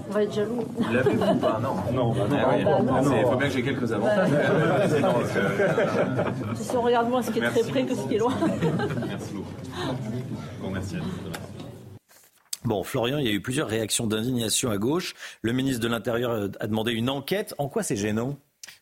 [0.09, 0.64] On va être jaloux.
[0.74, 1.61] Vous l'avez ou pas?
[1.61, 1.74] Non.
[1.93, 2.36] Non, bah non.
[2.43, 2.80] Ah il bah
[3.30, 4.30] faut bien que j'ai quelques avantages.
[6.55, 8.32] si on regarde moins ce qui est très près que ce qui est loin.
[9.07, 9.53] Merci beaucoup.
[10.62, 11.11] Bon, merci à vous.
[12.64, 15.14] Bon, Florian, il y a eu plusieurs réactions d'indignation à gauche.
[15.43, 17.55] Le ministre de l'Intérieur a demandé une enquête.
[17.59, 18.38] En quoi c'est gênant?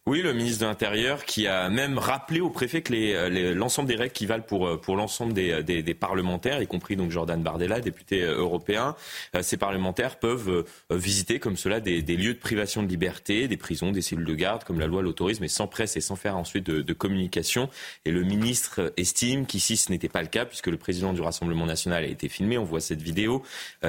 [0.08, 3.94] Oui, le ministre de l'Intérieur qui a même rappelé au préfet que euh, l'ensemble des
[3.94, 8.22] règles qui valent pour, euh, l'ensemble des, des, parlementaires, y compris donc Jordan Bardella, député
[8.22, 8.96] euh, européen,
[9.42, 14.00] ces parlementaires peuvent visiter comme cela des, lieux de privation de liberté, des prisons, des
[14.00, 16.92] cellules de garde, comme la loi l'autorise, mais sans presse et sans faire ensuite de,
[16.94, 17.68] communication.
[18.06, 21.66] Et le ministre estime qu'ici ce n'était pas le cas, puisque le président du Rassemblement
[21.66, 22.56] national a été filmé.
[22.56, 23.42] On voit cette vidéo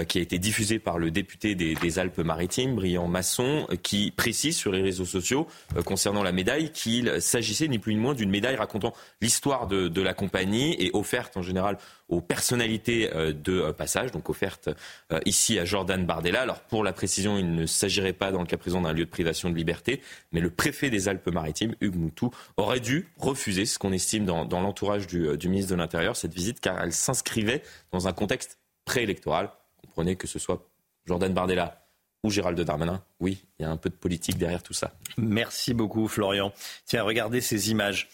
[0.08, 4.82] qui a été diffusée par le député des, Alpes-Maritimes, Briand Masson, qui précise sur les
[4.82, 5.48] réseaux sociaux
[5.86, 10.02] concernant concernant la médaille qu'il s'agissait ni plus ni moins d'une médaille racontant l'histoire de,
[10.02, 14.70] la compagnie et offerte en général aux personnalités euh, de euh, passage, donc offerte
[15.12, 16.42] euh, ici à Jordan Bardella.
[16.42, 19.10] Alors pour la précision, il ne s'agirait pas dans le cas présent d'un lieu de
[19.10, 20.02] privation de liberté,
[20.32, 25.06] mais le préfet des Alpes-Maritimes, Hugues Moutou, aurait dû refuser ce qu'on estime dans, l'entourage
[25.06, 29.52] du, du, ministre de l'Intérieur, cette visite, car elle s'inscrivait dans un contexte préélectoral.
[29.84, 30.66] Comprenez que ce soit
[31.06, 31.89] Jordan Bardella
[32.24, 33.02] ou Gérald Darmanin.
[33.20, 34.94] Oui, il y a un peu de politique derrière tout ça.
[35.18, 36.52] Merci beaucoup, Florian.
[36.86, 38.10] Tiens, regardez ces images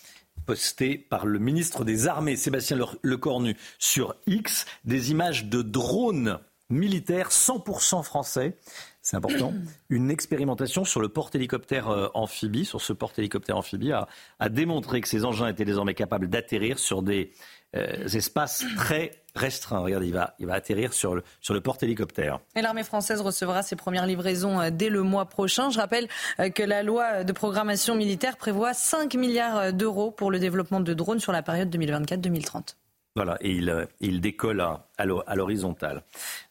[0.46, 6.40] postées par le ministre des Armées, Sébastien Lecornu, sur X, des images de drones
[6.70, 8.58] militaires 100% français.
[9.02, 9.54] c'est important,
[9.90, 14.08] une expérimentation sur le porte-hélicoptère euh, amphibie, sur ce porte-hélicoptère amphibie, a,
[14.40, 17.32] a, démontré que ces engins étaient désormais capables d'atterrir sur des
[17.76, 19.80] euh, espaces très restreints.
[19.80, 22.40] Regardez, il va, il va atterrir sur le, sur le porte-hélicoptère.
[22.56, 25.70] Et l'armée française recevra ses premières livraisons euh, dès le mois prochain.
[25.70, 26.08] Je rappelle
[26.54, 31.20] que la loi de programmation militaire prévoit 5 milliards d'euros pour le développement de drones
[31.20, 32.76] sur la période 2024-2030.
[33.18, 36.04] Voilà, et il, euh, il décolle à, à l'horizontale.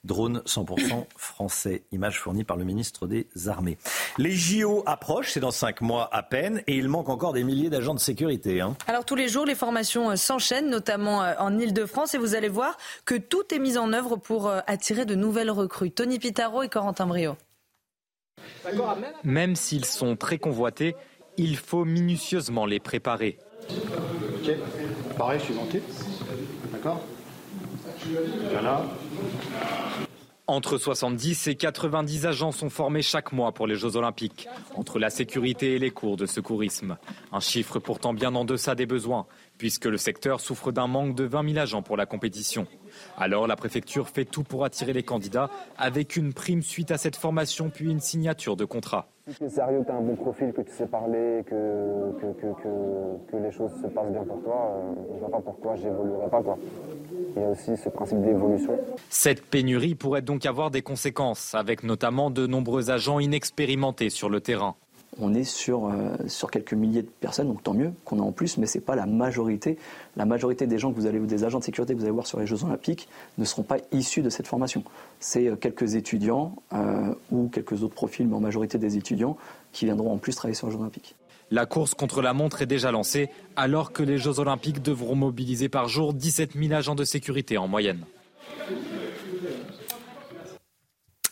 [0.02, 3.76] Drone 100% français, image fournie par le ministre des Armées.
[4.16, 7.68] Les JO approchent, c'est dans cinq mois à peine, et il manque encore des milliers
[7.68, 8.62] d'agents de sécurité.
[8.62, 8.76] Hein.
[8.86, 12.48] Alors tous les jours, les formations euh, s'enchaînent, notamment euh, en Ile-de-France, et vous allez
[12.48, 15.90] voir que tout est mis en œuvre pour attirer de nouvelles recrues.
[15.90, 17.36] Tony Pitaro et Corentin Brio.
[19.22, 20.96] Même s'ils sont très convoités,
[21.36, 23.38] il faut minutieusement les préparer.
[23.68, 24.50] Ok,
[25.18, 25.54] pareil, je suis
[26.85, 27.01] monté.
[30.47, 35.09] Entre 70 et 90 agents sont formés chaque mois pour les Jeux Olympiques, entre la
[35.09, 36.99] sécurité et les cours de secourisme.
[37.32, 39.24] Un chiffre pourtant bien en deçà des besoins,
[39.57, 42.66] puisque le secteur souffre d'un manque de 20 000 agents pour la compétition.
[43.16, 47.16] Alors la préfecture fait tout pour attirer les candidats, avec une prime suite à cette
[47.16, 49.13] formation, puis une signature de contrat.
[49.26, 53.36] Si tu es sérieux, tu as un bon profil, que tu sais parler, que, que,
[53.38, 56.42] les choses se passent bien pour toi, euh, je ne vois pas pourquoi j'évoluerai pas.
[56.42, 56.58] Quoi.
[57.34, 58.78] Il y a aussi ce principe d'évolution.
[59.08, 64.42] Cette pénurie pourrait donc avoir des conséquences, avec notamment de nombreux agents inexpérimentés sur le
[64.42, 64.76] terrain
[65.20, 68.32] on est sur, euh, sur quelques milliers de personnes, donc tant mieux qu'on a en
[68.32, 69.78] plus, mais ce n'est pas la majorité.
[70.16, 72.26] La majorité des gens que vous allez, des agents de sécurité que vous allez voir
[72.26, 73.08] sur les Jeux Olympiques
[73.38, 74.82] ne seront pas issus de cette formation.
[75.20, 79.36] C'est euh, quelques étudiants euh, ou quelques autres profils, mais en majorité des étudiants
[79.72, 81.14] qui viendront en plus travailler sur les Jeux Olympiques.
[81.50, 85.68] La course contre la montre est déjà lancée, alors que les Jeux Olympiques devront mobiliser
[85.68, 88.04] par jour 17 000 agents de sécurité en moyenne.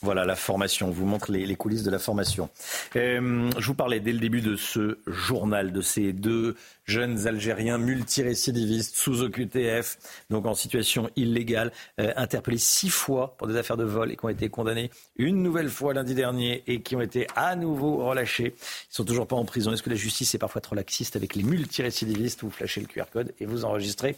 [0.02, 0.88] Voilà la formation.
[0.88, 2.50] On vous montre les, coulisses de la formation.
[2.96, 7.78] Euh, je vous parlais dès le début de ce journal de ces deux jeunes Algériens
[7.78, 9.98] multirécidivistes sous OQTF,
[10.30, 14.24] donc en situation illégale, euh, interpellés six fois pour des affaires de vol et qui
[14.24, 18.54] ont été condamnés une nouvelle fois lundi dernier et qui ont été à nouveau relâchés.
[18.56, 19.72] Ils sont toujours pas en prison.
[19.72, 22.42] Est-ce que la justice est parfois trop laxiste avec les multirécidivistes?
[22.42, 24.16] Vous flashez le QR code et vous enregistrez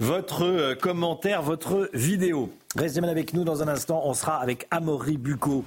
[0.00, 2.50] votre euh, commentaire, votre vidéo.
[2.76, 4.02] Restez bien avec nous dans un instant.
[4.04, 5.64] On sera avec Amaury Bucco.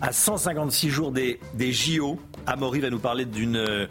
[0.00, 3.86] À 156 jours des, des JO, Amaury va nous parler d'une euh,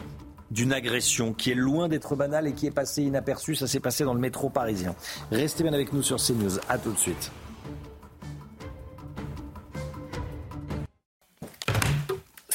[0.50, 3.56] d'une agression qui est loin d'être banale et qui est passée inaperçue.
[3.56, 4.94] Ça s'est passé dans le métro parisien.
[5.32, 6.58] Restez bien avec nous sur CNews.
[6.68, 7.32] À tout de suite.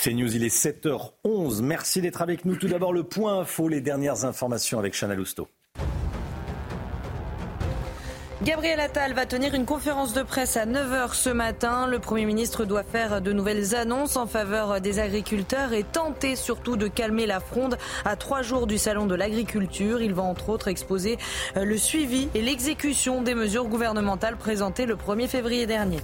[0.01, 1.61] CNews, il est 7h11.
[1.61, 2.55] Merci d'être avec nous.
[2.55, 5.49] Tout d'abord, le point info, les dernières informations avec Chana Lousteau.
[8.41, 11.85] Gabriel Attal va tenir une conférence de presse à 9h ce matin.
[11.87, 16.77] Le Premier ministre doit faire de nouvelles annonces en faveur des agriculteurs et tenter surtout
[16.77, 20.01] de calmer la fronde à trois jours du Salon de l'agriculture.
[20.01, 21.17] Il va entre autres exposer
[21.57, 25.99] le suivi et l'exécution des mesures gouvernementales présentées le 1er février dernier.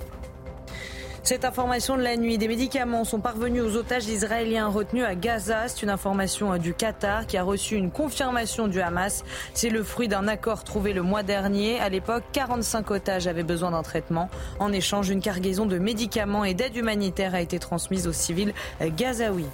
[1.26, 5.68] Cette information de la nuit, des médicaments sont parvenus aux otages israéliens retenus à Gaza.
[5.68, 9.24] C'est une information euh, du Qatar qui a reçu une confirmation du Hamas.
[9.56, 11.80] C'est le fruit d'un accord trouvé le mois dernier.
[11.80, 14.30] À l'époque, 45 otages avaient besoin d'un traitement.
[14.60, 18.92] En échange, une cargaison de médicaments et d'aide humanitaire a été transmise aux civils euh,
[18.96, 19.48] gazaouis.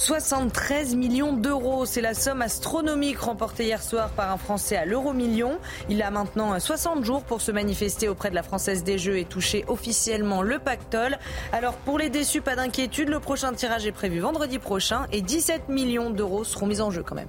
[0.00, 5.12] 73 millions d'euros, c'est la somme astronomique remportée hier soir par un Français à l'euro
[5.12, 5.58] million.
[5.90, 9.26] Il a maintenant 60 jours pour se manifester auprès de la Française des Jeux et
[9.26, 11.18] toucher officiellement le pactole.
[11.52, 15.68] Alors pour les déçus, pas d'inquiétude, le prochain tirage est prévu vendredi prochain et 17
[15.68, 17.28] millions d'euros seront mis en jeu quand même.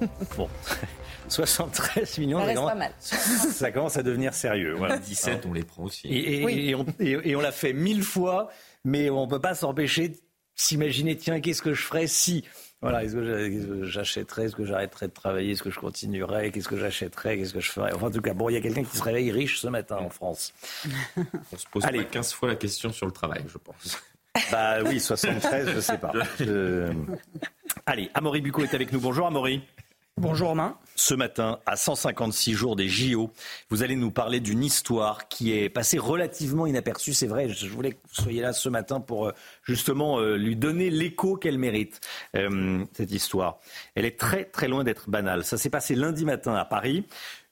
[0.36, 0.48] Bon.
[1.28, 2.92] 73 millions, ça, reste pas mal.
[3.00, 4.74] ça commence à devenir sérieux.
[4.76, 4.98] Voilà.
[4.98, 6.08] 17, on les prend aussi.
[6.08, 8.48] Et, on, et on l'a fait mille fois,
[8.84, 10.12] mais on ne peut pas s'empêcher
[10.58, 12.44] s'imaginer, tiens, qu'est-ce que je ferais si
[12.80, 16.76] voilà, est-ce que j'achèterais, est-ce que j'arrêterais de travailler, est-ce que je continuerais, qu'est-ce que
[16.76, 17.92] j'achèterais, qu'est-ce que je ferais?
[17.92, 19.96] Enfin, en tout cas, bon, il y a quelqu'un qui se réveille riche ce matin
[19.96, 20.54] en France.
[21.16, 22.04] On se pose Allez.
[22.04, 24.00] 15 fois la question sur le travail, je pense.
[24.52, 26.12] Bah oui, 73, je sais pas.
[27.86, 29.00] Allez, Amaury Bucco est avec nous.
[29.00, 29.60] Bonjour Amaury.
[30.20, 30.76] Bonjour Romain.
[30.96, 33.30] Ce matin, à 156 jours des JO,
[33.70, 37.14] vous allez nous parler d'une histoire qui est passée relativement inaperçue.
[37.14, 40.56] C'est vrai, je voulais que vous soyez là ce matin pour euh, justement euh, lui
[40.56, 42.00] donner l'écho qu'elle mérite,
[42.34, 43.60] euh, cette histoire.
[43.94, 45.44] Elle est très très loin d'être banale.
[45.44, 47.04] Ça s'est passé lundi matin à Paris.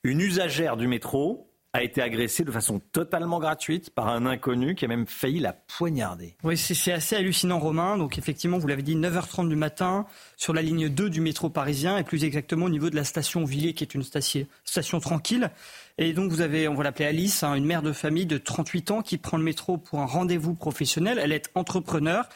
[0.02, 1.45] Une usagère du métro
[1.76, 5.52] a été agressée de façon totalement gratuite par un inconnu qui a même failli la
[5.52, 6.34] poignarder.
[6.42, 7.98] Oui, c'est assez hallucinant, Romain.
[7.98, 10.06] Donc effectivement, vous l'avez dit, 9h30 du matin,
[10.36, 13.44] sur la ligne 2 du métro parisien, et plus exactement au niveau de la station
[13.44, 15.50] Villiers, qui est une station, station tranquille.
[15.98, 18.90] Et donc vous avez, on va l'appeler Alice, hein, une mère de famille de 38
[18.90, 21.18] ans qui prend le métro pour un rendez-vous professionnel.
[21.22, 22.28] Elle est entrepreneur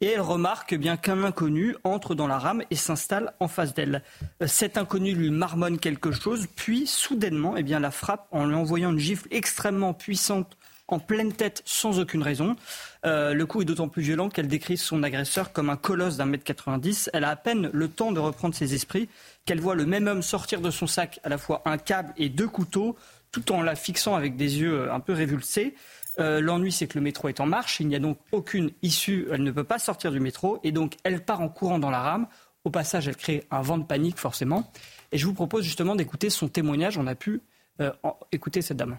[0.00, 4.02] et elle remarque bien qu'un inconnu entre dans la rame et s'installe en face d'elle.
[4.42, 8.54] Euh, cet inconnu lui marmonne quelque chose, puis soudainement, eh bien, la frappe en lui
[8.54, 10.56] envoyant une gifle extrêmement puissante
[10.88, 12.56] en pleine tête sans aucune raison.
[13.04, 16.24] Euh, le coup est d'autant plus violent qu'elle décrit son agresseur comme un colosse d'un
[16.24, 17.10] mètre 90.
[17.12, 19.08] Elle a à peine le temps de reprendre ses esprits
[19.44, 22.30] qu'elle voit le même homme sortir de son sac à la fois un câble et
[22.30, 22.96] deux couteaux,
[23.30, 25.74] tout en la fixant avec des yeux euh, un peu révulsés.
[26.18, 27.80] Euh, l'ennui, c'est que le métro est en marche.
[27.80, 29.28] Il n'y a donc aucune issue.
[29.30, 30.58] Elle ne peut pas sortir du métro.
[30.64, 32.26] Et donc, elle part en courant dans la rame.
[32.64, 34.70] Au passage, elle crée un vent de panique, forcément.
[35.12, 36.98] Et je vous propose justement d'écouter son témoignage.
[36.98, 37.40] On a pu
[37.80, 37.92] euh,
[38.32, 38.98] écouter cette dame.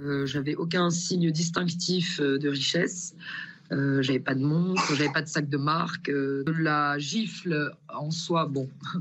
[0.00, 3.14] Euh, j'avais aucun signe distinctif de richesse.
[3.70, 6.10] j'avais pas de montre, j'avais pas de sac de marque.
[6.12, 8.98] la gifle en soi, bon, je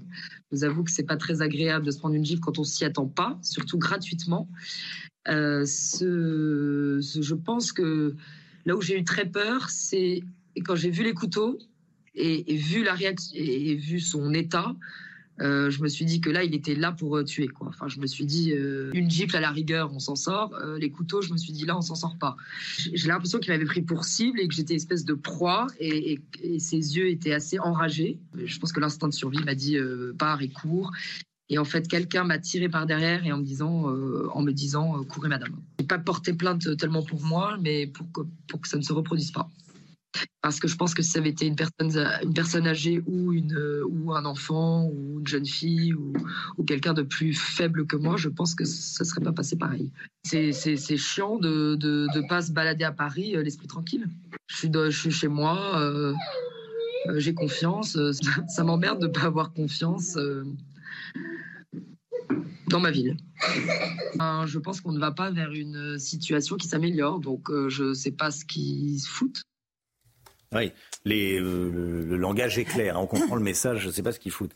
[0.52, 2.86] vous avoue que c'est pas très agréable de se prendre une gifle quand on s'y
[2.86, 4.48] attend pas, surtout gratuitement.
[5.30, 8.16] Euh, je pense que
[8.66, 10.22] là où j'ai eu très peur, c'est
[10.66, 11.58] quand j'ai vu les couteaux
[12.16, 14.76] et, vu la réaction et, vu son état.
[15.42, 17.50] Euh, je me suis dit que là, il était là pour euh, tuer.
[17.60, 20.54] Enfin, je me suis dit, une gifle à la rigueur, on s'en sort.
[20.78, 22.36] les couteaux, je me suis dit, là, on s'en sort pas.
[22.94, 26.60] J'ai l'impression qu'il m'avait pris pour cible et que j'étais espèce de proie et, et,
[26.60, 28.20] ses yeux étaient assez enragés.
[28.36, 29.78] Je pense que l'instinct de survie m'a dit,
[30.20, 30.92] pars et cours.
[31.50, 34.52] Et en fait, quelqu'un m'a tiré par derrière et en me disant, euh, en me
[34.52, 35.52] disant, euh, courez madame.
[35.78, 38.82] Je n'ai pas porté plainte tellement pour moi, mais pour que, pour que ça ne
[38.82, 39.50] se reproduise pas.
[40.42, 43.34] Parce que je pense que si ça avait été une personne, une personne âgée ou,
[43.34, 43.58] une,
[43.90, 46.14] ou un enfant ou une jeune fille ou,
[46.68, 49.92] quelqu'un de plus faible que moi, je pense que ça ne serait pas passé pareil.
[50.24, 50.54] C'est
[50.98, 54.08] chiant de ne pas se balader à Paris, euh, l'esprit tranquille.
[54.48, 55.82] Je suis, je suis chez moi,
[57.16, 57.98] j'ai confiance.
[58.48, 60.16] Ça m'emmerde de ne pas avoir confiance
[62.74, 63.16] dans ma ville.
[64.20, 67.86] Euh, je pense qu'on ne va pas vers une situation qui s'améliore, donc euh, je
[67.86, 69.44] ne sais pas ce qui se fout.
[70.56, 70.72] Oui,
[71.08, 74.20] euh, le, langage est clair, hein, on comprend le message, je ne sais pas ce
[74.20, 74.52] qu'il fout.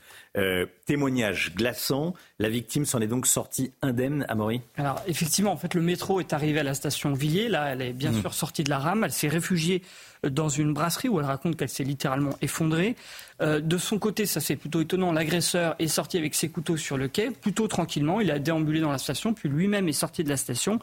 [0.85, 4.61] témoignage glaçant, la victime s'en est donc sortie indemne, Amaury?
[4.77, 7.93] Alors effectivement, en fait, le métro est arrivé à la station Villiers, là, elle est
[7.93, 8.21] bien mmh.
[8.21, 9.81] sûr sortie de la rame, elle s'est réfugiée
[10.23, 12.95] dans une brasserie où elle raconte qu'elle s'est littéralement effondrée.
[13.41, 16.97] Euh, de son côté, ça c'est plutôt étonnant, l'agresseur est sorti avec ses couteaux sur
[16.97, 18.21] le quai, plutôt tranquillement.
[18.21, 20.79] Il a déambulé dans la station, puis lui-même est sorti de la station.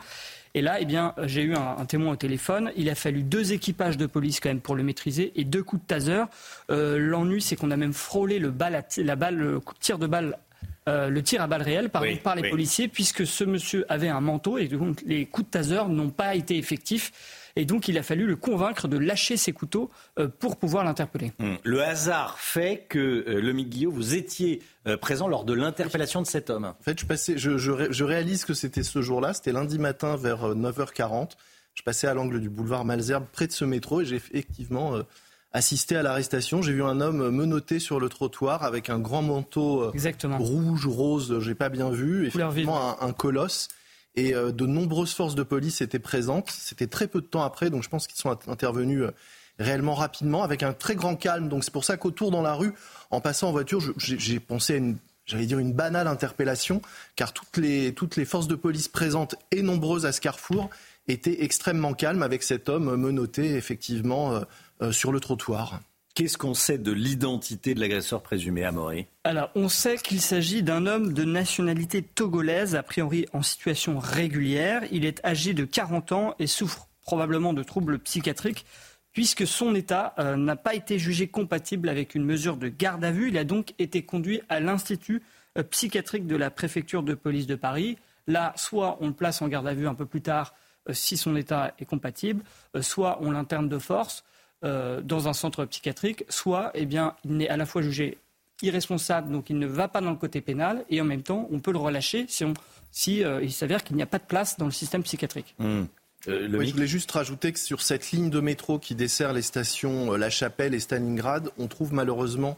[0.55, 2.71] Et là, eh bien, j'ai eu un, témoin au téléphone.
[2.77, 5.83] Il a fallu deux équipages de police quand même pour le maîtriser et deux coups
[5.83, 6.23] de taser.
[6.71, 8.55] Euh, l'ennui, c'est qu'on a même frôlé le
[8.99, 10.39] la balle, le tir de balle
[10.87, 14.21] euh, le tir à balles réelles par, par les policiers, puisque ce monsieur avait un
[14.21, 17.11] manteau et donc les coups de taser n'ont pas été effectifs.
[17.57, 21.33] Et donc, il a fallu le convaincre de lâcher ses couteaux euh, pour pouvoir l'interpeller.
[21.39, 21.57] Hum.
[21.63, 26.27] Le hasard fait que, euh, le Guillot, vous étiez euh, présent lors de l'interpellation de
[26.27, 26.65] cet homme.
[26.65, 31.33] En fait, je, passais, je, réalise que c'était ce jour-là, c'était lundi matin vers 9h40.
[31.75, 34.97] Je passais à l'angle du boulevard Malzerbe, près de ce métro, et j'ai effectivement
[35.53, 36.63] assisté à l'arrestation.
[36.63, 39.93] J'ai vu un homme menotté sur le trottoir avec un grand manteau
[40.39, 43.69] rouge, rose, j'ai pas bien vu, effectivement un, un, colosse
[44.17, 46.51] et euh, de nombreuses forces de police étaient présentes.
[46.51, 49.11] C'était très peu de temps après, donc je pense qu'ils sont intervenus euh,
[49.59, 51.49] réellement rapidement, avec un très grand calme.
[51.49, 52.73] Donc c'est pour ça qu'autour dans la rue,
[53.11, 54.97] en passant en voiture, j'ai pensé à une,
[55.27, 56.83] j'allais dire une banale interpellation,
[57.17, 60.71] car toutes les, toutes les forces de police présentes et nombreuses à ce carrefour
[61.07, 64.41] étaient extrêmement calmes avec cet homme menotté effectivement
[64.83, 65.81] euh, sur le trottoir.
[66.15, 69.07] Qu'est-ce qu'on sait de l'identité de l'agresseur présumé, Amaury?
[69.25, 74.85] Alors, on sait qu'il s'agit d'un homme de nationalité togolaise, a priori en situation régulière.
[74.93, 78.65] Il est âgé de 40 ans et souffre probablement de troubles psychiatriques
[79.13, 83.11] puisque son état euh, n'a pas été jugé compatible avec une mesure de garde à
[83.11, 83.31] vue.
[83.31, 85.21] Il a donc été conduit à l'Institut
[85.59, 87.99] euh, psychiatrique de la préfecture de police de Paris.
[88.29, 90.55] Là, soit on le place en garde à vue un peu plus tard
[90.89, 92.45] euh, si son état est compatible,
[92.83, 94.23] soit on l'interne de force.
[94.65, 98.17] Euh, dans un centre psychiatrique, soit eh bien, il n'est à la fois jugé
[98.63, 101.61] irresponsable, donc il ne va pas dans le côté pénal, et en même temps, on
[101.61, 102.45] peut le relâcher si,
[102.91, 105.55] si euh, il s'avère qu'il n'y a pas de place dans le système psychiatrique.
[105.59, 105.83] Mmh.
[106.29, 110.13] Euh, je voulais juste rajouter que sur cette ligne de métro qui dessert les stations
[110.13, 112.57] La Chapelle et Stalingrad, on trouve malheureusement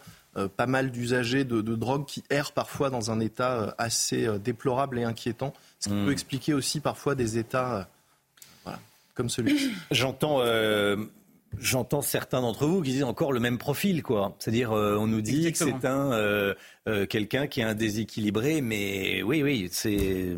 [0.56, 5.54] pas mal d'usagers de, drogue qui errent parfois dans un état assez déplorable et inquiétant,
[5.80, 6.04] ce qui mmh.
[6.04, 7.88] peut expliquer aussi parfois des états
[9.14, 9.72] comme celui-ci.
[9.90, 10.42] J'entends
[11.58, 14.34] J'entends certains d'entre vous qui disent encore le même profil, quoi.
[14.38, 16.54] C'est-à-dire, euh, on nous dit que c'est un euh,
[16.88, 20.36] euh, quelqu'un qui est un déséquilibré, mais oui, oui, c'est.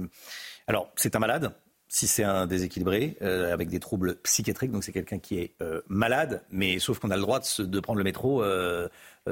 [0.67, 1.53] Alors, c'est un malade,
[1.89, 5.55] si c'est un déséquilibré avec des troubles psychiatriques, donc c'est quelqu'un qui est
[5.89, 8.45] malade, mais sauf qu'on a le droit de, prendre le métro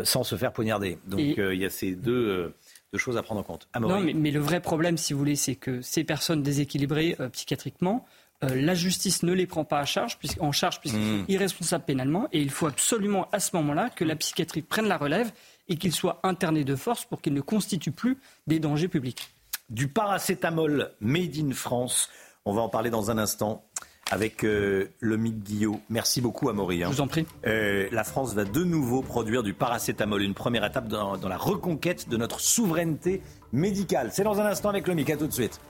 [0.02, 0.96] sans se faire poignarder.
[1.06, 2.54] Donc il y a ces deux,
[2.96, 3.68] choses à prendre en compte.
[3.78, 8.06] non, mais, le vrai problème, si vous voulez, c'est que ces personnes déséquilibrées psychiatriquement,
[8.42, 11.24] la justice ne les prend pas à charge, en charge puisqu'ils sont mmh.
[11.28, 15.32] irresponsables pénalement, et il faut absolument à ce moment-là que la psychiatrie prenne la relève
[15.68, 19.28] et qu'ils soient internés de force pour qu'ils ne constituent plus des dangers publics.
[19.68, 22.08] Du paracétamol made in France
[22.46, 23.64] on va en parler dans un instant
[24.12, 25.80] avec euh, le Mick Guillot.
[25.90, 26.84] Merci beaucoup, Amaury.
[26.84, 26.88] Hein.
[26.90, 27.26] Je vous en prie.
[27.44, 32.08] Euh, la France va de nouveau produire du paracétamol, une première étape dans, la reconquête
[32.08, 33.20] de notre souveraineté
[33.52, 34.10] médicale.
[34.12, 35.10] C'est dans un instant avec le Mick.
[35.10, 35.60] À tout de suite.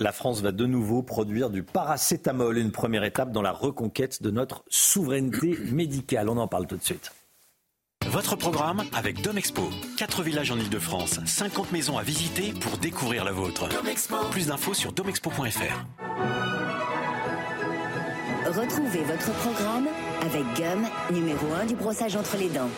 [0.00, 4.30] La France va de nouveau produire du paracétamol, une première étape dans la reconquête de
[4.30, 6.28] notre souveraineté médicale.
[6.28, 7.10] On en parle tout de suite.
[8.06, 9.68] Votre programme avec Domexpo.
[9.98, 13.68] 4 villages en Ile-de-France, 50 maisons à visiter pour découvrir la vôtre.
[14.30, 15.84] Plus d'infos sur domexpo.fr.
[18.46, 19.88] Retrouvez votre programme
[20.22, 22.70] avec Gum, numéro 1 du brossage entre les dents.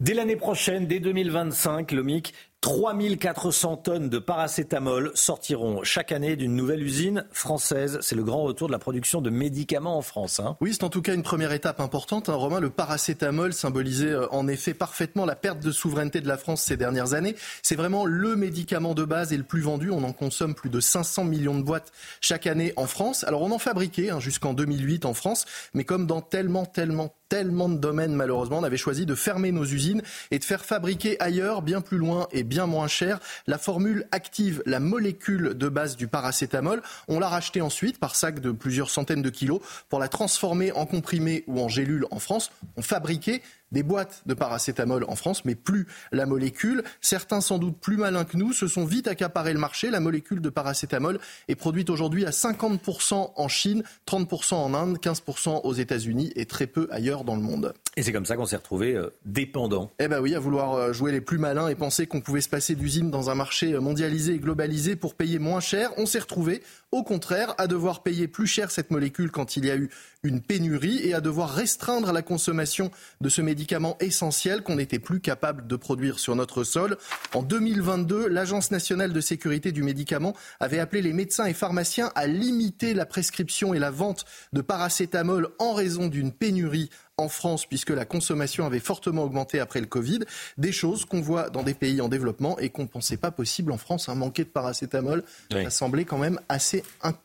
[0.00, 2.34] Dès l'année prochaine, dès 2025, le MIC
[2.64, 7.98] 3400 tonnes de paracétamol sortiront chaque année d'une nouvelle usine française.
[8.00, 10.40] C'est le grand retour de la production de médicaments en France.
[10.40, 10.56] Hein.
[10.62, 12.30] Oui, c'est en tout cas une première étape importante.
[12.30, 12.36] Hein.
[12.36, 16.62] Romain, le paracétamol symbolisait euh, en effet parfaitement la perte de souveraineté de la France
[16.62, 17.36] ces dernières années.
[17.62, 19.90] C'est vraiment le médicament de base et le plus vendu.
[19.90, 21.92] On en consomme plus de 500 millions de boîtes
[22.22, 23.24] chaque année en France.
[23.24, 25.44] Alors on en fabriquait hein, jusqu'en 2008 en France,
[25.74, 29.66] mais comme dans tellement, tellement, tellement de domaines malheureusement, on avait choisi de fermer nos
[29.66, 30.00] usines
[30.30, 33.18] et de faire fabriquer ailleurs, bien plus loin et bien moins cher.
[33.48, 36.82] La formule active la molécule de base du paracétamol.
[37.08, 40.86] On l'a racheté ensuite par sac de plusieurs centaines de kilos pour la transformer en
[40.86, 42.52] comprimé ou en gélule en France.
[42.76, 43.42] On fabriquait
[43.72, 46.84] des boîtes de paracétamol en France, mais plus la molécule.
[47.00, 49.90] Certains, sans doute plus malins que nous, se sont vite accaparés le marché.
[49.90, 55.62] La molécule de paracétamol est produite aujourd'hui à 50% en Chine, 30% en Inde, 15%
[55.64, 57.74] aux États-Unis et très peu ailleurs dans le monde.
[57.96, 59.92] Et c'est comme ça qu'on s'est retrouvé euh, dépendant.
[60.00, 62.48] Eh ben oui, à vouloir euh, jouer les plus malins et penser qu'on pouvait se
[62.48, 66.62] passer d'usine dans un marché mondialisé et globalisé pour payer moins cher, on s'est retrouvé
[66.90, 69.90] au contraire à devoir payer plus cher cette molécule quand il y a eu
[70.22, 72.90] une pénurie et à devoir restreindre la consommation
[73.20, 76.96] de ce médicament essentiel qu'on n'était plus capable de produire sur notre sol.
[77.34, 82.26] En 2022, l'Agence nationale de sécurité du médicament avait appelé les médecins et pharmaciens à
[82.26, 87.90] limiter la prescription et la vente de paracétamol en raison d'une pénurie en France puisque
[87.90, 90.20] la consommation avait fortement augmenté après le Covid.
[90.58, 93.72] Des choses qu'on voit dans des pays en développement et qu'on ne pensait pas possible
[93.72, 94.08] en France.
[94.08, 96.82] Un manquer de paracétamol, ça semblait quand même assez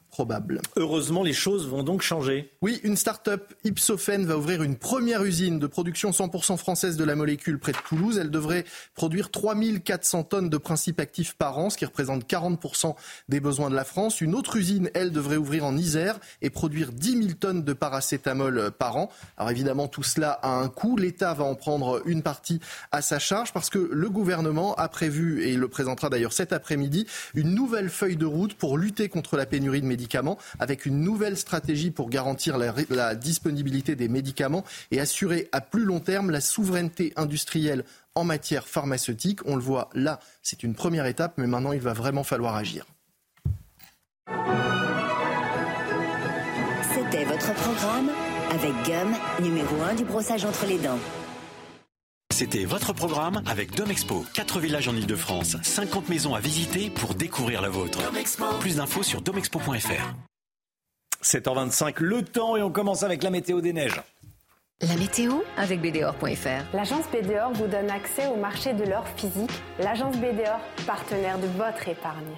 [0.09, 0.61] probable.
[0.75, 2.51] Heureusement, les choses vont donc changer.
[2.61, 7.15] Oui, une start-up Ipsophène va ouvrir une première usine de production 100% française de la
[7.15, 8.17] molécule près de Toulouse.
[8.17, 12.95] Elle devrait produire 3400 tonnes de principes actifs par an, ce qui représente 40%
[13.29, 14.21] des besoins de la France.
[14.21, 18.71] Une autre usine, elle, devrait ouvrir en Isère et produire 10 000 tonnes de paracétamol
[18.71, 19.09] par an.
[19.37, 20.97] Alors évidemment, tout cela a un coût.
[20.97, 22.59] L'État va en prendre une partie
[22.91, 26.51] à sa charge parce que le gouvernement a prévu, et il le présentera d'ailleurs cet
[26.51, 27.05] après-midi,
[27.35, 29.98] une nouvelle feuille de route pour lutter contre la pénurie de médicaments
[30.59, 35.99] avec une nouvelle stratégie pour garantir la, disponibilité des médicaments et assurer à plus long
[35.99, 37.83] terme la souveraineté industrielle
[38.15, 39.39] en matière pharmaceutique.
[39.45, 42.85] On le voit là, c'est une première étape, mais maintenant il va vraiment falloir agir.
[46.93, 48.09] C'était votre programme
[48.51, 50.99] avec Gum, numéro 1 du brossage entre les dents.
[52.39, 54.23] C'était votre programme avec Domexpo.
[54.33, 57.99] 4 villages en Ile-de-France, 50 maisons à visiter pour découvrir la vôtre.
[58.61, 60.13] Plus d'infos sur domexpo.fr.
[61.21, 64.01] 7h25, le temps et on commence avec la météo des neiges.
[64.79, 66.73] La météo avec BDOR.fr.
[66.73, 69.51] L'agence BDOR vous donne accès au marché de l'or physique.
[69.77, 72.37] L'agence BDOR, partenaire de votre épargne.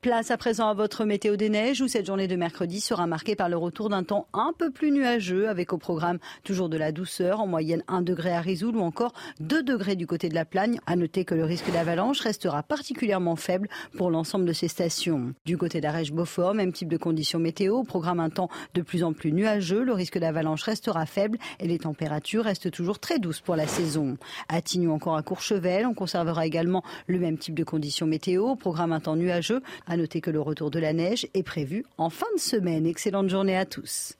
[0.00, 3.34] Place à présent à votre météo des neiges où cette journée de mercredi sera marquée
[3.34, 6.92] par le retour d'un temps un peu plus nuageux avec au programme toujours de la
[6.92, 10.44] douceur, en moyenne 1 degré à Rizoul ou encore 2 degrés du côté de la
[10.44, 10.78] Plagne.
[10.86, 15.34] À noter que le risque d'avalanche restera particulièrement faible pour l'ensemble de ces stations.
[15.44, 19.32] Du côté d'Arèche-Beaufort, même type de conditions météo, programme un temps de plus en plus
[19.32, 23.66] nuageux, le risque d'avalanche restera faible et les températures restent toujours très douces pour la
[23.66, 24.16] saison.
[24.48, 24.60] À
[24.92, 29.16] encore à Courchevel, on conservera également le même type de conditions météo, programme un temps
[29.16, 32.86] nuageux à noter que le retour de la neige est prévu en fin de semaine.
[32.86, 34.14] Excellente journée à tous.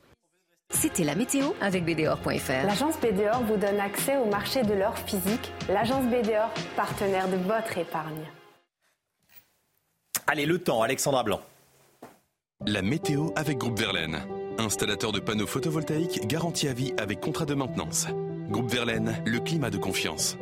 [0.71, 2.67] C'était la météo avec BDOR.fr.
[2.67, 5.53] L'agence BDOR vous donne accès au marché de l'or physique.
[5.69, 8.29] L'agence BDOR, partenaire de votre épargne.
[10.27, 11.41] Allez, le temps, Alexandra Blanc.
[12.67, 14.19] La météo avec Groupe Verlaine.
[14.59, 18.07] Installateur de panneaux photovoltaïques garantie à vie avec contrat de maintenance.
[18.51, 20.37] Groupe Verlaine, le climat de confiance.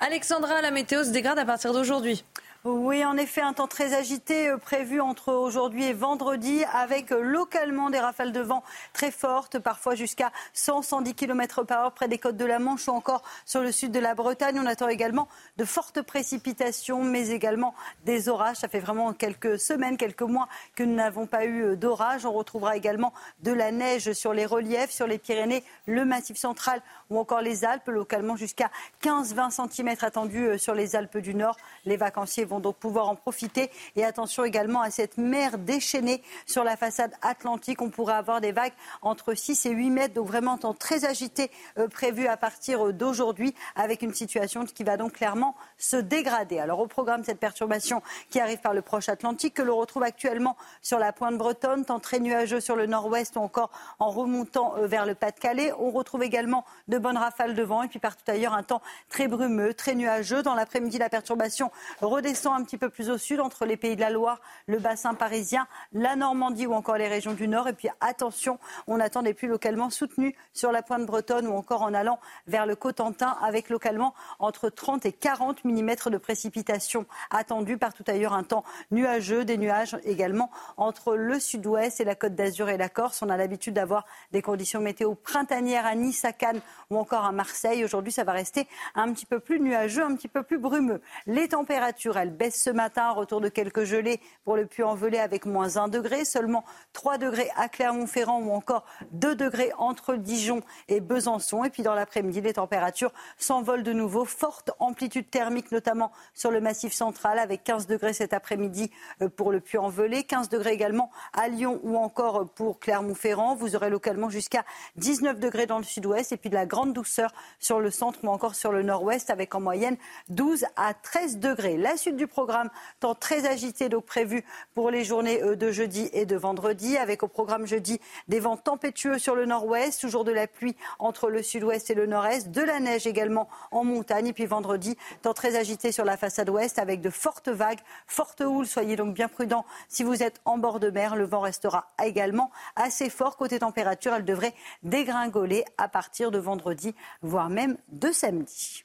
[0.00, 2.24] Alexandra, la météo se dégrade à partir d'aujourd'hui.
[2.64, 7.20] Oui, en effet, un temps très agité euh, prévu entre aujourd'hui et vendredi, avec euh,
[7.20, 12.18] localement des rafales de vent très fortes, parfois jusqu'à 100-110 km par heure près des
[12.18, 14.58] côtes de la Manche ou encore sur le sud de la Bretagne.
[14.60, 17.74] On attend également de fortes précipitations, mais également
[18.04, 18.56] des orages.
[18.56, 22.26] Ça fait vraiment quelques semaines, quelques mois que nous n'avons pas eu euh, d'orage.
[22.26, 23.14] On retrouvera également
[23.44, 27.64] de la neige sur les reliefs, sur les Pyrénées, le Massif central ou encore les
[27.64, 28.68] Alpes, localement jusqu'à
[29.04, 31.56] 15-20 cm attendus sur les Alpes du Nord.
[31.84, 33.70] Les vacanciers vont donc pouvoir en profiter.
[33.96, 37.82] Et attention également à cette mer déchaînée sur la façade atlantique.
[37.82, 38.72] On pourrait avoir des vagues
[39.02, 42.92] entre 6 et 8 mètres, donc vraiment un temps très agité euh, prévu à partir
[42.92, 46.58] d'aujourd'hui, avec une situation qui va donc clairement se dégrader.
[46.58, 50.56] Alors au programme, cette perturbation qui arrive par le proche Atlantique, que l'on retrouve actuellement
[50.82, 54.86] sur la pointe bretonne, temps très nuageux sur le nord-ouest ou encore en remontant euh,
[54.86, 55.72] vers le Pas-de-Calais.
[55.78, 59.28] On retrouve également de bonnes rafales de vent et puis partout ailleurs un temps très
[59.28, 60.42] brumeux, très nuageux.
[60.42, 61.70] Dans l'après-midi, la perturbation
[62.00, 65.14] redescend un petit peu plus au sud, entre les pays de la Loire, le bassin
[65.14, 67.68] parisien, la Normandie ou encore les régions du Nord.
[67.68, 71.82] Et puis attention, on attend des pluies localement soutenues sur la pointe bretonne ou encore
[71.82, 77.78] en allant vers le Cotentin, avec localement entre 30 et 40 mm de précipitations attendues.
[77.78, 82.68] Partout ailleurs, un temps nuageux, des nuages également entre le sud-ouest et la côte d'Azur
[82.68, 83.22] et la Corse.
[83.22, 86.60] On a l'habitude d'avoir des conditions météo printanières à Nice, à Cannes
[86.90, 87.84] ou encore à Marseille.
[87.84, 91.00] Aujourd'hui, ça va rester un petit peu plus nuageux, un petit peu plus brumeux.
[91.26, 93.10] Les températures, elles baisse ce matin.
[93.10, 96.24] Retour de quelques gelées pour le Puy-en-Velay avec moins 1 degré.
[96.24, 101.64] Seulement 3 degrés à Clermont-Ferrand ou encore 2 degrés entre Dijon et Besançon.
[101.64, 104.24] Et puis dans l'après-midi, les températures s'envolent de nouveau.
[104.24, 108.90] Forte amplitude thermique, notamment sur le massif central, avec 15 degrés cet après-midi
[109.22, 113.54] euh, pour le Puy-en-Velay, 15 degrés également à Lyon ou encore pour Clermont-Ferrand.
[113.54, 114.64] Vous aurez localement jusqu'à
[114.96, 118.28] 19 degrés dans le sud-ouest et puis de la grande douceur sur le centre ou
[118.28, 119.96] encore sur le nord-ouest, avec en moyenne
[120.28, 121.76] 12 à 13 degrés.
[121.76, 122.68] La du programme,
[123.00, 127.22] temps très agité donc prévu pour les journées euh, de jeudi et de vendredi, avec
[127.22, 131.42] au programme jeudi des vents tempétueux sur le nord-ouest, toujours de la pluie entre le
[131.42, 135.56] sud-ouest et le nord-est, de la neige également en montagne, et puis vendredi, temps très
[135.56, 138.66] agité sur la façade ouest avec de fortes vagues, fortes houles.
[138.66, 141.16] Soyez donc bien prudents si vous êtes en bord de mer.
[141.16, 143.36] Le vent restera également assez fort.
[143.36, 148.84] Côté température, elle devrait dégringoler à partir de vendredi, voire même de samedi.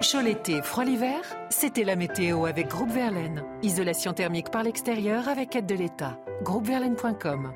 [0.00, 1.20] Chaud l'été, froid l'hiver,
[1.50, 3.42] c'était la météo avec Groupe Verlaine.
[3.62, 6.20] Isolation thermique par l'extérieur avec aide de l'État.
[6.42, 7.52] Groupeverlaine.com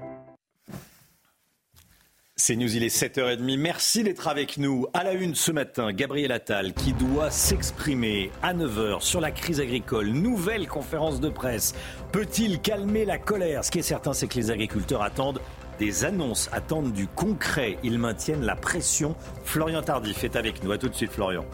[2.44, 3.56] c'est News, il est 7h30.
[3.56, 4.86] Merci d'être avec nous.
[4.94, 9.60] À la une ce matin, Gabriel Attal qui doit s'exprimer à 9h sur la crise
[9.60, 10.08] agricole.
[10.08, 11.72] Nouvelle conférence de presse.
[12.10, 13.64] Peut-il calmer la colère?
[13.64, 15.40] Ce qui est certain, c'est que les agriculteurs attendent
[15.78, 17.78] des annonces, attendent du concret.
[17.82, 19.14] Ils maintiennent la pression.
[19.44, 20.72] Florian Tardif est avec nous.
[20.72, 21.44] À tout de suite, Florian.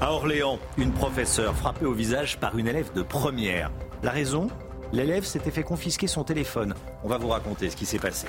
[0.00, 3.70] À Orléans, une professeure frappée au visage par une élève de première.
[4.02, 4.48] La raison?
[4.92, 6.74] L'élève s'était fait confisquer son téléphone.
[7.04, 8.26] On va vous raconter ce qui s'est passé.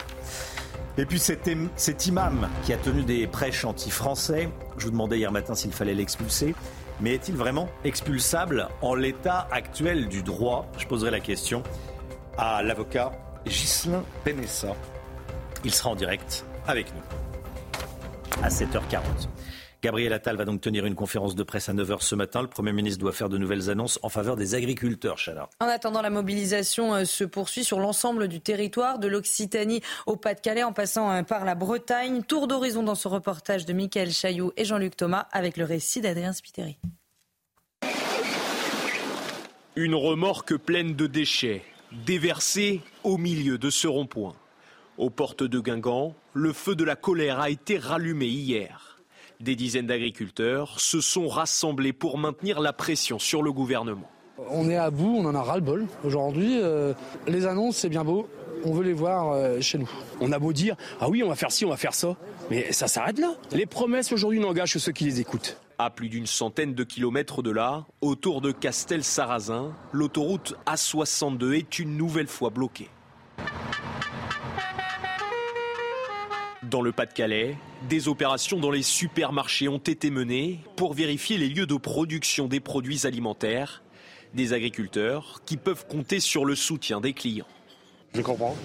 [0.98, 5.32] Et puis cet, cet imam qui a tenu des prêches anti-français, je vous demandais hier
[5.32, 6.54] matin s'il fallait l'expulser,
[7.00, 10.70] mais est-il vraiment expulsable en l'état actuel du droit?
[10.78, 11.64] Je poserai la question
[12.38, 13.14] à l'avocat
[13.46, 14.76] Ghislain Penessa.
[15.66, 17.02] Il sera en direct avec nous
[18.44, 19.28] à 7h40.
[19.82, 22.42] Gabriel Attal va donc tenir une conférence de presse à 9h ce matin.
[22.42, 25.50] Le Premier ministre doit faire de nouvelles annonces en faveur des agriculteurs, Chana.
[25.62, 30.64] En attendant, la mobilisation euh, se poursuit sur l'ensemble du territoire, de l'Occitanie au Pas-de-Calais,
[30.64, 32.24] en passant euh, par la Bretagne.
[32.24, 36.34] Tour d'horizon dans ce reportage de Michael Chailloux et Jean-Luc Thomas avec le récit d'Adrien
[36.34, 36.78] Spiteri.
[39.78, 41.64] Une remorque pleine de déchets,
[42.06, 44.36] déversée au milieu de ce rond-point.
[45.00, 49.00] Aux portes de Guingamp, le feu de la colère a été rallumé hier.
[49.40, 54.12] Des dizaines d'agriculteurs se sont rassemblés pour maintenir la pression sur le gouvernement.
[54.50, 55.88] On est à bout, on en a ras-le-bol.
[56.04, 56.94] Aujourd'hui, euh,
[57.28, 58.28] les annonces, c'est bien beau.
[58.66, 59.90] On veut les voir euh, chez nous.
[60.20, 62.18] On a beau dire, ah oui, on va faire ci, on va faire ça.
[62.52, 63.36] Mais ça s'arrête là.
[63.54, 65.62] Les promesses aujourd'hui n'engagent que ceux qui les écoutent.
[65.78, 71.96] À plus d'une centaine de kilomètres de là, autour de Castel-Sarrazin, l'autoroute A62 est une
[71.96, 72.90] nouvelle fois bloquée.
[76.64, 77.56] Dans le Pas-de-Calais,
[77.88, 82.60] des opérations dans les supermarchés ont été menées pour vérifier les lieux de production des
[82.60, 83.82] produits alimentaires.
[84.34, 87.48] Des agriculteurs qui peuvent compter sur le soutien des clients.
[88.14, 88.56] Je comprends.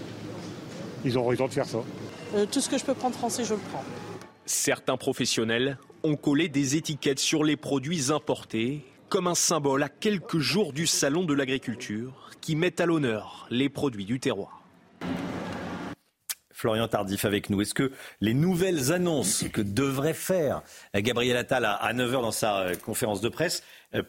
[1.05, 1.79] Ils ont raison de faire ça.
[2.35, 3.85] Euh, tout ce que je peux prendre français, je le prends.
[4.45, 10.39] Certains professionnels ont collé des étiquettes sur les produits importés comme un symbole à quelques
[10.39, 14.65] jours du salon de l'agriculture qui met à l'honneur les produits du terroir.
[16.65, 17.61] Florian Tardif avec nous.
[17.61, 17.93] Est-ce que
[18.23, 20.63] les nouvelles annonces que devrait faire
[20.95, 23.63] Gabriel Attal à 9h dans sa euh, conférence de presse
[23.95, 24.03] euh,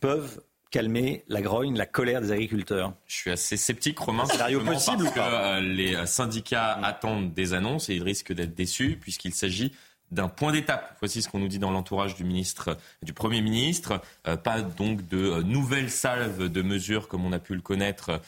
[0.00, 0.40] peuvent
[0.70, 2.94] calmer la grogne, la colère des agriculteurs?
[3.06, 4.24] Je suis assez sceptique, Romain.
[4.24, 8.96] Scénario possible parce que euh, les syndicats attendent des annonces et ils risquent d'être déçus
[8.98, 9.74] puisqu'il s'agit
[10.14, 10.96] d'un point d'étape.
[11.00, 14.00] Voici ce qu'on nous dit dans l'entourage du ministre, du Premier ministre.
[14.26, 18.10] Euh, pas donc de euh, nouvelles salves de mesures comme on a pu le connaître
[18.10, 18.18] euh,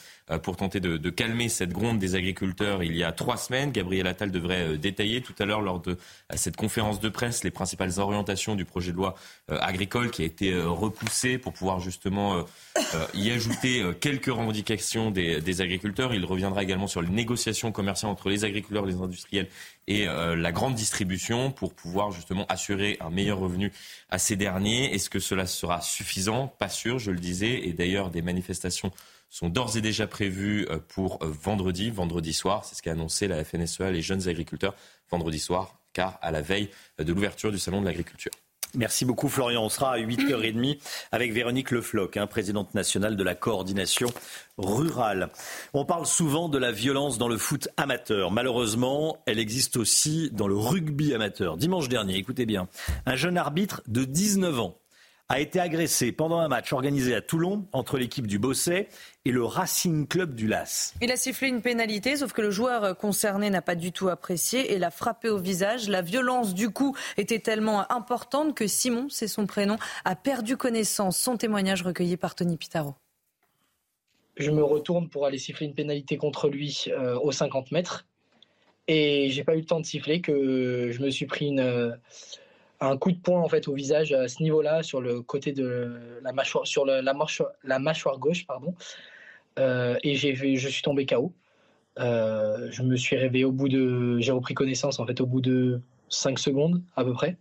[0.43, 3.71] pour tenter de, calmer cette gronde des agriculteurs il y a trois semaines.
[3.71, 5.97] Gabriel Attal devrait détailler tout à l'heure lors de
[6.35, 9.15] cette conférence de presse les principales orientations du projet de loi
[9.47, 12.45] agricole qui a été repoussé pour pouvoir justement
[13.13, 16.13] y ajouter quelques revendications des, agriculteurs.
[16.13, 19.47] Il reviendra également sur les négociations commerciales entre les agriculteurs, les industriels
[19.87, 23.71] et euh, la grande distribution pour pouvoir justement assurer un meilleur revenu
[24.09, 24.93] à ces derniers.
[24.93, 26.47] Est-ce que cela sera suffisant?
[26.47, 27.67] Pas sûr, je le disais.
[27.67, 28.91] Et d'ailleurs, des manifestations
[29.29, 32.65] sont d'ores et déjà prévues euh, pour euh, vendredi, vendredi soir.
[32.65, 34.75] C'est ce qu'a annoncé la FNSEA, les jeunes agriculteurs,
[35.09, 38.31] vendredi soir, car à la veille de l'ouverture du Salon de l'agriculture.
[38.75, 39.63] Merci beaucoup Florian.
[39.63, 40.77] On sera à 8h30
[41.11, 44.09] avec Véronique Lefloc, hein, présidente nationale de la coordination
[44.57, 45.29] rurale.
[45.73, 48.29] On parle souvent de la violence dans le foot amateur.
[48.29, 51.57] Malheureusement, elle existe aussi dans le rugby amateur.
[51.57, 52.67] Dimanche dernier, écoutez bien,
[53.05, 54.77] un jeune arbitre de 19 ans
[55.29, 58.87] a été agressé pendant un match organisé à Toulon entre l'équipe du Bosset
[59.25, 60.93] et le Racing Club du Las.
[61.01, 64.73] Il a sifflé une pénalité, sauf que le joueur concerné n'a pas du tout apprécié
[64.73, 65.89] et l'a frappé au visage.
[65.89, 71.17] La violence du coup était tellement importante que Simon, c'est son prénom, a perdu connaissance.
[71.17, 72.95] Son témoignage recueilli par Tony Pitaro.
[74.37, 78.05] Je me retourne pour aller siffler une pénalité contre lui euh, aux 50 mètres.
[78.87, 81.91] Et j'ai pas eu le temps de siffler que je me suis pris une, euh,
[82.79, 86.19] un coup de poing en fait au visage à ce niveau-là, sur le côté de
[86.21, 88.73] la mâchoire, sur la, mâchoire, la mâchoire gauche, pardon.
[89.59, 91.33] Euh, et j'ai, je suis tombé KO.
[91.99, 95.41] Euh, je me suis réveillé au bout de, j'ai repris connaissance en fait au bout
[95.41, 97.37] de 5 secondes à peu près.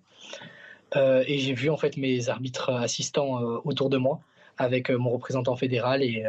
[0.97, 4.21] Euh, et j'ai vu en fait mes arbitres assistants autour de moi
[4.57, 6.25] avec mon représentant fédéral et,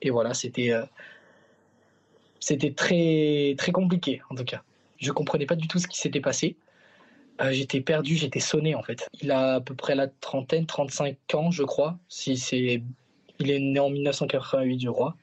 [0.00, 0.72] et voilà, c'était
[2.38, 4.62] c'était très très compliqué en tout cas.
[4.98, 6.56] Je comprenais pas du tout ce qui s'était passé.
[7.40, 9.08] Euh, j'étais perdu, j'étais sonné en fait.
[9.20, 11.98] Il a à peu près la trentaine, 35 ans, je crois.
[12.08, 12.82] Si c'est,
[13.38, 15.16] il est né en 1988, je crois,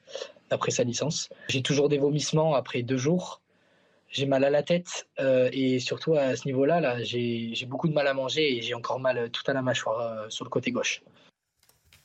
[0.50, 1.28] d'après sa licence.
[1.48, 3.40] J'ai toujours des vomissements après deux jours.
[4.08, 7.92] J'ai mal à la tête euh, et surtout à ce niveau-là, là, j'ai beaucoup de
[7.92, 10.72] mal à manger et j'ai encore mal tout à la mâchoire euh, sur le côté
[10.72, 11.02] gauche.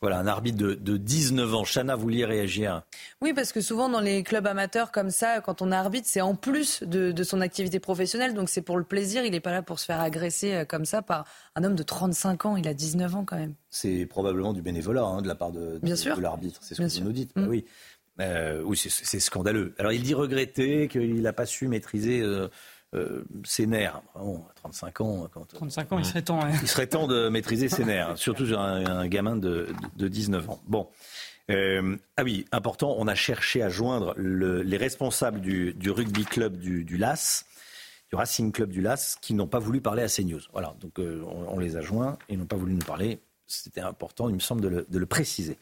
[0.01, 1.63] Voilà, un arbitre de, 19 ans.
[1.63, 2.83] Chana, vous vouliez réagir
[3.21, 6.35] Oui, parce que souvent dans les clubs amateurs comme ça, quand on arbitre, c'est en
[6.35, 8.33] plus de, son activité professionnelle.
[8.33, 9.25] Donc c'est pour le plaisir.
[9.25, 11.83] Il n'est pas là pour se faire agresser euh, comme ça par un homme de
[11.83, 12.55] 35 ans.
[12.57, 13.53] Il a 19 ans quand même.
[13.69, 15.79] C'est probablement du bénévolat hein, de la part de,
[16.21, 16.59] l'arbitre.
[16.61, 17.35] C'est ce que vous nous dites.
[17.35, 17.47] Mm.
[17.47, 17.65] oui,
[18.19, 19.73] euh, oui c'est scandaleux.
[19.77, 22.21] Alors il dit regretter qu'il n'a pas su maîtriser.
[22.21, 22.49] Euh,
[22.95, 24.01] euh, ses nerfs.
[24.15, 25.27] Bon, 35 ans.
[25.31, 26.39] Quand, 35 ans, il serait temps.
[26.61, 29.67] Il serait temps de maîtriser ses nerfs, surtout un, un gamin de,
[29.97, 30.61] de, 19 ans.
[30.67, 30.87] Bon.
[31.51, 36.25] Euh, ah oui, important, on a cherché à joindre le, les responsables du, du, rugby
[36.25, 37.45] club du, du LAS,
[38.09, 40.41] du Racing Club du LAS, qui n'ont pas voulu parler à CNews.
[40.53, 43.19] Voilà, donc euh, on, on, les a joints et n'ont pas voulu nous parler.
[43.47, 45.57] C'était important, il me semble, de le, préciser.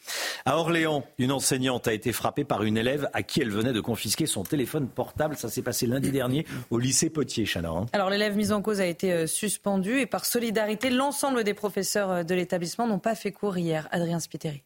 [0.46, 3.80] À Orléans, une enseignante a été frappée par une élève à qui elle venait de
[3.80, 5.36] confisquer son téléphone portable.
[5.36, 7.68] Ça s'est passé lundi dernier au lycée Potier, Chana.
[7.68, 7.86] Hein.
[7.92, 12.10] Alors l'élève mise en cause a été euh, suspendu et par solidarité, l'ensemble des professeurs
[12.10, 13.86] euh, de l'établissement n'ont pas fait cours hier.
[13.90, 14.62] Adrien Spiteri.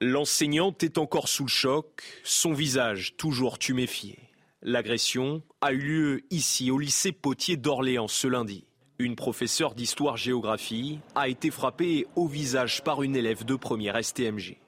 [0.00, 4.18] L'enseignante est encore sous le choc, son visage toujours tuméfié.
[4.62, 8.66] L'agression a eu lieu ici au lycée Potier d'Orléans ce lundi.
[9.00, 14.58] Une professeure d'histoire-géographie a été frappée au visage par une élève de première STMG.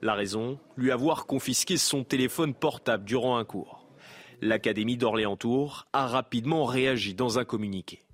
[0.00, 3.84] La raison Lui avoir confisqué son téléphone portable durant un cours.
[4.40, 8.04] L'Académie d'Orléans-Tours a rapidement réagi dans un communiqué.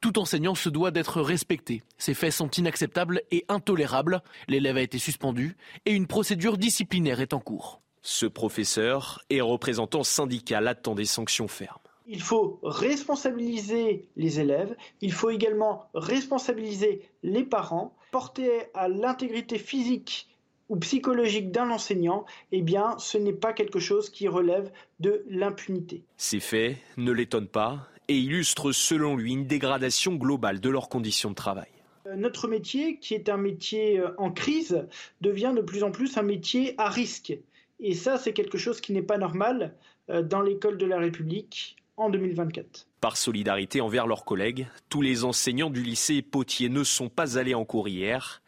[0.00, 1.82] Tout enseignant se doit d'être respecté.
[1.96, 4.22] Ces faits sont inacceptables et intolérables.
[4.46, 7.80] L'élève a été suspendu et une procédure disciplinaire est en cours.
[8.02, 15.12] Ce professeur et représentant syndical attend des sanctions fermes il faut responsabiliser les élèves, il
[15.12, 20.26] faut également responsabiliser les parents, porter à l'intégrité physique
[20.70, 24.70] ou psychologique d'un enseignant, eh bien, ce n'est pas quelque chose qui relève
[25.00, 26.02] de l'impunité.
[26.16, 31.30] Ces faits ne l'étonnent pas et illustrent selon lui une dégradation globale de leurs conditions
[31.30, 31.68] de travail.
[32.06, 34.86] Euh, notre métier, qui est un métier euh, en crise,
[35.20, 37.36] devient de plus en plus un métier à risque.
[37.80, 39.74] Et ça, c'est quelque chose qui n'est pas normal
[40.10, 42.86] euh, dans l'école de la République en 2024.
[43.00, 47.54] Par solidarité envers leurs collègues, tous les enseignants du lycée Potier ne sont pas allés
[47.54, 48.42] en cours hier.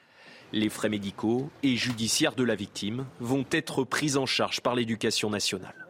[0.52, 5.30] Les frais médicaux et judiciaires de la victime vont être pris en charge par l'éducation
[5.30, 5.89] nationale.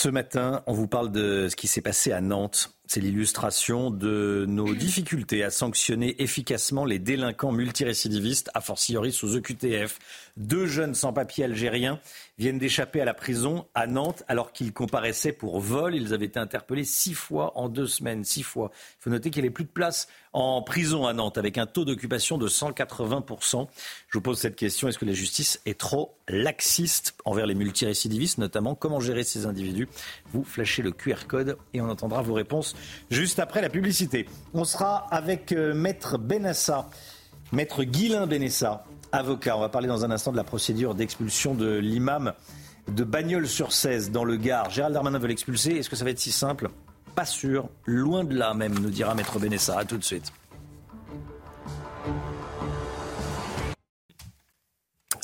[0.00, 2.72] Ce matin, on vous parle de ce qui s'est passé à Nantes.
[2.86, 9.98] C'est l'illustration de nos difficultés à sanctionner efficacement les délinquants multirécidivistes, a fortiori sous EQTF.
[10.36, 11.98] Deux jeunes sans-papiers algériens
[12.38, 15.96] viennent d'échapper à la prison à Nantes alors qu'ils comparaissaient pour vol.
[15.96, 18.22] Ils avaient été interpellés six fois en deux semaines.
[18.22, 18.70] Six fois.
[18.72, 21.66] Il faut noter qu'il n'y avait plus de place en prison à Nantes avec un
[21.66, 23.66] taux d'occupation de 180%.
[24.08, 24.88] Je vous pose cette question.
[24.88, 29.86] Est-ce que la justice est trop laxiste envers les multirécidivistes, notamment comment gérer ces individus?
[30.32, 32.74] Vous flashez le QR code et on entendra vos réponses
[33.10, 34.26] juste après la publicité.
[34.54, 36.88] On sera avec euh, Maître Benassa,
[37.52, 39.58] Maître Guilain Benessa, avocat.
[39.58, 42.32] On va parler dans un instant de la procédure d'expulsion de l'imam
[42.88, 44.70] de Bagnols-sur-Cèze dans le Gard.
[44.70, 45.72] Gérald Darmanin veut l'expulser.
[45.72, 46.70] Est-ce que ça va être si simple?
[47.14, 47.68] Pas sûr.
[47.84, 49.78] Loin de là même, nous dira Maître Benessa.
[49.78, 50.32] A tout de suite.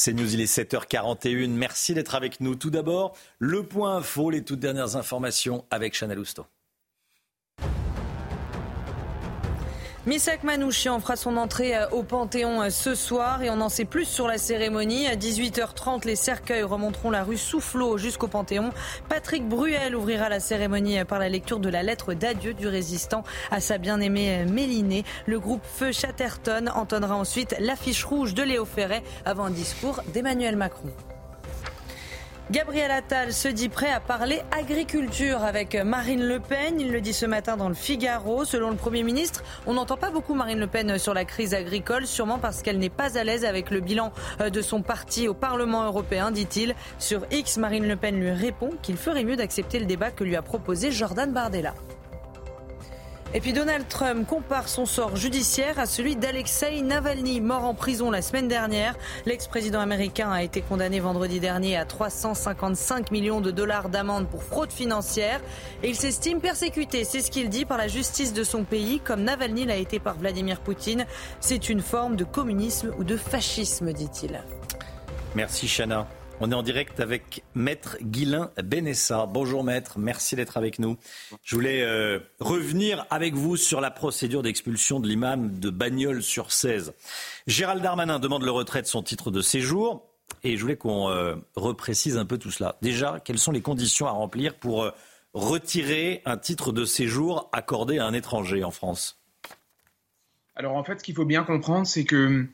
[0.04, 1.48] C'est News, il est 7h41.
[1.48, 2.56] Merci d'être avec nous.
[2.56, 6.44] Tout d'abord, le point info, les toutes dernières informations avec Chanel Housteau.
[10.06, 13.86] Misak Manouchian fera son entrée euh, au Panthéon euh, ce soir et on en sait
[13.86, 15.06] plus sur la cérémonie.
[15.06, 18.70] À 18h30, les cercueils remonteront la rue Soufflot jusqu'au Panthéon.
[19.08, 23.24] Patrick Bruel ouvrira la cérémonie euh, par la lecture de la lettre d'adieu du résistant
[23.50, 25.04] à sa bien-aimée Mélinée.
[25.24, 30.56] Le groupe Feu Chatterton entonnera ensuite l'affiche rouge de Léo Ferret avant un discours d'Emmanuel
[30.56, 30.90] Macron.
[32.50, 36.78] Gabriel Attal se dit prêt à parler agriculture avec Marine Le Pen.
[36.78, 38.44] Il le dit ce matin dans le Figaro.
[38.44, 42.06] Selon le Premier ministre, on n'entend pas beaucoup Marine Le Pen sur la crise agricole,
[42.06, 44.12] sûrement parce qu'elle n'est pas à l'aise avec le bilan
[44.42, 46.74] euh, de son parti au Parlement européen, dit-il.
[46.98, 50.36] Sur X, Marine Le Pen lui répond qu'il ferait mieux d'accepter le débat que lui
[50.36, 51.72] a proposé Jordan Bardella.
[53.36, 58.12] Et puis Donald Trump compare son sort judiciaire à celui d'Alexei Navalny, mort en prison
[58.12, 58.94] la semaine dernière.
[59.26, 64.70] L'ex-président américain a été condamné vendredi dernier à 355 millions de dollars d'amende pour fraude
[64.70, 65.40] financière.
[65.82, 69.24] Et il s'estime persécuté, c'est ce qu'il dit, par la justice de son pays, comme
[69.24, 71.04] Navalny l'a été par Vladimir Poutine.
[71.40, 74.44] C'est une forme de communisme ou de fascisme, dit-il.
[75.34, 76.06] Merci Chana.
[76.46, 79.24] On est en direct avec Maître Guilain Benessa.
[79.24, 80.98] Bonjour Maître, merci d'être avec nous.
[81.42, 86.52] Je voulais euh, revenir avec vous sur la procédure d'expulsion de l'imam de Bagnols sur
[86.52, 86.92] 16.
[87.46, 90.06] Gérald Darmanin demande le retrait de son titre de séjour
[90.42, 92.76] et je voulais qu'on euh, reprécise un peu tout cela.
[92.82, 94.90] Déjà, quelles sont les conditions à remplir pour euh,
[95.32, 99.18] retirer un titre de séjour accordé à un étranger en France?
[100.56, 102.46] Alors en fait, ce qu'il faut bien comprendre, c'est que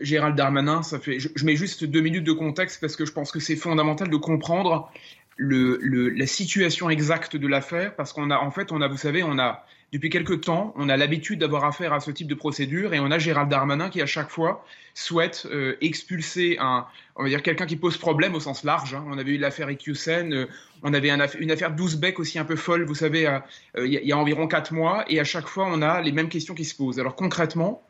[0.00, 1.18] Gérald Darmanin, ça fait.
[1.20, 4.16] Je, mets juste deux minutes de contexte parce que je pense que c'est fondamental de
[4.16, 4.90] comprendre
[5.38, 9.38] la situation exacte de l'affaire parce qu'on a, en fait, on a, vous savez, on
[9.38, 13.00] a depuis quelque temps, on a l'habitude d'avoir affaire à ce type de procédure et
[13.00, 17.42] on a Gérald Darmanin qui à chaque fois souhaite euh, expulser un, on va dire
[17.42, 18.94] quelqu'un qui pose problème au sens large.
[18.94, 19.04] Hein.
[19.08, 20.46] On avait eu l'affaire Iqiyoussen, euh,
[20.82, 23.38] on avait une affaire 12 bec aussi un peu folle, vous savez, euh,
[23.78, 26.54] il y, a environ quatre mois et à chaque fois on a les mêmes questions
[26.54, 27.00] qui se posent.
[27.00, 27.82] Alors concrètement,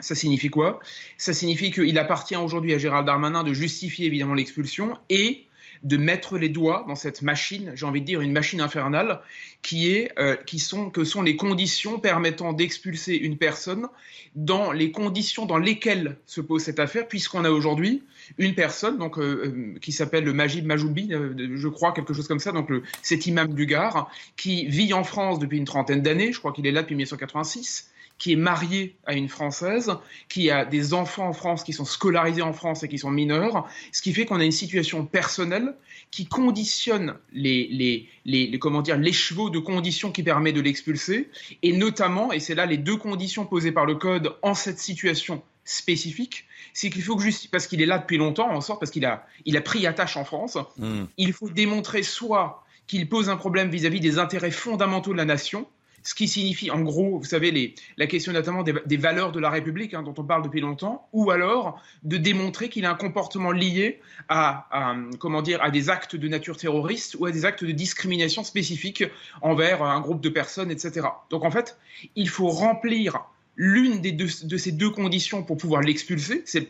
[0.00, 0.80] ça signifie quoi?
[1.16, 5.46] Ça signifie qu'il appartient aujourd'hui à Gérald Darmanin de justifier évidemment l'expulsion et
[5.82, 9.20] de mettre les doigts dans cette machine, j'ai envie de dire une machine infernale,
[9.62, 13.86] qui est, euh, sont, que sont les conditions permettant d'expulser une personne
[14.34, 18.02] dans les conditions dans lesquelles se pose cette affaire, puisqu'on a aujourd'hui
[18.36, 22.52] une personne euh, euh, qui s'appelle le Majib Majoubi, je crois quelque chose comme ça,
[22.52, 26.38] donc le, cet imam du Gard, qui vit en France depuis une trentaine d'années, je
[26.38, 27.89] crois qu'il est là depuis 1986
[28.20, 29.90] qui est marié à une Française,
[30.28, 33.66] qui a des enfants en France qui sont scolarisés en France et qui sont mineurs,
[33.92, 35.74] ce qui fait qu'on a une situation personnelle
[36.10, 41.30] qui conditionne les, les, les, comment dire, l'écheveau de conditions qui permet de l'expulser,
[41.62, 45.42] et notamment, et c'est là les deux conditions posées par le Code en cette situation
[45.64, 46.44] spécifique,
[46.74, 49.06] c'est qu'il faut que juste parce qu'il est là depuis longtemps, en sorte parce qu'il
[49.06, 51.04] a, il a pris attache en France, hmm.
[51.16, 55.16] il faut démontrer soit qu'il pose un problème vis à -vis des intérêts fondamentaux de
[55.16, 55.66] la nation,
[56.02, 59.94] ce qui signifie en gros, vous savez, la question notamment des, valeurs de la République
[59.94, 64.00] hein, dont on parle depuis longtemps, ou alors de démontrer qu'il a un comportement lié
[64.28, 68.44] à, comment dire, à des actes de nature terroriste ou à des actes de discrimination
[68.44, 69.04] spécifiques
[69.42, 71.06] envers un groupe de personnes, etc.
[71.30, 71.78] Donc en fait,
[72.16, 73.24] il faut remplir
[73.62, 76.66] l'une des deux, de ces deux conditions pour pouvoir l'expulser, c'est le,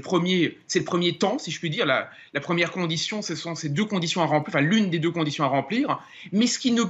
[0.00, 1.84] premier, le premier temps, si je puis dire.
[1.84, 2.08] La,
[2.40, 5.48] première condition, ce sont ces deux conditions à remplir, enfin l'une des deux conditions à
[5.48, 6.02] remplir.
[6.32, 6.82] Mais ce qui, ne,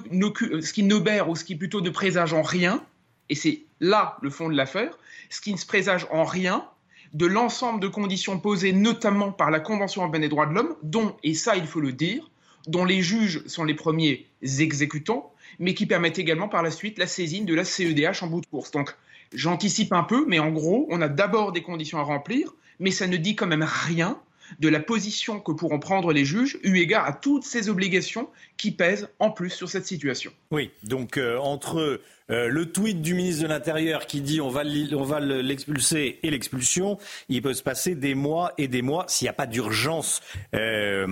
[0.60, 2.80] ce qui n'obère ou ce qui plutôt ne présage en rien,
[3.28, 4.96] et c'est là le fond de l'affaire,
[5.30, 6.64] ce qui ne se présage en rien
[7.12, 11.16] de l'ensemble de conditions posées notamment par la Convention européenne des droits de l'homme, dont,
[11.24, 12.30] et ça il faut le dire,
[12.68, 17.08] dont les juges sont les premiers exécutants, mais qui permettent également par la suite la
[17.08, 18.70] saisine de la CEDH en bout de course.
[18.70, 18.94] Donc
[19.32, 23.06] J'anticipe un peu, mais en gros, on a d'abord des conditions à remplir, mais ça
[23.06, 24.20] ne dit quand même rien
[24.58, 28.72] de la position que pourront prendre les juges, eu égard à toutes ces obligations qui
[28.72, 30.32] pèsent en plus sur cette situation.
[30.50, 32.00] Oui, donc euh, entre
[32.30, 36.98] euh, le tweet du ministre de l'Intérieur qui dit on va l'expulser et l'expulsion,
[37.28, 40.20] il peut se passer des mois et des mois s'il n'y a pas d'urgence,
[40.54, 41.06] euh,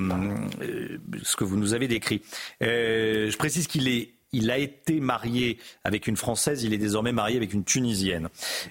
[1.23, 2.23] ce que vous nous avez décrit.
[2.61, 7.37] je précise qu'il est il a été marié avec une Française, il est désormais marié
[7.37, 8.29] avec une Tunisienne.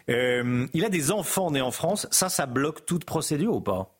[0.10, 2.08] Euh, il a des enfants nés en France.
[2.12, 3.94] Ça, ça bloque toute procédure ou pas?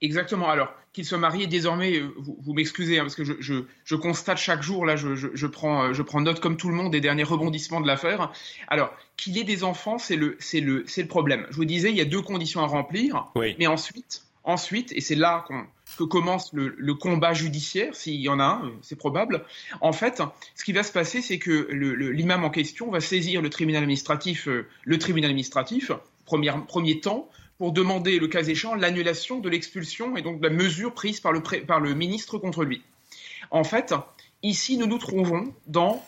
[0.00, 0.50] Exactement.
[0.50, 4.86] Alors, qu'il soit marié désormais, euh, vous, m'excusez, hein, parce que je, constate chaque jour,
[4.86, 8.32] là, je, prends, je prends note comme tout le monde des derniers rebondissements de l'affaire.
[8.68, 11.46] Alors, qu'il ait des enfants, c'est le, le, le problème.
[11.50, 13.26] Je vous disais, il y a deux conditions à remplir.
[13.58, 18.40] Mais ensuite, ensuite et c'est là qu'on que commence le, combat judiciaire, s'il y en
[18.40, 19.44] a un, c'est probable.
[19.80, 20.22] En fait,
[20.54, 24.48] ce qui va se passer, c'est que l'imam en question va saisir le tribunal administratif,
[24.48, 25.90] euh, le tribunal administratif,
[26.24, 30.52] premier, premier temps, pour demander, le cas échéant, l'annulation de l'expulsion et donc de la
[30.52, 32.82] mesure prise par le, par le ministre contre lui.
[33.50, 33.94] En fait,
[34.42, 36.04] ici, nous nous trouvons dans,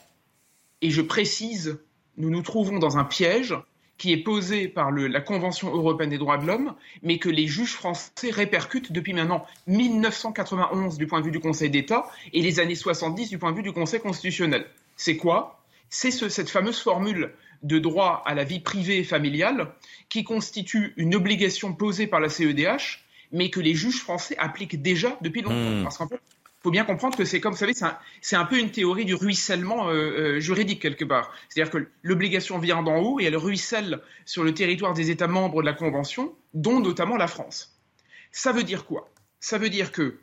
[0.82, 1.78] et je précise,
[2.16, 3.54] nous nous trouvons dans un piège
[3.98, 7.72] qui est posé par la Convention européenne des droits de l'homme, mais que les juges
[7.72, 12.74] français répercutent depuis maintenant 1991 du point de vue du Conseil d'État et les années
[12.74, 14.66] 70 du point de vue du Conseil constitutionnel.
[14.96, 15.62] C'est quoi?
[15.88, 17.32] C'est cette fameuse formule
[17.62, 19.68] de droit à la vie privée et familiale
[20.08, 25.16] qui constitue une obligation posée par la CEDH, mais que les juges français appliquent déjà
[25.22, 25.54] depuis longtemps.
[25.54, 25.82] Hmm.
[25.82, 26.20] Parce qu'en fait,
[26.66, 27.74] faut bien comprendre que c'est comme, vous savez,
[28.20, 31.32] c'est un, peu une théorie du ruissellement euh, euh, juridique quelque part.
[31.48, 35.60] C'est-à-dire que l'obligation vient d'en haut et elle ruisselle sur le territoire des États membres
[35.60, 37.78] de la Convention, dont notamment la France.
[38.32, 39.08] Ça veut dire quoi?
[39.38, 40.18] Ça veut dire que,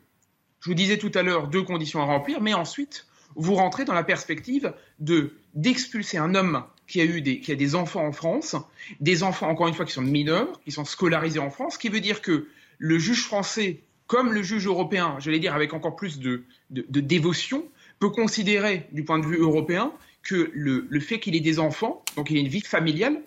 [0.60, 3.06] je vous disais tout à l'heure, deux conditions à remplir, mais ensuite,
[3.36, 7.54] vous rentrez dans la perspective de d'expulser un homme qui a eu des, qui a
[7.54, 8.54] des enfants en France,
[9.00, 12.00] des enfants encore une fois qui sont mineurs, qui sont scolarisés en France, qui veut
[12.00, 13.80] dire que le juge français
[14.14, 17.64] comme le juge européen, j'allais dire avec encore plus de, dévotion,
[17.98, 19.92] peut considérer du point de vue européen
[20.22, 23.20] que le, fait qu'il ait des enfants, donc il ait une vie familiale,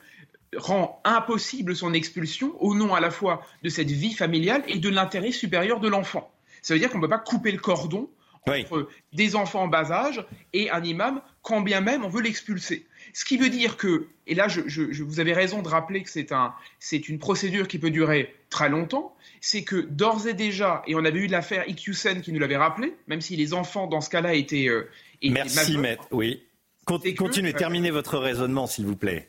[0.56, 4.88] rend impossible son expulsion au nom à la fois de cette vie familiale et de
[4.88, 6.32] l'intérêt supérieur de l'enfant.
[6.62, 8.10] Ça veut dire qu'on ne peut pas couper le cordon
[8.48, 12.88] entre des enfants en bas âge et un imam, quand bien même on veut l'expulser.
[13.18, 16.32] Ce qui veut dire que, et là je, vous avez raison de rappeler que c'est
[16.32, 16.54] un,
[16.92, 21.22] une procédure qui peut durer très longtemps, c'est que d'ores et déjà, et on avait
[21.22, 24.70] eu l'affaire IQSEN qui nous l'avait rappelé, même si les enfants dans ce cas-là étaient,
[24.70, 24.88] euh,
[25.24, 26.44] Merci maître, oui.
[26.86, 29.28] Continuez, euh, terminez votre raisonnement s'il vous plaît.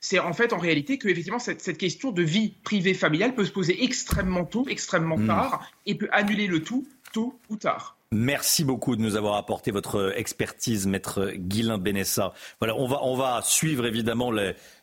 [0.00, 3.52] C'est en fait en réalité que effectivement cette, question de vie privée familiale peut se
[3.52, 5.26] poser extrêmement tôt, extrêmement hmm.
[5.26, 7.96] tard, et peut annuler le tout tôt ou tard.
[8.12, 12.32] Merci beaucoup de nous avoir apporté votre expertise, maître Guilain Benessa.
[12.58, 14.32] Voilà, on va, on va suivre évidemment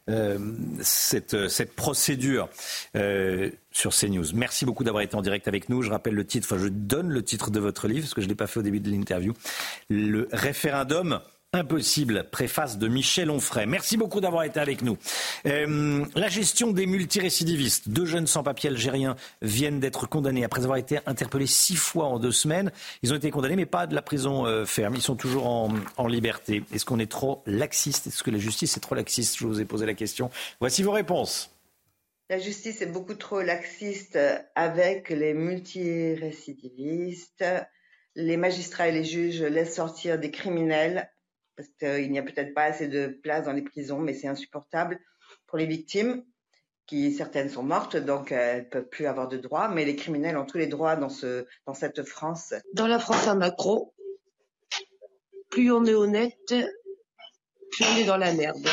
[0.07, 0.39] euh,
[0.79, 2.47] cette, cette, procédure
[2.95, 4.27] euh, sur CNews.
[4.33, 5.81] Merci beaucoup d'avoir été en direct avec nous.
[5.81, 8.27] Je rappelle le titre, enfin je donne le titre de votre livre, parce que je
[8.27, 9.33] ne l'ai pas fait au début de l'interview.
[9.89, 11.19] Le référendum
[11.53, 13.65] Impossible, préface de Michel Onfray.
[13.65, 14.98] Merci beaucoup d'avoir été avec nous.
[15.45, 17.88] Euh, la gestion des multirécidivistes.
[17.88, 22.34] Deux jeunes sans-papiers algériens viennent d'être condamnés après avoir été interpellés six fois en deux
[22.34, 22.69] semaines.
[23.02, 24.95] Ils ont été condamnés, mais pas de la prison euh, ferme.
[24.95, 26.64] Ils sont toujours en, en liberté.
[26.74, 28.07] Est-ce qu'on est trop laxiste?
[28.07, 29.38] Est-ce que la justice est trop laxiste?
[29.38, 30.30] Je vous ai posé la question.
[30.60, 31.49] Voici vos réponses.
[32.30, 34.19] La justice est beaucoup trop laxiste
[34.53, 37.45] avec les multirécidivistes.
[38.15, 41.10] Les magistrats et les juges laissent sortir des criminels
[41.57, 44.99] parce qu'il n'y a peut-être pas assez de place dans les prisons, mais c'est insupportable
[45.47, 46.23] pour les victimes,
[46.85, 50.38] qui certaines sont mortes, donc elles ne peuvent plus avoir de droits, mais les criminels
[50.38, 52.53] ont tous les droits dans, ce, dans cette France.
[52.73, 53.91] Dans la France à Macron,
[55.49, 58.67] plus on est honnête, plus on est dans la merde.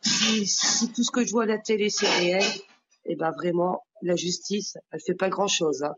[0.00, 2.42] Si, tout ce que je vois à la télé c'est réel,
[3.04, 5.82] et eh ben vraiment, la justice, elle fait pas grand-chose.
[5.82, 5.94] Hein.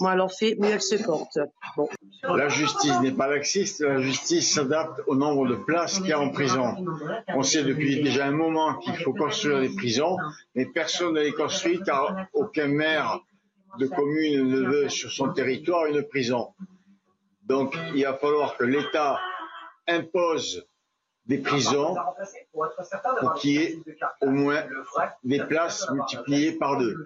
[0.00, 1.38] Elle en fait, mieux elle se porte.
[2.24, 6.20] La justice n'est pas laxiste, la justice s'adapte au nombre de places qu'il y a
[6.20, 6.74] en prison.
[7.28, 10.16] On sait depuis déjà un moment qu'il faut construire des prisons,
[10.54, 13.20] mais personne ne les construit car aucun maire
[13.78, 16.54] de commune ne veut sur son territoire une prison.
[17.44, 19.18] Donc il va falloir que l'État
[19.88, 20.66] impose
[21.26, 21.96] des prisons
[23.20, 23.78] pour qu'il y ait
[24.20, 24.64] au moins
[25.22, 27.04] des places multipliées par deux.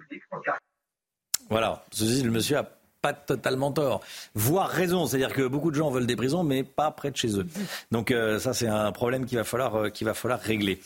[1.49, 2.76] Voilà, ceci, le monsieur a
[3.07, 4.01] pas totalement tort,
[4.35, 5.05] voire raison.
[5.05, 7.47] C'est-à-dire que beaucoup de gens veulent des prisons, mais pas près de chez eux.
[7.91, 10.79] Donc euh, ça, c'est un problème qu'il va falloir, euh, va falloir régler.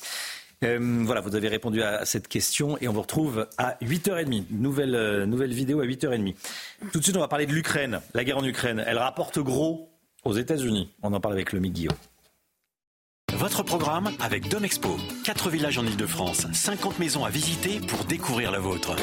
[0.63, 4.45] Euh, voilà, vous avez répondu à cette question et on vous retrouve à 8h30.
[4.51, 6.35] Nouvelle, nouvelle vidéo à 8h30.
[6.91, 8.83] Tout de suite, on va parler de l'Ukraine, la guerre en Ukraine.
[8.85, 9.89] Elle rapporte gros
[10.23, 10.91] aux États-Unis.
[11.01, 11.97] On en parle avec le Guillaume.
[13.33, 14.97] votre programme avec Domexpo.
[15.23, 18.95] 4 villages en Ile-de-France, 50 maisons à visiter pour découvrir la vôtre.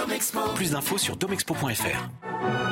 [0.54, 2.67] Plus d'infos sur domexpo.fr.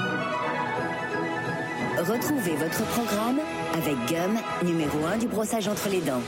[2.08, 3.40] Retrouvez votre programme
[3.74, 6.22] avec Gum, numéro 1 du brossage entre les dents.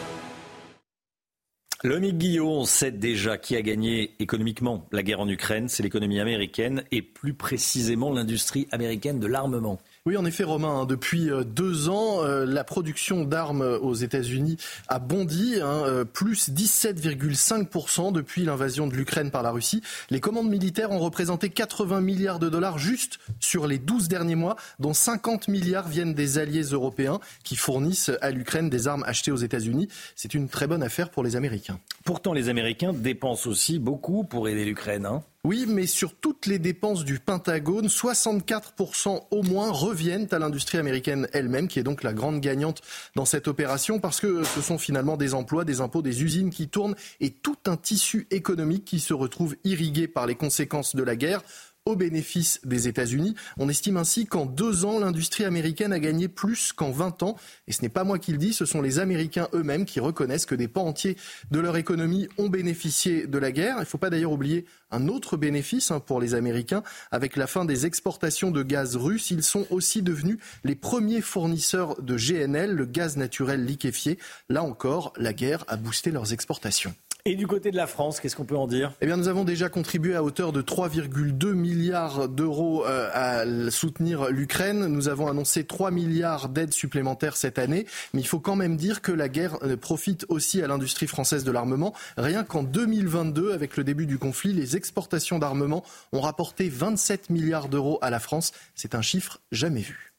[1.85, 5.69] Lomique Guillaume sait déjà qui a gagné économiquement la guerre en Ukraine.
[5.69, 9.79] C'est l'économie américaine et plus précisément l'industrie américaine de l'armement.
[10.09, 14.57] Oui, en effet, Romain, hein, depuis euh, deux ans, euh, la production d'armes aux États-Unis
[14.89, 19.83] a bondi, hein, euh, plus 17,5% depuis l'invasion de l'Ukraine par la Russie.
[20.09, 24.57] Les commandes militaires ont représenté 80 milliards de dollars juste sur les 12 derniers mois,
[24.79, 29.37] dont 50 milliards viennent des alliés européens qui fournissent à l'Ukraine des armes achetées aux
[29.37, 29.89] États-Unis.
[30.17, 31.81] C'est une très bonne affaire pour les Américains.
[32.07, 35.05] Pourtant, les Américains dépensent aussi beaucoup pour aider l'Ukraine.
[35.05, 35.23] Hein.
[35.45, 41.29] Oui, mais sur toutes les dépenses du Pentagone, 64% au moins reviennent à l'industrie américaine
[41.33, 42.83] elle-même, qui est donc la grande gagnante
[43.15, 46.69] dans cette opération, parce que ce sont finalement des emplois, des impôts, des usines qui
[46.69, 51.15] tournent et tout un tissu économique qui se retrouve irrigué par les conséquences de la
[51.15, 51.43] guerre
[51.89, 53.35] au bénéfice des États-Unis.
[53.57, 57.37] On estime ainsi qu'en deux ans, l'industrie américaine a gagné plus qu'en 20 ans.
[57.67, 60.45] Et ce n'est pas moi qui le dis, ce sont les Américains eux-mêmes qui reconnaissent
[60.45, 61.17] que des pans entiers
[61.51, 63.77] de leur économie ont bénéficié de la guerre.
[63.79, 66.83] Il ne faut pas d'ailleurs oublier un autre bénéfice hein, pour les Américains.
[67.11, 72.01] Avec la fin des exportations de gaz russe, ils sont aussi devenus les premiers fournisseurs
[72.03, 74.19] de GNL, le gaz naturel liquéfié.
[74.51, 76.95] Là encore, la guerre a boosté leurs exportations.
[77.25, 78.93] Et du côté de la France, qu'est-ce qu'on peut en dire?
[79.01, 84.31] Eh bien, nous avons déjà contribué à hauteur de 3,2 milliards d'euros euh, à soutenir
[84.31, 84.87] l'Ukraine.
[84.87, 87.87] Nous avons annoncé 3 milliards d'aides supplémentaires cette année.
[88.15, 91.45] Mais il faut quand même dire que la guerre euh, profite aussi à l'industrie française
[91.45, 91.93] de l'armement.
[92.17, 97.69] Rien qu'en 2022, avec le début du conflit, les exportations d'armement ont rapporté 27 milliards
[97.69, 98.53] d'euros à la France.
[98.75, 100.15] C'est un chiffre jamais vu.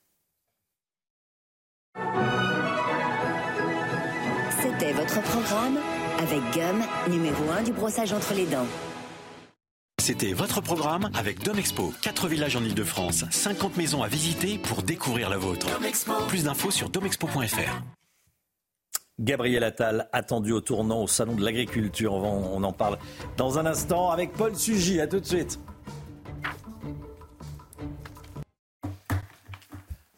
[4.61, 5.80] C'était votre programme
[6.20, 8.68] avec Gum, numéro 1 du brossage entre les dents.
[10.02, 11.94] C'était votre programme avec Domexpo.
[12.02, 15.68] 4 villages en Ile-de-France, 50 maisons à visiter pour découvrir la vôtre.
[16.28, 17.82] Plus d'infos sur domexpo.fr.
[19.20, 22.14] Gabriel Attal, attendu au tournant au Salon de l'Agriculture.
[22.14, 22.98] On en parle
[23.36, 25.02] dans un instant avec Paul Sugy.
[25.02, 25.60] À tout de suite.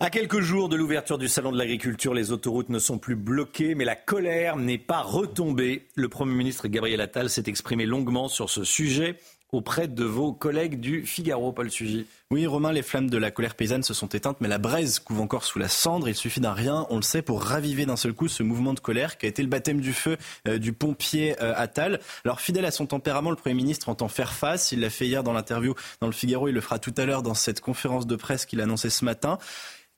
[0.04, 3.76] À quelques jours de l'ouverture du Salon de l'Agriculture, les autoroutes ne sont plus bloquées,
[3.76, 5.86] mais la colère n'est pas retombée.
[5.94, 9.20] Le Premier ministre Gabriel Attal s'est exprimé longuement sur ce sujet
[9.52, 12.08] auprès de vos collègues du Figaro, Paul Sugy.
[12.32, 15.22] Oui, Romain, les flammes de la colère paysanne se sont éteintes, mais la braise couve
[15.22, 16.10] encore sous la cendre.
[16.10, 18.80] Il suffit d'un rien, on le sait, pour raviver d'un seul coup ce mouvement de
[18.80, 20.18] colère qui a été le baptême du feu
[20.48, 22.00] euh, du pompier euh, Attal.
[22.26, 24.72] Alors, fidèle à son tempérament, le Premier ministre entend faire face.
[24.72, 27.22] Il l'a fait hier dans l'interview dans le Figaro, il le fera tout à l'heure
[27.22, 29.38] dans cette conférence de presse qu'il a annoncée ce matin.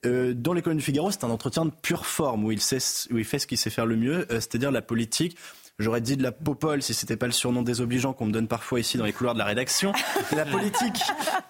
[0.06, 2.78] Euh, dans l'école du Figaro, c'est un entretien de pure forme où il, sait,
[3.10, 5.36] où il fait ce qu'il sait faire le mieux, euh, c'est-à-dire la politique.
[5.80, 8.78] J'aurais dit de la popole si c'était pas le surnom désobligeant qu'on me donne parfois
[8.78, 9.92] ici dans les couloirs de la rédaction.
[10.36, 11.00] La politique,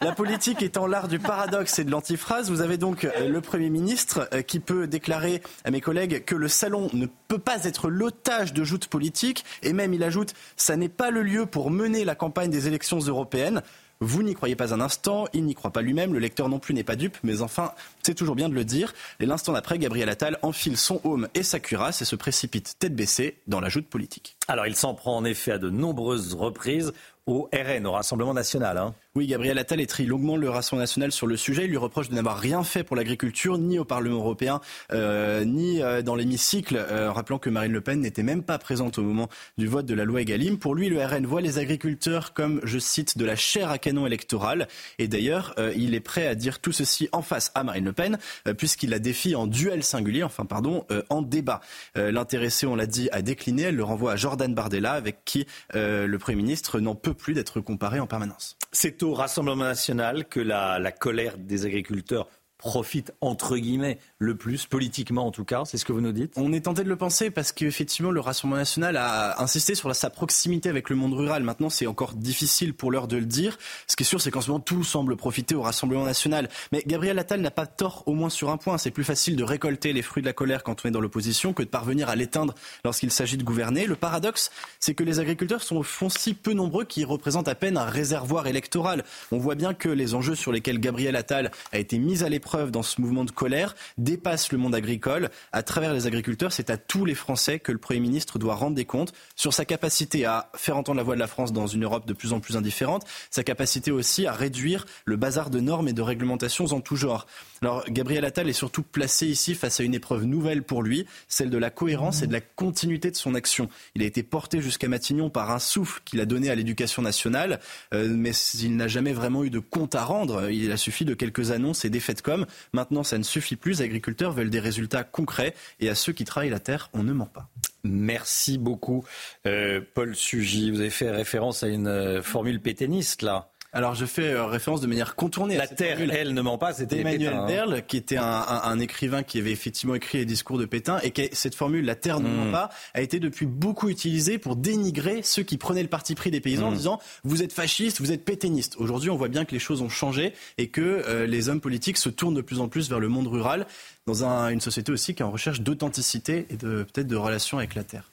[0.01, 3.69] la politique étant l'art du paradoxe et de l'antiphrase, vous avez donc euh, le Premier
[3.69, 8.53] ministre qui peut déclarer à mes collègues que le salon ne peut pas être l'otage
[8.55, 12.15] de joutes politiques et même il ajoute ça n'est pas le lieu pour mener la
[12.15, 13.63] campagne des élections européennes.
[14.01, 16.75] Vous n'y croyez pas un instant, il n'y croit pas lui-même, le lecteur non plus
[16.75, 17.73] n'est pas dupe, mais enfin,
[18.03, 18.93] c'est toujours bien de le dire.
[19.21, 22.95] Et l'instant d'après, Gabriel Attal enfile son home et sa cuirasse et se précipite tête
[22.95, 24.37] baissée dans la joute politique.
[24.49, 26.93] Alors il s'en prend en effet à de nombreuses reprises
[27.27, 28.77] au RN, au Rassemblement national.
[28.77, 28.95] Hein.
[29.15, 31.65] Oui, Gabriel Attal étrit longuement le Rassemblement national sur le sujet.
[31.65, 34.61] Il lui reproche de n'avoir rien fait pour l'agriculture, ni au Parlement européen,
[34.93, 38.99] euh, ni euh, dans l'hémicycle, euh, rappelant que Marine Le Pen n'était même pas présente
[38.99, 40.59] au moment du vote de la loi Egalim.
[40.59, 44.07] Pour lui, le RN voit les agriculteurs comme, je cite, de la chair à canon
[44.07, 44.69] électorale.
[44.99, 48.19] Et d'ailleurs, il est prêt à dire tout ceci en face à Marine Le Pen,
[48.59, 51.61] puisqu'il la défie en duel singulier, enfin pardon, en débat.
[51.95, 53.63] L'intéressé, on l'a dit, a décliné.
[53.63, 57.61] Elle le renvoie à Jordan Bardella, avec qui le Premier ministre n'en peut plus d'être
[57.61, 58.57] comparé en permanence.
[58.73, 62.29] C'est au Rassemblement national que la, la colère des agriculteurs
[62.65, 66.33] profite entre guillemets le plus, politiquement en tout cas, c'est ce que vous nous dites?
[66.37, 70.09] On est tenté de le penser parce qu'effectivement le Rassemblement national a insisté sur sa
[70.09, 71.43] proximité avec le monde rural.
[71.43, 73.59] Maintenant c'est encore difficile pour l'heure de le dire.
[73.87, 76.49] Ce qui est sûr c'est qu'en ce moment tout semble profiter au Rassemblement national.
[76.73, 78.79] Mais Gabriel Attal n'a pas tort au moins sur un point.
[78.79, 81.53] C'est plus facile de récolter les fruits de la colère quand on est dans l'opposition
[81.53, 83.85] que de parvenir à l'éteindre lorsqu'il s'agit de gouverner.
[83.85, 84.51] Le paradoxe
[84.81, 87.85] c'est que les agriculteurs sont au fond si peu nombreux qu'ils représentent à peine un
[87.85, 89.05] réservoir électoral.
[89.33, 92.54] On voit bien que les enjeux sur lesquels Gabriel Attal a été mis à l'épreuve
[92.55, 95.31] dans ce mouvement de colère dépasse le monde agricole.
[95.53, 98.77] À travers les agriculteurs, c'est à tous les Français que le Premier ministre doit rendre
[98.77, 101.85] des comptes sur sa capacité à faire entendre la voix de la France dans une
[101.85, 105.89] Europe de plus en plus indifférente, sa capacité aussi à réduire le bazar de normes
[105.89, 107.27] et de réglementations en tout genre.
[107.63, 111.51] Alors, Gabriel Attal est surtout placé ici face à une épreuve nouvelle pour lui, celle
[111.51, 113.69] de la cohérence et de la continuité de son action.
[113.95, 117.61] Il a été porté jusqu'à Matignon par un souffle qu'il a donné à l'éducation nationale,
[117.95, 120.51] euh, mais il n'a jamais vraiment eu de compte à rendre.
[120.51, 122.34] Il a suffi de quelques annonces et d'effets de com.
[122.73, 123.79] Maintenant, ça ne suffit plus.
[123.79, 127.13] Les agriculteurs veulent des résultats concrets et à ceux qui travaillent la terre, on ne
[127.13, 127.49] ment pas.
[127.85, 129.05] Merci beaucoup,
[129.47, 130.71] euh, Paul Sugy.
[130.71, 133.51] Vous avez fait référence à une euh, formule pétainiste, là.
[133.75, 135.57] Alors je fais euh, référence de manière contournée.
[135.57, 138.79] La Terre, elle, ne ment pas, c'était Emmanuel Pétain, Berle, qui était un, un, un,
[138.79, 142.29] écrivain qui avait effectivement écrit les discours de Pétain, et cette formule, la Terre ne
[142.29, 142.53] ment Mm.
[142.53, 146.41] pas, a été depuis beaucoup utilisée pour dénigrer ceux qui prenaient le parti pris des
[146.41, 146.77] paysans en Mm.
[146.77, 148.77] disant vous êtes fascistes, vous êtes pétainistes.
[148.79, 151.99] Aujourd'hui, on voit bien que les choses ont changé et que euh, les hommes politiques
[151.99, 153.67] se tournent de plus en plus vers le monde rural,
[154.07, 157.59] dans un- une société aussi qui est en recherche d'authenticité et de peut-être de relations
[157.59, 158.13] avec la Terre.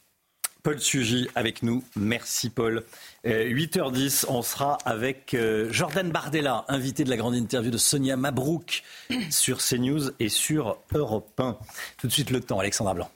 [0.63, 1.83] Paul Sugy avec nous.
[1.95, 2.83] Merci Paul.
[3.25, 8.15] Euh, 8h10, on sera avec euh, Jordan Bardella, invité de la grande interview de Sonia
[8.17, 8.83] Mabrouk
[9.29, 11.57] sur CNews et sur Europe 1.
[11.97, 13.09] Tout de suite le temps, Alexandra Blanc.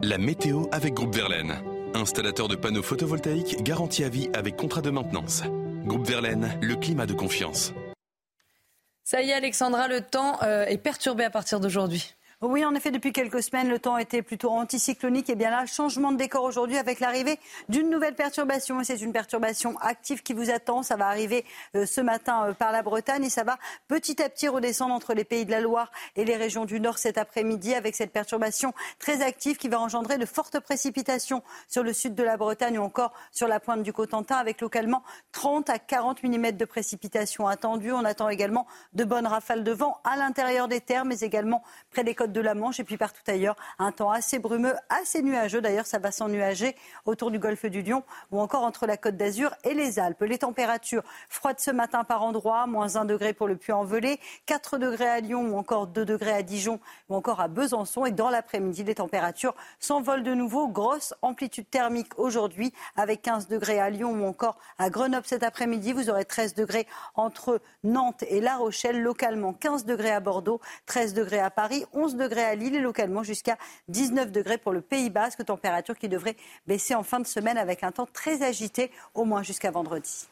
[0.00, 1.54] La météo avec Groupe Verlaine.
[1.94, 5.42] Installateur de panneaux photovoltaïques garantie à vie avec contrat de maintenance.
[5.84, 7.72] Groupe Verlaine, le climat de confiance.
[9.04, 12.14] Ça y est, Alexandra, le temps euh, est perturbé à partir d'aujourd'hui.
[12.44, 15.30] Oui, en effet, depuis quelques semaines, le temps était plutôt anticyclonique.
[15.30, 17.38] Et bien là, changement de décor aujourd'hui avec l'arrivée
[17.68, 18.82] d'une nouvelle perturbation.
[18.82, 20.82] C'est une perturbation active qui vous attend.
[20.82, 21.44] Ça va arriver
[21.76, 25.14] euh, ce matin euh, par la Bretagne et ça va petit à petit redescendre entre
[25.14, 28.74] les pays de la Loire et les régions du Nord cet après-midi avec cette perturbation
[28.98, 32.82] très active qui va engendrer de fortes précipitations sur le sud de la Bretagne ou
[32.82, 37.92] encore sur la pointe du Cotentin avec localement 30 à 40 mm de précipitations attendues.
[37.92, 41.62] On attend également de bonnes rafales de vent à l'intérieur des terres, mais également
[41.92, 43.56] près des côtes de la Manche et puis partout ailleurs.
[43.78, 45.60] Un temps assez brumeux, assez nuageux.
[45.60, 49.54] D'ailleurs, ça va s'ennuager autour du golfe du Lion ou encore entre la côte d'Azur
[49.64, 50.22] et les Alpes.
[50.22, 55.08] Les températures froides ce matin par endroits, moins 1 degré pour le Puy-en-Velay, 4 degrés
[55.08, 58.06] à Lyon ou encore 2 degrés à Dijon ou encore à Besançon.
[58.06, 60.68] Et dans l'après-midi, les températures s'envolent de nouveau.
[60.68, 65.92] Grosse amplitude thermique aujourd'hui avec 15 degrés à Lyon ou encore à Grenoble cet après-midi.
[65.92, 71.14] Vous aurez 13 degrés entre Nantes et La Rochelle, localement 15 degrés à Bordeaux, 13
[71.14, 73.56] degrés à Paris, 11 degrés à Lille et localement jusqu'à
[73.88, 76.36] 19 degrés pour le Pays Basque, température qui devrait
[76.66, 80.28] baisser en fin de semaine avec un temps très agité, au moins jusqu'à vendredi.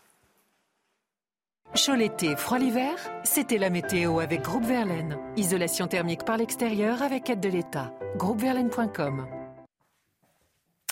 [1.74, 5.16] Chaud l'été, froid l'hiver, c'était la météo avec Groupe Verlaine.
[5.36, 7.94] Isolation thermique par l'extérieur avec aide de l'État.
[8.16, 9.26] Groupeverlaine.com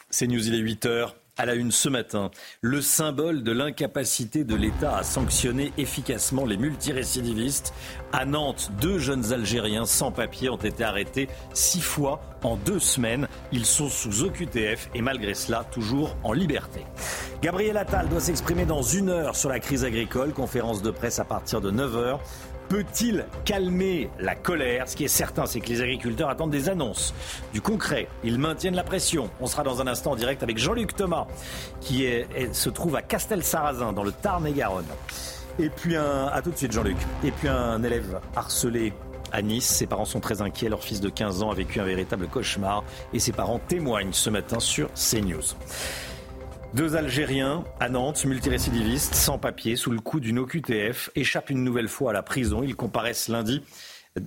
[0.08, 1.14] C'est News, il est 8h.
[1.40, 2.32] À la une ce matin,
[2.62, 7.72] le symbole de l'incapacité de l'État à sanctionner efficacement les multirécidivistes.
[8.12, 13.28] À Nantes, deux jeunes Algériens sans papier ont été arrêtés six fois en deux semaines.
[13.52, 16.84] Ils sont sous OQTF et malgré cela, toujours en liberté.
[17.40, 20.32] Gabriel Attal doit s'exprimer dans une heure sur la crise agricole.
[20.32, 22.18] Conférence de presse à partir de 9h.
[22.68, 24.88] Peut-il calmer la colère?
[24.88, 27.14] Ce qui est certain, c'est que les agriculteurs attendent des annonces,
[27.54, 28.08] du concret.
[28.24, 29.30] Ils maintiennent la pression.
[29.40, 31.26] On sera dans un instant en direct avec Jean-Luc Thomas,
[31.80, 34.84] qui est- est- se trouve à Castel-Sarrazin, dans le Tarn-et-Garonne.
[35.58, 36.26] Et puis un...
[36.26, 36.98] À tout de suite, Jean-Luc.
[37.24, 38.92] Et puis un élève harcelé
[39.32, 39.66] à Nice.
[39.66, 40.68] Ses parents sont très inquiets.
[40.68, 42.84] Leur fils de 15 ans a vécu un véritable cauchemar.
[43.14, 45.40] Et ses parents témoignent ce matin sur CNews.
[46.74, 51.88] Deux Algériens à Nantes, multirécidivistes, sans papier, sous le coup d'une OQTF, échappent une nouvelle
[51.88, 52.62] fois à la prison.
[52.62, 53.62] Ils comparaissent lundi.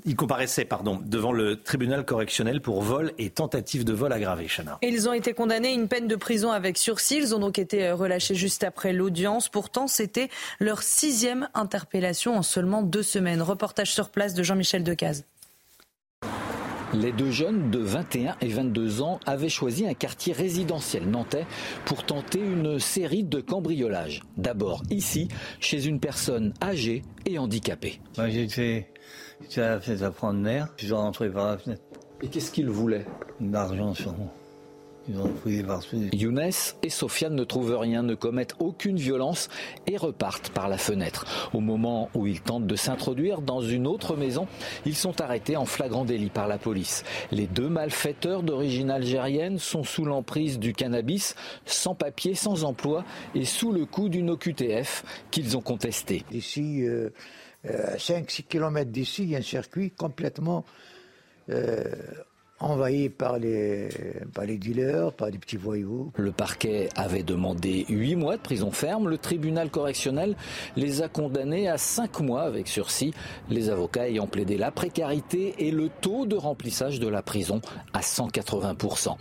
[0.05, 4.79] Ils comparaissaient pardon, devant le tribunal correctionnel pour vol et tentative de vol aggravé, Chana.
[4.81, 7.17] Ils ont été condamnés à une peine de prison avec sursis.
[7.17, 9.47] Ils ont donc été relâchés juste après l'audience.
[9.47, 13.41] Pourtant, c'était leur sixième interpellation en seulement deux semaines.
[13.41, 15.25] Reportage sur place de Jean-Michel Decaze.
[16.93, 21.45] Les deux jeunes de 21 et 22 ans avaient choisi un quartier résidentiel nantais
[21.85, 24.21] pour tenter une série de cambriolages.
[24.35, 25.29] D'abord ici,
[25.61, 28.01] chez une personne âgée et handicapée.
[28.17, 28.91] Moi, j'ai fait,
[29.47, 31.81] ça fait à prendre l'air, puis ils sont rentrés par la fenêtre.
[32.21, 33.05] Et qu'est-ce qu'ils voulaient?
[33.39, 34.33] De l'argent, sûrement.
[34.33, 34.90] Ils ont fouillé partout.
[35.07, 36.51] Younes
[36.83, 39.49] et Sofiane ne trouvent rien, ne commettent aucune violence
[39.87, 41.49] et repartent par la fenêtre.
[41.53, 44.47] Au moment où ils tentent de s'introduire dans une autre maison,
[44.85, 47.03] ils sont arrêtés en flagrant délit par la police.
[47.31, 53.03] Les deux malfaiteurs d'origine algérienne sont sous l'emprise du cannabis, sans papier, sans emploi
[53.33, 56.23] et sous le coup d'une OQTF qu'ils ont contestée.
[56.31, 57.09] Ici, euh,
[57.65, 60.63] euh, à 5-6 km d'ici, il y a un circuit complètement
[61.49, 61.83] euh,
[62.61, 63.89] envahi par les,
[64.33, 66.11] par les dealers, par des petits voyous.
[66.15, 69.09] Le parquet avait demandé 8 mois de prison ferme.
[69.09, 70.35] Le tribunal correctionnel
[70.75, 73.13] les a condamnés à 5 mois avec sursis.
[73.49, 77.61] Les avocats ayant plaidé la précarité et le taux de remplissage de la prison
[77.93, 79.17] à 180%.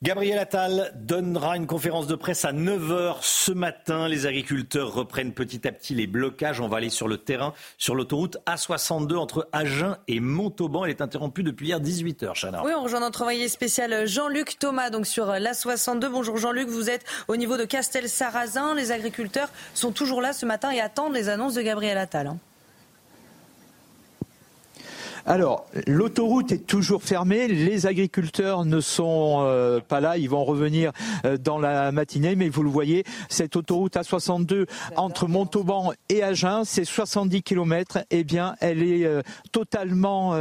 [0.00, 4.06] Gabriel Attal donnera une conférence de presse à 9h ce matin.
[4.06, 6.60] Les agriculteurs reprennent petit à petit les blocages.
[6.60, 10.84] On va aller sur le terrain, sur l'autoroute A62 entre Agen et Montauban.
[10.84, 12.62] Elle est interrompue depuis hier 18h, Chana.
[12.64, 16.08] Oui, on rejoint notre envoyé spécial Jean-Luc Thomas, donc sur l'A62.
[16.10, 18.76] Bonjour Jean-Luc, vous êtes au niveau de Castel-Sarrazin.
[18.76, 22.28] Les agriculteurs sont toujours là ce matin et attendent les annonces de Gabriel Attal.
[22.28, 22.38] Hein.
[25.26, 27.48] Alors, l'autoroute est toujours fermée.
[27.48, 30.16] Les agriculteurs ne sont euh, pas là.
[30.16, 30.92] Ils vont revenir
[31.24, 32.36] euh, dans la matinée.
[32.36, 34.66] Mais vous le voyez, cette autoroute A62
[34.96, 37.98] entre Montauban et Agen, c'est 70 km.
[38.10, 39.22] Eh bien, elle est euh,
[39.52, 40.38] totalement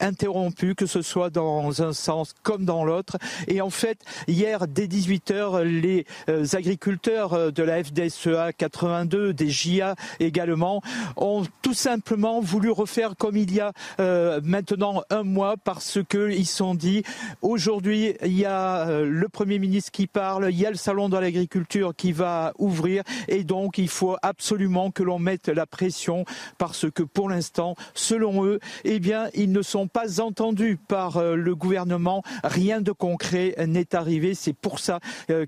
[0.00, 3.16] interrompue, que ce soit dans un sens comme dans l'autre.
[3.46, 6.06] Et en fait, hier, dès 18h, les
[6.54, 10.82] agriculteurs de la FDSEA 82, des JA également,
[11.16, 13.72] ont tout simplement voulu refaire comme il y a
[14.18, 17.02] euh, maintenant un mois parce qu'ils sont dit
[17.40, 21.08] aujourd'hui il y a euh, le Premier ministre qui parle, il y a le salon
[21.08, 26.24] de l'agriculture qui va ouvrir et donc il faut absolument que l'on mette la pression
[26.58, 31.36] parce que pour l'instant, selon eux, eh bien ils ne sont pas entendus par euh,
[31.36, 35.00] le gouvernement, rien de concret n'est arrivé, c'est pour ça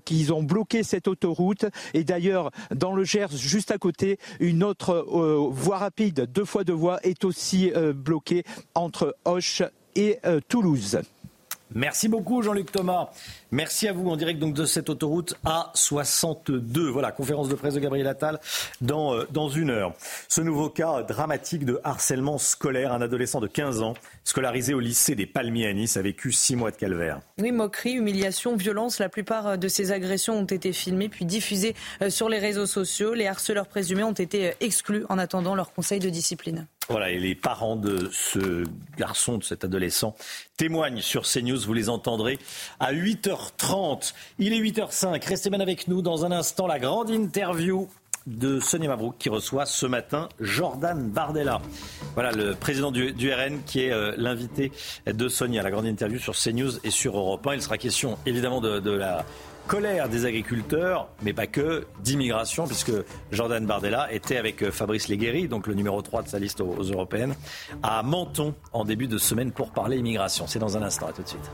[0.05, 1.65] qu'ils ont bloqué cette autoroute.
[1.93, 5.05] Et d'ailleurs dans le Gers juste à côté, une autre
[5.51, 8.43] voie rapide, deux fois deux voies est aussi bloquée
[8.75, 9.63] entre Hoche
[9.95, 11.01] et euh, Toulouse.
[11.73, 13.09] Merci beaucoup Jean-Luc Thomas.
[13.53, 16.87] Merci à vous en direct donc de cette autoroute A62.
[16.87, 18.39] Voilà, conférence de presse de Gabriel Attal
[18.79, 19.93] dans, euh, dans une heure.
[20.29, 25.15] Ce nouveau cas dramatique de harcèlement scolaire, un adolescent de 15 ans scolarisé au lycée
[25.15, 27.19] des Palmiers à Nice a vécu 6 mois de calvaire.
[27.39, 32.09] Oui, moquerie, humiliation, violence, la plupart de ces agressions ont été filmées puis diffusées euh,
[32.09, 33.13] sur les réseaux sociaux.
[33.13, 36.67] Les harceleurs présumés ont été exclus en attendant leur conseil de discipline.
[36.89, 38.65] Voilà, et les parents de ce
[38.97, 40.15] garçon, de cet adolescent,
[40.57, 41.59] témoignent sur CNews.
[41.59, 42.37] Vous les entendrez
[42.79, 42.91] à
[43.41, 44.13] 8h30.
[44.39, 45.27] Il est 8h05.
[45.27, 46.67] Restez bien avec nous dans un instant.
[46.67, 47.87] La grande interview
[48.27, 51.59] de Sonia Mabrouk qui reçoit ce matin Jordan Bardella.
[52.13, 54.71] Voilà le président du, RN qui est euh, l'invité
[55.07, 55.63] de Sonia.
[55.63, 57.55] La grande interview sur CNews et sur Europe 1.
[57.55, 59.25] Il sera question évidemment de la
[59.67, 62.91] colère des agriculteurs, mais pas que, d'immigration, puisque
[63.31, 66.83] Jordan Bardella était avec euh, Fabrice Leguéry, donc le numéro 3 de sa liste aux,
[66.83, 67.35] européennes,
[67.83, 70.45] à Menton en début de semaine pour parler immigration.
[70.47, 71.51] C'est dans un instant, à tout de suite.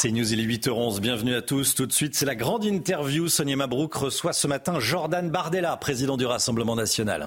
[0.00, 1.74] C'est News, il est 8h11, bienvenue à tous.
[1.74, 3.26] Tout de suite, c'est la grande interview.
[3.26, 7.26] Sonia Mabrouk reçoit ce matin Jordan Bardella, président du Rassemblement national.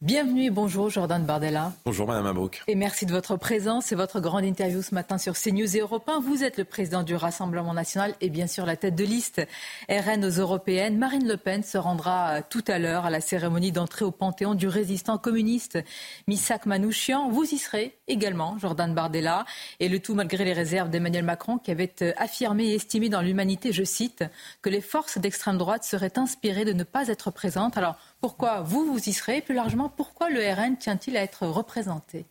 [0.00, 1.72] Bienvenue et bonjour Jordan Bardella.
[1.84, 2.62] Bonjour Madame Abrouk.
[2.68, 6.08] Et merci de votre présence et votre grande interview ce matin sur CNews et Europe
[6.08, 6.20] 1.
[6.20, 9.44] Vous êtes le président du Rassemblement national et bien sûr la tête de liste
[9.88, 10.98] RN aux européennes.
[10.98, 14.54] Marine Le Pen se rendra euh, tout à l'heure à la cérémonie d'entrée au Panthéon
[14.54, 15.80] du résistant communiste
[16.28, 17.28] Missak Manouchian.
[17.28, 19.46] Vous y serez également, Jordan Bardella.
[19.80, 23.20] Et le tout malgré les réserves d'Emmanuel Macron qui avait euh, affirmé et estimé dans
[23.20, 24.22] l'humanité, je cite,
[24.62, 27.76] que les forces d'extrême droite seraient inspirées de ne pas être présentes.
[27.76, 32.26] Alors pourquoi vous, vous y serez Plus largement, pourquoi le RN tient-il à être représenté?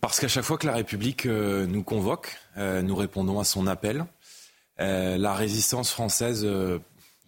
[0.00, 3.66] Parce qu'à chaque fois que la République euh, nous convoque, euh, nous répondons à son
[3.66, 4.04] appel.
[4.80, 6.44] Euh, la résistance française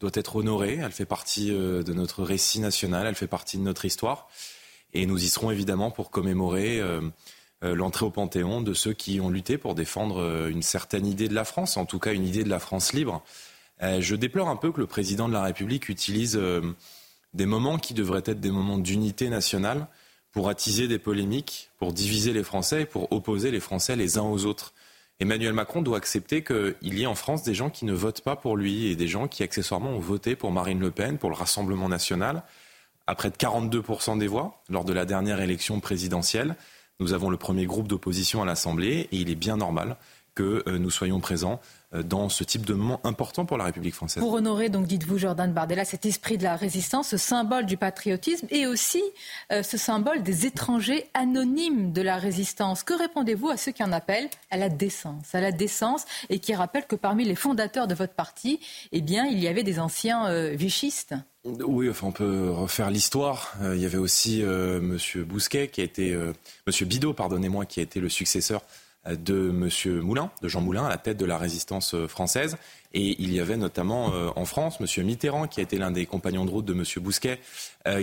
[0.01, 0.81] doit être honorée.
[0.83, 4.29] Elle fait partie de notre récit national, elle fait partie de notre histoire.
[4.93, 6.81] Et nous y serons évidemment pour commémorer
[7.63, 11.45] l'entrée au Panthéon de ceux qui ont lutté pour défendre une certaine idée de la
[11.45, 13.23] France, en tout cas une idée de la France libre.
[13.81, 16.41] je déplore un peu que le président de la République utilise
[17.35, 19.89] des moments qui devraient être des moments d'unité nationale
[20.31, 24.23] pour attiser des polémiques, pour diviser les Français et pour opposer les Français les uns
[24.23, 24.75] aux autres.
[25.21, 28.35] Emmanuel Macron doit accepter qu'il y ait en France des gens qui ne votent pas
[28.35, 31.37] pour lui et des gens qui accessoirement ont voté pour Marine Le Pen, pour le
[31.37, 32.43] Rassemblement national,
[33.07, 36.57] à près de 42% des voix lors de la dernière élection présidentielle.
[36.99, 39.97] Nous avons le premier groupe d'opposition à l'Assemblée et il est bien normal
[40.35, 41.61] que euh, nous soyons présents
[42.03, 44.23] dans ce type de moment important pour la République française.
[44.23, 48.47] Pour honorer, donc dites-vous Jordan Bardella, cet esprit de la résistance, ce symbole du patriotisme
[48.51, 49.03] et aussi
[49.53, 52.83] euh, ce symbole des étrangers anonymes de la résistance.
[52.83, 56.55] Que répondez-vous à ceux qui en appellent à la décence, à la décence et qui
[56.55, 58.61] rappellent que parmi les fondateurs de votre parti,
[58.93, 61.15] eh bien, il y avait des anciens euh, vichistes?
[61.45, 63.53] Oui, enfin, on peut refaire l'histoire.
[63.63, 66.19] il y avait aussi Monsieur Bousquet, qui a été,
[66.67, 68.63] Monsieur Bidot, pardonnez-moi, qui a été le successeur
[69.07, 70.01] de M.
[70.01, 72.57] Moulin, de Jean Moulin, à la tête de la résistance euh, française.
[72.93, 75.05] Et il y avait notamment en France M.
[75.05, 76.85] Mitterrand, qui a été l'un des compagnons de route de M.
[77.03, 77.41] Bousquet,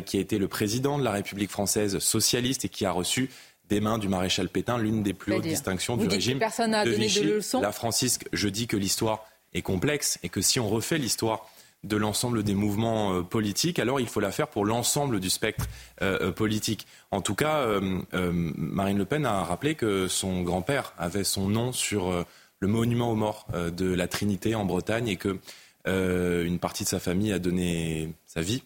[0.05, 3.29] qui a été le président de la République française socialiste et qui a reçu
[3.71, 6.91] des mains du maréchal Pétain l'une des plus hautes distinctions du régime personne n'a de
[6.91, 7.21] donné Vichy.
[7.21, 10.97] de leçons La Francisque, je dis que l'histoire est complexe et que si on refait
[10.97, 11.49] l'histoire
[11.83, 15.65] de l'ensemble des mouvements euh, politiques, alors il faut la faire pour l'ensemble du spectre
[16.01, 16.85] euh, euh, politique.
[17.09, 17.67] En tout cas,
[18.11, 22.25] Marine Le Pen a rappelé que son grand-père avait son nom sur
[22.59, 25.37] le monument aux morts de la Trinité en Bretagne et que
[25.85, 28.63] une partie de sa famille a donné sa vie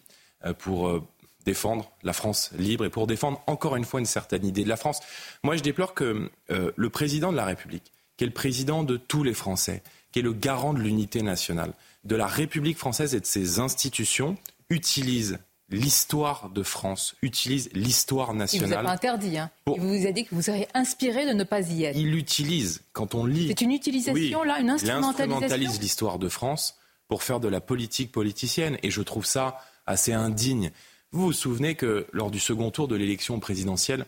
[0.58, 1.02] pour
[1.44, 4.76] défendre la France libre et pour défendre encore une fois une certaine idée de la
[4.76, 5.00] France.
[5.42, 9.24] Moi, je déplore que le président de la République, qui est le président de tous
[9.24, 9.82] les Français,
[10.12, 11.72] qui est le garant de l'unité nationale,
[12.06, 14.36] de la République française et de ses institutions,
[14.70, 15.38] utilise
[15.68, 18.84] l'histoire de France, utilise l'histoire Il vous a nationale.
[18.84, 19.38] pas interdit.
[19.38, 19.50] Hein.
[19.66, 21.96] Il vous a dit que vous seriez inspiré de ne pas y être.
[21.96, 23.48] Il l'utilise quand on lit.
[23.48, 26.76] C'est une utilisation, Oui, là, une Il instrumentalisation instrumentalise l'histoire de France
[27.08, 28.78] pour faire de la politique politicienne.
[28.84, 30.70] Et je trouve ça assez indigne.
[31.10, 34.06] Vous vous souvenez que lors du second tour de l'élection présidentielle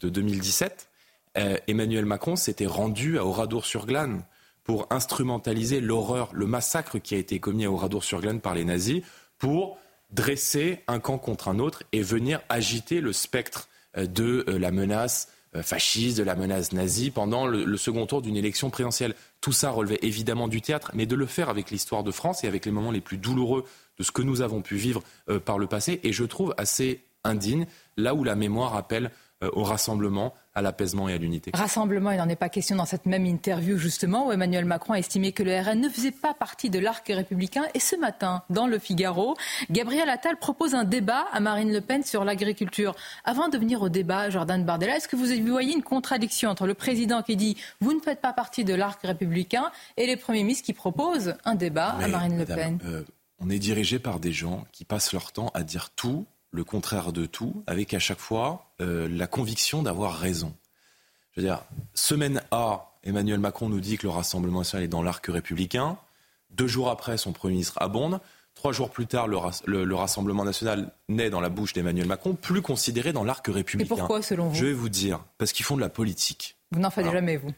[0.00, 0.88] de 2017,
[1.36, 4.24] euh, Emmanuel Macron s'était rendu à Oradour-sur-Glane
[4.68, 9.00] pour instrumentaliser l'horreur, le massacre qui a été commis à Oradour-sur-Glane par les nazis,
[9.38, 9.78] pour
[10.10, 14.70] dresser un camp contre un autre et venir agiter le spectre euh, de euh, la
[14.70, 19.14] menace euh, fasciste, de la menace nazie pendant le, second tour d'une élection présidentielle.
[19.40, 22.46] Tout ça relevait évidemment du théâtre, mais de le faire avec l'histoire de France et
[22.46, 23.64] avec les moments les plus douloureux
[23.98, 25.00] de ce que nous avons pu vivre
[25.46, 27.66] par le passé, et je trouve assez indigne,
[27.96, 29.10] là où la mémoire appelle
[29.42, 31.52] au rassemblement, à l'apaisement et à l'unité.
[31.54, 34.98] Rassemblement, il n'en est pas question dans cette même interview, justement, où Emmanuel Macron a
[34.98, 37.64] estimé que le RN ne faisait pas partie de l'arc républicain.
[37.74, 39.36] Et ce matin, dans Le Figaro,
[39.70, 42.96] Gabriel Attal propose un débat à Marine Le Pen sur l'agriculture.
[43.24, 46.74] Avant de venir au débat, Jordan Bardella, est-ce que vous voyez une contradiction entre le
[46.74, 50.66] président qui dit vous ne faites pas partie de l'arc républicain et les premiers ministres
[50.66, 52.78] qui proposent un débat à Marine Le Pen?
[52.84, 53.04] euh,
[53.40, 57.12] on est dirigé par des gens qui passent leur temps à dire tout, le contraire
[57.12, 60.54] de tout, avec à chaque fois euh, la conviction d'avoir raison.
[61.32, 61.62] Je veux dire,
[61.94, 65.98] semaine A, Emmanuel Macron nous dit que le Rassemblement national est dans l'arc républicain.
[66.50, 68.20] Deux jours après, son Premier ministre abonde.
[68.54, 72.06] Trois jours plus tard, le, ras- le- le Rassemblement national naît dans la bouche d'Emmanuel
[72.08, 73.94] Macron, plus considéré dans l'arc républicain.
[73.94, 74.54] pourquoi, selon vous?
[74.56, 76.56] Je vais vous dire, parce qu'ils font de la politique.
[76.72, 77.52] Vous n'en faites Alors, jamais, vous?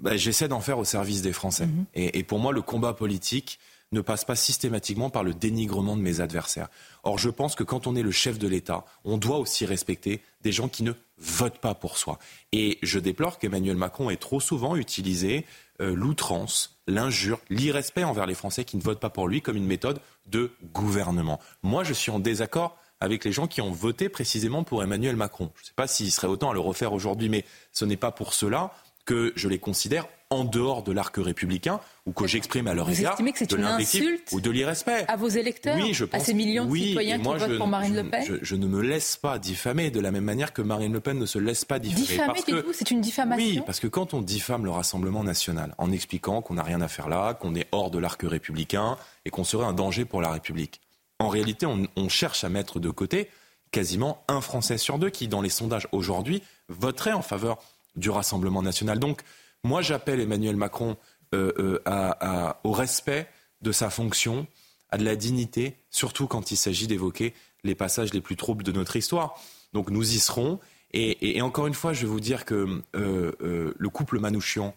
[0.00, 1.66] Bah, J'essaie d'en faire au service des Français.
[1.66, 1.84] Mhm.
[1.94, 3.58] et, et pour moi, le combat politique
[3.92, 6.68] ne passe pas systématiquement par le dénigrement de mes adversaires.
[7.02, 10.20] Or, je pense que quand on est le chef de l'État, on doit aussi respecter
[10.42, 12.18] des gens qui ne votent pas pour soi.
[12.52, 15.46] Et je déplore qu'Emmanuel Macron ait trop souvent utilisé
[15.80, 19.66] euh, l'outrance, l'injure, l'irrespect envers les Français qui ne votent pas pour lui comme une
[19.66, 21.40] méthode de gouvernement.
[21.62, 25.50] Moi, je suis en désaccord avec les gens qui ont voté précisément pour Emmanuel Macron.
[25.56, 28.10] Je ne sais pas s'il serait autant à le refaire aujourd'hui, mais ce n'est pas
[28.10, 28.72] pour cela
[29.04, 33.12] que je les considère en dehors de l'arc républicain ou que j'exprime à leur égard
[33.12, 35.06] estimez que c'est de une l'invective insulte ou de l'irrespect.
[35.08, 36.20] À vos électeurs Oui, je pense.
[36.20, 38.24] À ces millions de oui, citoyens moi, qui votent je- pour Marine je- Le Pen
[38.26, 41.18] je, je ne me laisse pas diffamer de la même manière que Marine Le Pen
[41.18, 42.06] ne se laisse pas diffamer.
[42.06, 45.90] Diffamer, dites-vous, c'est une diffamation oui, parce que quand on diffame le Rassemblement national en
[45.90, 49.44] expliquant qu'on n'a rien à faire là, qu'on est hors de l'arc républicain et qu'on
[49.44, 50.82] serait un danger pour la République,
[51.20, 53.28] en réalité, on, on cherche à mettre de côté
[53.70, 57.58] quasiment un Français sur deux qui, dans les sondages aujourd'hui, voterait en faveur
[57.96, 58.98] du Rassemblement national.
[58.98, 59.22] Donc,
[59.64, 60.96] moi, j'appelle Emmanuel Macron
[61.34, 61.52] euh,
[61.86, 63.28] euh, au respect
[63.60, 64.46] de sa fonction,
[64.90, 68.72] à de la dignité, surtout quand il s'agit d'évoquer les passages les plus troubles de
[68.72, 69.38] notre histoire.
[69.72, 70.60] Donc nous y serons.
[70.92, 74.74] Et, et- et encore une fois, je vais vous dire que euh, le couple Manouchian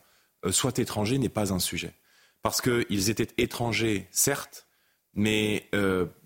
[0.49, 1.93] soit étranger n'est pas un sujet.
[2.41, 4.67] Parce qu'ils étaient étrangers, certes,
[5.13, 5.69] mais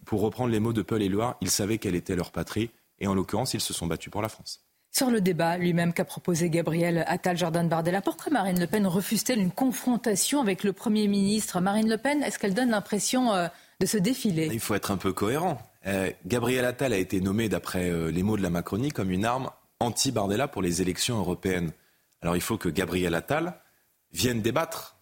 [0.05, 2.71] pour reprendre les mots de Paul Éluard, ils savaient quelle était leur patrie.
[2.99, 4.64] Et en l'occurrence, ils se sont battus pour la France.
[4.97, 9.39] Sur le débat lui-même qu'a proposé Gabriel Attal Jordan Bardella, pourquoi Marine Le Pen refuse-t-elle
[9.39, 11.59] une confrontation avec le Premier ministre?
[11.59, 13.49] Marine Le Pen, est-ce qu'elle donne l'impression euh,
[13.81, 14.47] de se défiler?
[14.53, 15.57] Il faut être un peu cohérent.
[15.85, 19.25] Euh, Gabriel Attal a été nommé, d'après euh, les mots de la Macronie, comme une
[19.25, 19.49] arme
[19.81, 21.71] anti-Bardella pour les élections européennes.
[22.21, 23.59] Alors il faut que Gabriel Attal
[24.13, 24.94] vienne débattre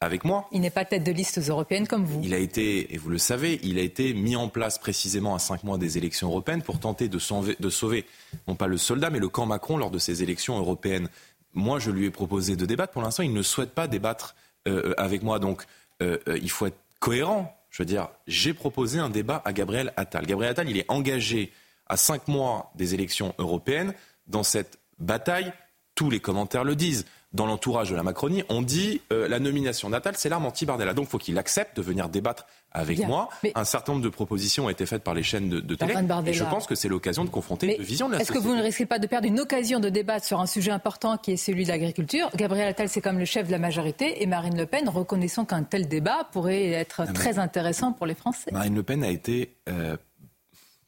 [0.00, 0.48] avec moi.
[0.52, 2.20] Il n'est pas tête de liste européenne comme vous.
[2.22, 5.38] Il a été, et vous le savez, il a été mis en place précisément à
[5.38, 8.06] cinq mois des élections européennes pour tenter de sauver, de sauver
[8.46, 11.08] non pas le soldat, mais le camp Macron lors de ces élections européennes.
[11.54, 12.92] Moi, je lui ai proposé de débattre.
[12.92, 14.36] Pour l'instant, il ne souhaite pas débattre
[14.68, 15.38] euh, avec moi.
[15.38, 15.64] Donc,
[16.02, 17.56] euh, euh, il faut être cohérent.
[17.70, 20.26] Je veux dire, j'ai proposé un débat à Gabriel Attal.
[20.26, 21.52] Gabriel Attal, il est engagé
[21.86, 23.94] à cinq mois des élections européennes
[24.26, 25.52] dans cette bataille.
[25.94, 27.04] Tous les commentaires le disent.
[27.34, 30.94] Dans l'entourage de la Macronie, on dit euh, la nomination d'Attal, c'est l'arme anti-Bardella.
[30.94, 33.28] Donc, il faut qu'il accepte de venir débattre avec moi.
[33.54, 35.94] Un certain nombre de propositions ont été faites par les chaînes de, de télé.
[36.26, 38.54] Et je pense que c'est l'occasion de confronter deux visions de la Est-ce que vous
[38.54, 41.36] ne risquez pas de perdre une occasion de débattre sur un sujet important qui est
[41.36, 42.30] celui de l'agriculture?
[42.34, 45.64] Gabriel Attal, c'est comme le chef de la majorité, et Marine Le Pen, reconnaissant qu'un
[45.64, 48.50] tel débat pourrait être très intéressant pour les Français.
[48.52, 49.98] Marine Le Pen a été euh,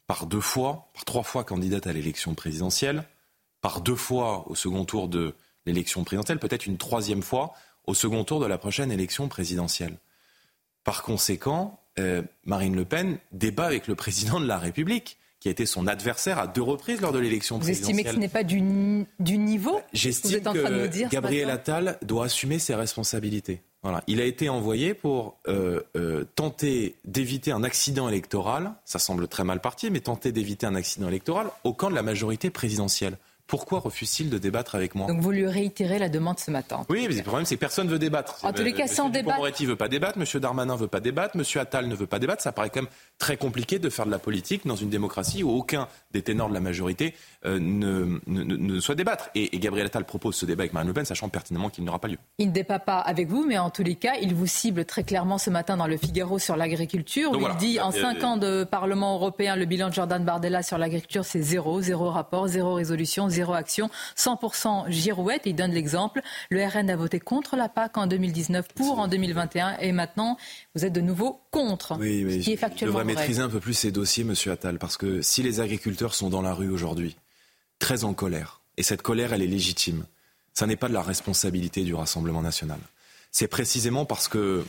[0.07, 3.05] par deux fois, par trois fois candidate à l'élection présidentielle,
[3.61, 5.35] par deux fois au second tour de
[5.71, 7.55] l'élection présidentielle, peut-être une troisième fois
[7.87, 9.97] au second tour de la prochaine élection présidentielle.
[10.85, 15.51] Par conséquent, euh, Marine Le Pen débat avec le président de la République qui a
[15.51, 17.95] été son adversaire à deux reprises lors de l'élection présidentielle.
[17.95, 22.59] Vous estimez que ce n'est pas du, du niveau J'estime que Gabriel Attal doit assumer
[22.59, 23.63] ses responsabilités.
[23.83, 24.05] Voilà.
[24.07, 29.45] Il a été envoyé pour euh, euh, tenter d'éviter un accident électoral, ça semble très
[29.45, 33.17] mal parti, mais tenter d'éviter un accident électoral au camp de la majorité présidentielle.
[33.51, 35.09] Pourquoi refuse-t-il de débattre avec moi?
[35.09, 36.87] Donc vous lui réitérez la demande ce matin.
[36.89, 38.39] Oui, mais le problème, c'est que personne ne veut débattre.
[38.45, 39.39] En tous les cas, sans débattre.
[39.39, 40.41] Moretti ne veut pas débattre, M.
[40.41, 41.43] Darmanin ne veut pas débattre, M.
[41.57, 42.43] Attal ne veut pas débattre.
[42.43, 45.51] Ça paraît quand même très compliqué de faire de la politique dans une démocratie où
[45.51, 47.13] aucun des ténors de la majorité
[47.45, 49.31] euh, ne, ne, ne, soit débattre.
[49.35, 51.99] Et, et, Gabriel Attal propose ce débat avec Marine Le Pen, sachant pertinemment qu'il n'aura
[51.99, 52.19] pas lieu.
[52.39, 55.03] Il ne débat pas avec vous, mais en tous les cas, il vous cible très
[55.03, 57.33] clairement ce matin dans le Figaro sur l'agriculture.
[57.35, 61.25] Il dit en cinq ans de Parlement européen, le bilan de Jordan Bardella sur l'agriculture,
[61.25, 63.91] c'est zéro, zéro rapport, zéro résolution, zéro action.
[64.17, 65.43] 100% girouette.
[65.47, 66.21] il donne l'exemple.
[66.51, 69.79] Le RN a voté contre la PAC en 2019, pour en 2021.
[69.79, 70.37] Et maintenant,
[70.75, 71.97] vous êtes de nouveau contre.
[71.99, 74.79] Oui, mais qui est factuellement devrait maîtriser un peu plus ces dossiers, Monsieur Attal.
[74.79, 77.17] Parce que si les agriculteurs sont dans la rue aujourd'hui,
[77.79, 80.05] très en colère, et cette colère, elle est légitime,
[80.55, 82.81] ça n'est pas de la responsabilité du Rassemblement national.
[83.31, 84.65] C'est précisément parce que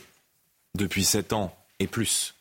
[0.74, 2.34] depuis sept ans et plus,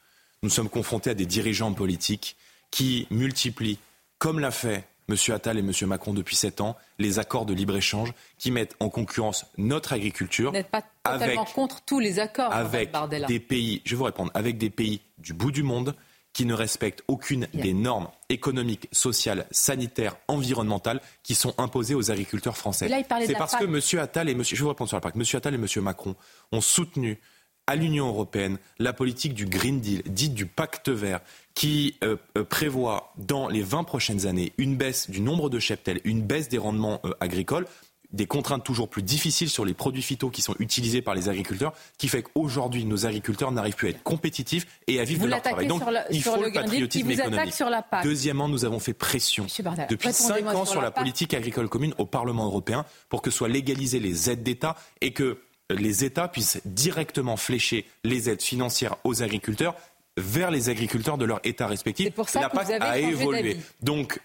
[0.44, 2.36] nous sommes confrontés à des dirigeants politiques
[2.70, 3.80] qui multiplient,
[4.18, 5.16] comme l'a fait M.
[5.34, 5.72] Attal et M.
[5.88, 10.52] Macron depuis sept ans, les accords de libre-échange qui mettent en concurrence notre agriculture.
[10.52, 12.92] Vous n'êtes pas totalement avec, contre tous les accords, avec
[13.28, 15.96] des pays, je vais vous répondre, avec des pays du bout du monde
[16.34, 22.56] qui ne respectent aucune des normes économiques, sociales, sanitaires, environnementales qui sont imposées aux agriculteurs
[22.56, 22.88] français.
[23.26, 24.00] C'est parce que M.
[24.00, 24.44] Attal et M.
[24.44, 25.16] Je vais vous répondre sur la PAC.
[25.16, 25.24] M.
[25.34, 25.84] Attal et M.
[25.84, 26.16] Macron
[26.54, 27.20] ont soutenu
[27.68, 31.20] à l'Union européenne la politique du Green Deal, dite du pacte vert,
[31.54, 36.02] qui euh, euh, prévoit dans les 20 prochaines années une baisse du nombre de cheptels,
[36.04, 37.66] une baisse des rendements euh, agricoles,
[38.12, 41.74] des contraintes toujours plus difficiles sur les produits phyto qui sont utilisés par les agriculteurs,
[41.98, 45.42] qui fait qu'aujourd'hui nos agriculteurs n'arrivent plus à être compétitifs et à vivre de leur
[45.42, 45.68] travail.
[45.68, 47.54] Donc il faut le, patriotisme économique.
[47.54, 49.46] Sur la Deuxièmement, nous avons fait pression
[49.90, 54.00] depuis cinq ans sur, la, politique agricole commune au Parlement européen pour que soient légalisées
[54.00, 59.76] les aides d'État et que les États puissent directement flécher les aides financières aux agriculteurs
[60.18, 62.14] vers les agriculteurs de leur État respectif.
[62.14, 63.58] Pour ça la PAC a évolué.
[63.82, 64.20] Donc,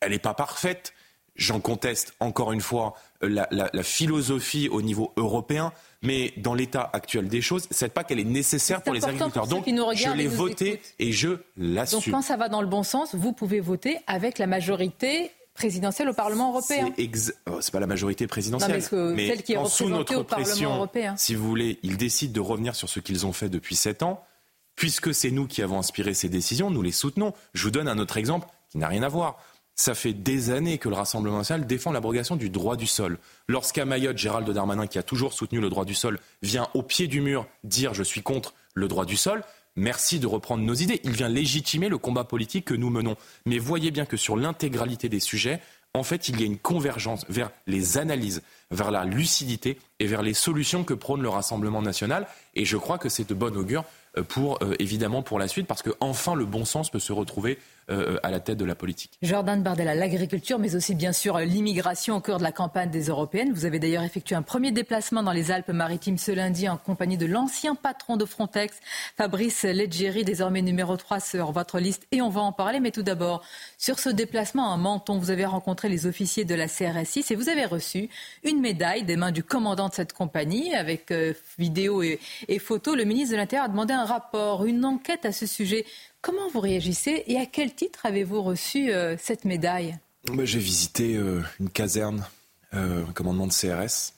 [0.00, 0.94] elle n'est pas parfaite.
[1.34, 6.88] J'en conteste encore une fois la, la, la, philosophie au niveau européen, mais dans l'état
[6.94, 9.46] actuel des choses, cette PAC elle est nécessaire pour les agriculteurs.
[9.46, 11.98] Donc, je l'ai voté et je l'assume.
[11.98, 16.08] Donc, quand ça va dans le bon sens, vous pouvez voter avec la majorité présidentielle
[16.08, 16.92] au Parlement européen.
[16.96, 17.34] C'est ex...
[17.50, 18.82] oh, pas la majorité présidentielle.
[18.92, 21.16] Non, mais, celle qui est sous notre au pression, européen.
[21.18, 24.22] si vous voulez, ils décident de revenir sur ce qu'ils ont fait depuis sept ans
[24.76, 27.32] puisque c'est nous qui avons inspiré ces décisions, nous les soutenons.
[27.54, 29.38] Je vous donne un autre exemple qui n'a rien à voir.
[29.74, 33.18] Ça fait des années que le Rassemblement national défend l'abrogation du droit du sol.
[33.48, 37.08] Lorsqu'à Mayotte, Gérald Darmanin, qui a toujours soutenu le droit du sol, vient au pied
[37.08, 39.42] du mur dire je suis contre le droit du sol,
[39.74, 41.00] merci de reprendre nos idées.
[41.04, 43.16] Il vient légitimer le combat politique que nous menons.
[43.44, 45.60] Mais voyez bien que sur l'intégralité des sujets,
[45.92, 50.22] en fait, il y a une convergence vers les analyses, vers la lucidité et vers
[50.22, 52.26] les solutions que prône le Rassemblement national.
[52.54, 53.84] Et je crois que c'est de bon augure
[54.22, 57.58] pour euh, évidemment pour la suite parce que enfin le bon sens peut se retrouver
[57.88, 59.12] euh, à la tête de la politique.
[59.22, 63.52] Jordan Bardella, l'agriculture, mais aussi bien sûr l'immigration au cœur de la campagne des Européennes.
[63.52, 67.26] Vous avez d'ailleurs effectué un premier déplacement dans les Alpes-Maritimes ce lundi en compagnie de
[67.26, 68.76] l'ancien patron de Frontex,
[69.16, 72.80] Fabrice Leggeri, désormais numéro 3 sur votre liste, et on va en parler.
[72.80, 73.44] Mais tout d'abord,
[73.78, 77.48] sur ce déplacement à Menton, vous avez rencontré les officiers de la CRS6 et vous
[77.48, 78.08] avez reçu
[78.42, 81.14] une médaille des mains du commandant de cette compagnie avec
[81.56, 82.18] vidéo et,
[82.48, 82.96] et photos.
[82.96, 85.84] Le ministre de l'Intérieur a demandé un rapport, une enquête à ce sujet.
[86.26, 89.96] Comment vous réagissez et à quel titre avez-vous reçu euh, cette médaille?
[90.42, 92.26] J'ai visité euh, une caserne,
[92.74, 94.12] euh, un commandement de CRS,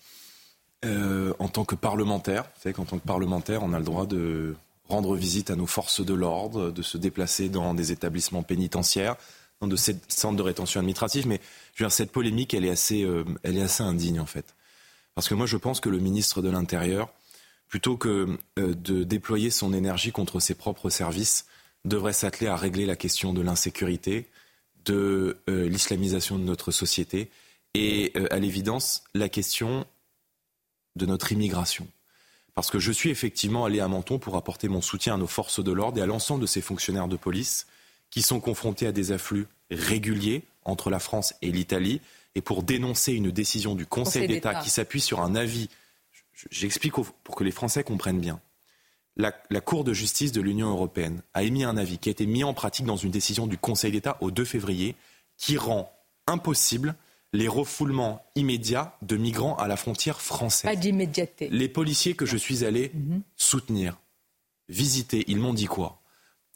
[1.39, 2.45] en tant que parlementaire.
[2.45, 4.57] Vous savez qu'en tant que parlementaire, on a le droit de
[4.89, 9.17] rendre visite à nos forces de l'ordre, de se déplacer dans des établissements pénitentiaires,
[9.61, 11.27] dans de ces centres de rétention administrative.
[11.27, 11.43] Mais
[11.91, 13.07] cette polémique, elle est, assez,
[13.43, 14.55] elle est assez indigne, en fait.
[15.15, 17.13] Parce que moi, je pense que le ministre de l'Intérieur,
[17.69, 21.45] plutôt que de déployer son énergie contre ses propres services,
[21.89, 24.27] devrait s'atteler à régler la question de l'insécurité,
[24.85, 27.31] de euh, l'islamisation de notre société
[27.75, 29.87] et, euh, à l'évidence, la question
[30.97, 31.87] de notre immigration.
[32.55, 35.63] parce que je suis effectivement allé à Menton pour apporter mon soutien à nos forces
[35.63, 37.69] de l'ordre et à l'ensemble de ces fonctionnaires de police
[38.11, 42.01] qui sont confrontés à des afflux réguliers entre la France et l'Italie
[42.35, 45.69] et pour dénoncer une décision du Conseil, Conseil d'État qui s'appuie sur un avis.
[46.51, 48.41] J'explique pour que les Français comprennent bien.
[49.19, 52.25] La, la Cour de justice de l'Union européenne a émis un avis qui a été
[52.27, 54.95] mis en pratique dans une décision du Conseil d'État au 2 février
[55.37, 55.93] qui rend
[56.29, 56.95] impossible
[57.33, 60.71] les refoulements immédiats de migrants à la frontière française.
[60.71, 61.49] Pas d'immédiateté.
[61.51, 63.23] Les policiers que je suis allé Mhm.
[63.37, 63.99] soutenir,
[64.69, 66.01] visiter, ils m'ont dit quoi?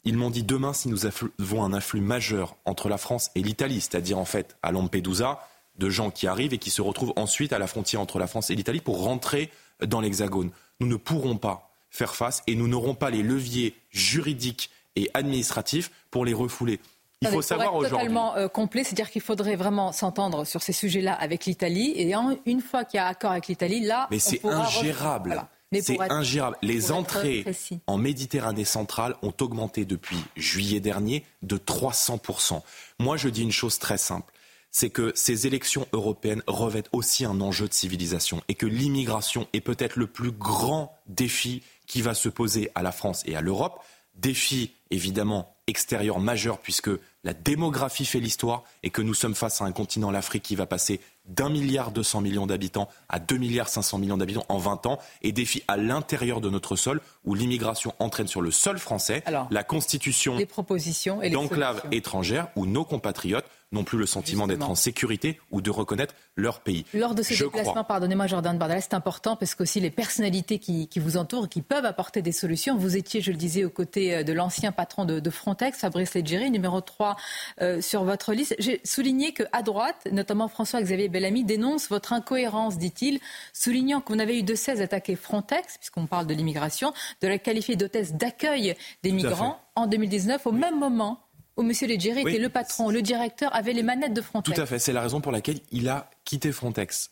[0.05, 3.81] Ils m'ont dit demain, si nous avons un afflux majeur entre la France et l'Italie,
[3.81, 5.39] c'est-à-dire en fait à Lampedusa,
[5.77, 8.49] de gens qui arrivent et qui se retrouvent ensuite à la frontière entre la France
[8.49, 9.49] et l'Italie pour rentrer
[9.85, 10.51] dans l'Hexagone.
[10.79, 15.89] Nous ne pourrons pas faire face et nous n'aurons pas les leviers juridiques et administratifs
[16.11, 16.79] pour les refouler.
[17.21, 17.97] Il faut savoir aujourd'hui.
[17.99, 21.93] totalement euh, complet, c'est-à-dire qu'il faudrait vraiment s'entendre sur ces sujets-là avec l'Italie.
[21.95, 25.29] Et en- une fois qu'il y a accord avec l'Italie, là, Mais c'est ingérable.
[25.29, 25.49] Voilà.
[25.71, 26.57] Mais C'est ingérable.
[26.61, 27.45] Les entrées
[27.87, 32.61] en Méditerranée centrale ont augmenté depuis juillet dernier de 300%.
[32.99, 34.31] Moi, je dis une chose très simple.
[34.69, 39.61] C'est que ces élections européennes revêtent aussi un enjeu de civilisation et que l'immigration est
[39.61, 41.63] peut-être le plus grand défi
[41.93, 43.79] qui va se poser à la France et à l'Europe.
[44.15, 46.89] Défi évidemment extérieur majeur puisque
[47.23, 50.65] la démographie fait l'histoire et que nous sommes face à un continent, l'Afrique, qui va
[50.65, 54.99] passer d'un milliard 200 millions d'habitants à 2 milliards 500 millions d'habitants en 20 ans
[55.21, 59.63] et défi à l'intérieur de notre sol où l'immigration entraîne sur le sol français la
[59.63, 65.39] constitution propositions et d'enclaves étrangères où nos compatriotes n'ont plus le sentiment d'être en sécurité
[65.51, 66.85] ou de reconnaître leur pays.
[66.93, 67.83] Lors de ces Je déplacements, crois.
[67.83, 71.85] pardonnez-moi Jordan Bardella, c'est important parce qu'aussi les personnalités qui, qui vous entourent, qui peuvent
[71.85, 72.77] apporter des solutions.
[72.77, 76.13] Vous étiez, je le disais, aux côtés euh, de l'ancien patron de, de Frontex, Fabrice
[76.13, 77.15] Leggeri, numéro 3
[77.61, 78.55] euh, sur votre liste.
[78.59, 83.19] J'ai souligné qu'à droite, notamment François-Xavier Bellamy, dénonce votre incohérence, dit-il,
[83.53, 87.75] soulignant qu'on avait eu de 16 attaquer Frontex, puisqu'on parle de l'immigration, de la qualifier
[87.75, 91.19] d'hôtesse d'accueil des Tout migrants en 2019, au même moment
[91.57, 91.71] où M.
[91.87, 92.31] Leggeri Oui.
[92.31, 94.55] était le patron, le directeur, avait les manettes de Frontex.
[94.55, 97.11] Tout à fait, c'est la raison pour laquelle il a quitté Frontex.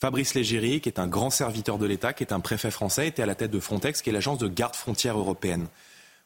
[0.00, 3.22] Fabrice Légéry, qui est un grand serviteur de l'État, qui est un préfet français, était
[3.22, 5.68] à la tête de Frontex, qui est l'agence de garde frontière européenne.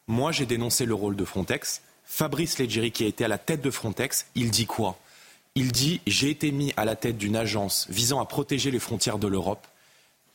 [0.06, 1.82] Moi, j'ai dénoncé le rôle de Frontex.
[2.04, 4.98] Fabrice Légéry, qui a été à la tête de Frontex, il dit quoi?
[5.56, 9.18] Il dit J'ai été mis à la tête d'une agence visant à protéger les frontières
[9.18, 9.66] de l'Europe.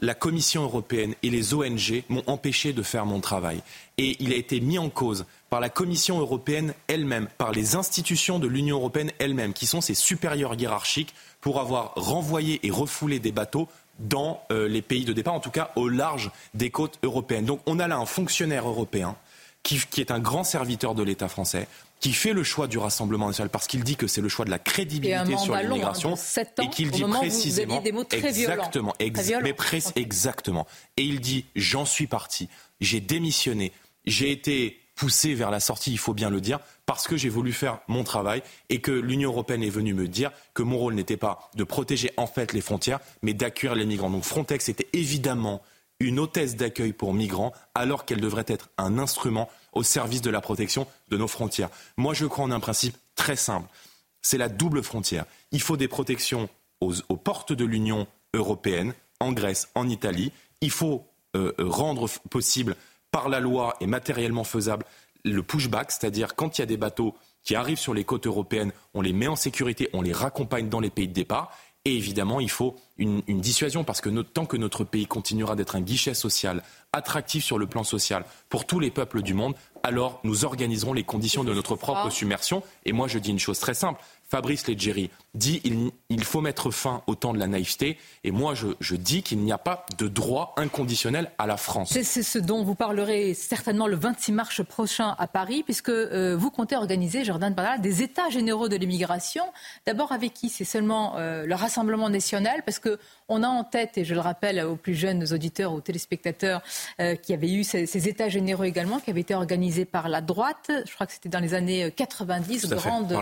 [0.01, 3.61] La Commission européenne et les ONG m'ont empêché de faire mon travail.
[3.97, 8.39] Et il a été mis en cause par la Commission européenne elle-même, par les institutions
[8.39, 13.31] de l'Union européenne elle-même, qui sont ses supérieurs hiérarchiques, pour avoir renvoyé et refoulé des
[13.33, 13.67] bateaux
[13.99, 17.45] dans euh, les pays de départ, en tout cas au large des côtes européennes.
[17.45, 19.17] Donc on a là un fonctionnaire européen
[19.61, 21.67] qui, qui est un grand serviteur de l'État français,
[21.99, 24.49] qui fait le choix du Rassemblement national parce qu'il dit que c'est le choix de
[24.51, 29.31] la crédibilité sur l'immigration hein, ans, et qu'il dit précisément des mots très exactement, ex-
[29.43, 30.65] mais pré- exactement.
[30.97, 32.47] Et il dit j'en suis parti,
[32.79, 33.71] j'ai démissionné,
[34.05, 37.53] j'ai été poussé vers la sortie, il faut bien le dire, parce que j'ai voulu
[37.53, 41.17] faire mon travail et que l'Union européenne est venue me dire que mon rôle n'était
[41.17, 44.11] pas de protéger en fait les frontières, mais d'accueillir les migrants.
[44.11, 45.63] Donc Frontex était évidemment
[45.99, 50.39] une hôtesse d'accueil pour migrants, alors qu'elle devrait être un instrument au service de la
[50.39, 51.71] protection de nos frontières.
[51.97, 53.67] Moi, je crois en un principe très simple.
[54.21, 55.25] C'est la double frontière.
[55.51, 56.47] Il faut des protections
[56.79, 58.05] aux, portes de l'Union
[58.35, 60.31] européenne, en Grèce, en Italie.
[60.61, 62.75] Il faut euh, euh, rendre possible
[63.11, 64.85] par la loi et matériellement faisable
[65.23, 68.71] le pushback, c'est-à-dire quand il y a des bateaux qui arrivent sur les côtes européennes,
[68.93, 71.55] on les met en sécurité, on les raccompagne dans les pays de départ.
[71.83, 75.75] Et évidemment, il faut une, une dissuasion parce que tant que notre pays continuera d'être
[75.75, 76.61] un guichet social
[76.93, 81.03] attractif sur le plan social pour tous les peuples du monde, alors nous organiserons les
[81.03, 82.61] conditions de notre propre submersion.
[82.85, 83.99] Et moi, je dis une chose très simple.
[84.31, 87.97] Fabrice Leggeri dit il, il faut mettre fin au temps de la naïveté.
[88.23, 91.89] Et moi, je, je dis qu'il n'y a pas de droit inconditionnel à la France.
[91.91, 96.49] C'est ce dont vous parlerez certainement le 26 mars prochain à Paris, puisque euh, vous
[96.49, 99.43] comptez organiser, Jordan Bardella, des États généraux de l'immigration.
[99.85, 100.47] D'abord avec qui?
[100.47, 102.99] C'est seulement euh, le Rassemblement national, parce que
[103.31, 106.61] on a en tête, et je le rappelle aux plus jeunes auditeurs, aux téléspectateurs,
[106.99, 110.21] euh, qui avaient eu ces, ces États généraux également, qui avaient été organisés par la
[110.21, 110.69] droite.
[110.85, 113.17] Je crois que c'était dans les années 90, Tout à fait, grande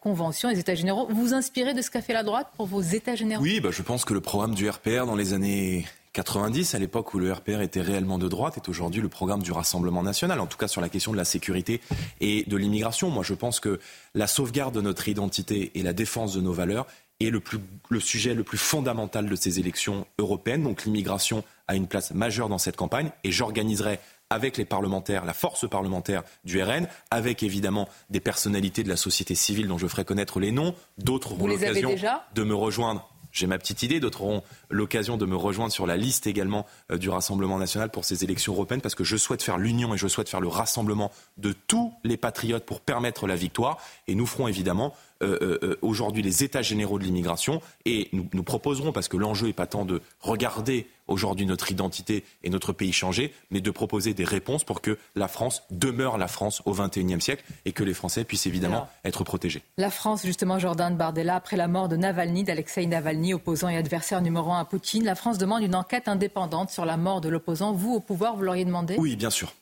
[0.00, 1.06] convention, les États généraux.
[1.08, 3.42] Vous vous inspirez de ce qu'a fait la droite pour vos États généraux?
[3.42, 7.14] Oui, bah, je pense que le programme du RPR dans les années 90, à l'époque
[7.14, 10.46] où le RPR était réellement de droite, est aujourd'hui le programme du Rassemblement national, en
[10.46, 11.80] tout cas sur la question de la sécurité
[12.20, 13.08] et de l'immigration.
[13.08, 13.80] Moi, je pense que
[14.14, 16.86] la sauvegarde de notre identité et la défense de nos valeurs
[17.26, 17.58] est le, plus,
[17.88, 20.62] le sujet le plus fondamental de ces élections européennes.
[20.62, 23.98] Donc l'immigration a une place majeure dans cette campagne et j'organiserai
[24.30, 29.34] avec les parlementaires, la force parlementaire du RN, avec évidemment des personnalités de la société
[29.34, 30.74] civile dont je ferai connaître les noms.
[30.98, 31.94] D'autres auront l'occasion
[32.34, 33.98] de me rejoindre j'ai ma petite idée.
[33.98, 34.42] D'autres auront
[34.72, 38.52] l'occasion de me rejoindre sur la liste également euh, du Rassemblement national pour ces élections
[38.52, 41.92] européennes parce que je souhaite faire l'union et je souhaite faire le rassemblement de tous
[42.04, 43.78] les patriotes pour permettre la victoire.
[44.08, 48.42] Et nous ferons évidemment euh, euh, aujourd'hui les états généraux de l'immigration et nous, nous
[48.42, 52.92] proposerons, parce que l'enjeu n'est pas tant de regarder aujourd'hui notre identité et notre pays
[52.92, 57.20] changer, mais de proposer des réponses pour que la France demeure la France au XXIe
[57.20, 59.62] siècle et que les Français puissent évidemment Alors, être protégés.
[59.76, 64.22] La France, justement, Jordan Bardella, après la mort de Navalny, d'Alexei Navalny, opposant et adversaire
[64.22, 67.72] numéro un à Poutine, la France demande une enquête indépendante sur la mort de l'opposant.
[67.72, 69.52] Vous, au pouvoir, vous l'auriez demandé Oui, bien sûr.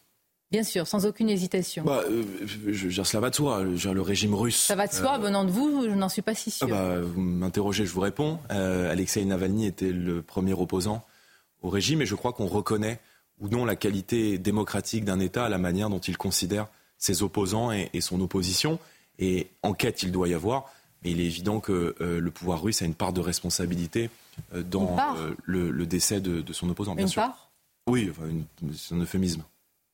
[0.51, 1.85] Bien sûr, sans aucune hésitation.
[1.85, 3.63] Bah, euh, je, je cela va de soi.
[3.63, 4.61] Le régime russe.
[4.67, 6.69] Ça va de soi, euh, venant de vous, je n'en suis pas si Ah sûr.
[6.69, 8.39] bah, vous m'interrogez, je vous réponds.
[8.51, 11.05] Euh, Alexei Navalny était le premier opposant
[11.63, 12.99] au régime et je crois qu'on reconnaît
[13.41, 16.67] ou non la qualité démocratique d'un État à la manière dont il considère
[16.99, 18.79] ses opposants et, et son opposition.
[19.21, 20.67] Et enquête, il doit y avoir.
[21.05, 24.11] Mais il est évident que euh, le pouvoir russe a une part de responsabilité
[24.55, 27.23] euh, dans euh, le, le décès de, de son opposant, bien Une sûr.
[27.23, 27.51] part
[27.89, 28.25] Oui, enfin,
[28.77, 29.43] c'est un euphémisme.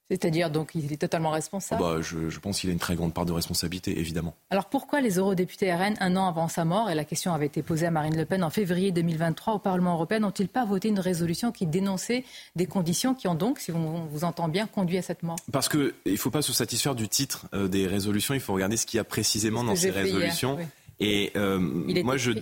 [0.08, 1.82] C'est-à-dire, donc, il est totalement Ah responsable.
[1.82, 4.34] bah, je, je pense qu'il a une très grande part de responsabilité, évidemment.
[4.50, 7.60] Alors pourquoi les eurodéputés RN, un an avant sa mort, et la question avait été
[7.64, 11.00] posée à Marine Le Pen en février 2023 au Parlement européen, n'ont-ils pas voté une
[11.00, 12.24] résolution qui dénonçait
[12.54, 15.38] des conditions qui ont donc, si on vous entend bien, conduit à cette mort?
[15.50, 18.86] Parce qu'il ne faut pas se satisfaire du titre des résolutions, il faut regarder ce
[18.86, 20.56] qu'il y a précisément dans ce ces fait hier, résolutions.
[20.56, 20.64] oui.
[21.01, 22.32] Et euh, Il est moi, je.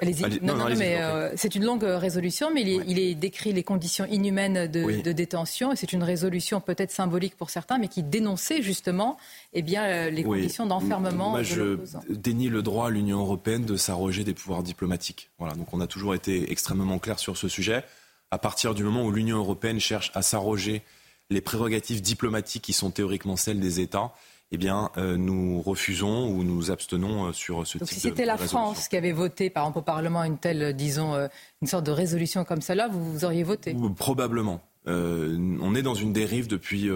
[0.00, 2.98] Allez- non, non, non, mais euh, c'est une longue euh, résolution, mais il est, il
[3.00, 5.02] est décrit les conditions inhumaines de, Oui.
[5.02, 9.16] de détention, et c'est une résolution peut-être symbolique pour certains, mais qui dénonçait justement
[9.54, 10.38] eh bien, les oui.
[10.42, 11.78] conditions d'enfermement Moi, de je
[12.10, 15.30] dénie le droit à l'Union européenne de s'arroger des pouvoirs diplomatiques.
[15.40, 17.82] Voilà, donc on a toujours été extrêmement clair sur ce sujet.
[18.30, 20.82] À partir du moment où l'Union européenne cherche à s'arroger
[21.28, 24.12] les prérogatives diplomatiques qui sont théoriquement celles des États,
[24.50, 28.10] eh bien, euh, nous refusons ou nous abstenons euh, sur ce Donc type si de
[28.10, 28.38] c'était la.
[28.38, 31.28] France qui avait voté, par exemple, au Parlement, une telle, euh, disons,
[31.60, 33.76] une sorte de résolution comme celle-là, vous, vous auriez voté?
[33.96, 34.60] Probablement.
[34.86, 36.88] On est dans une dérive depuis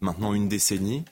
[0.00, 1.04] maintenant une décennie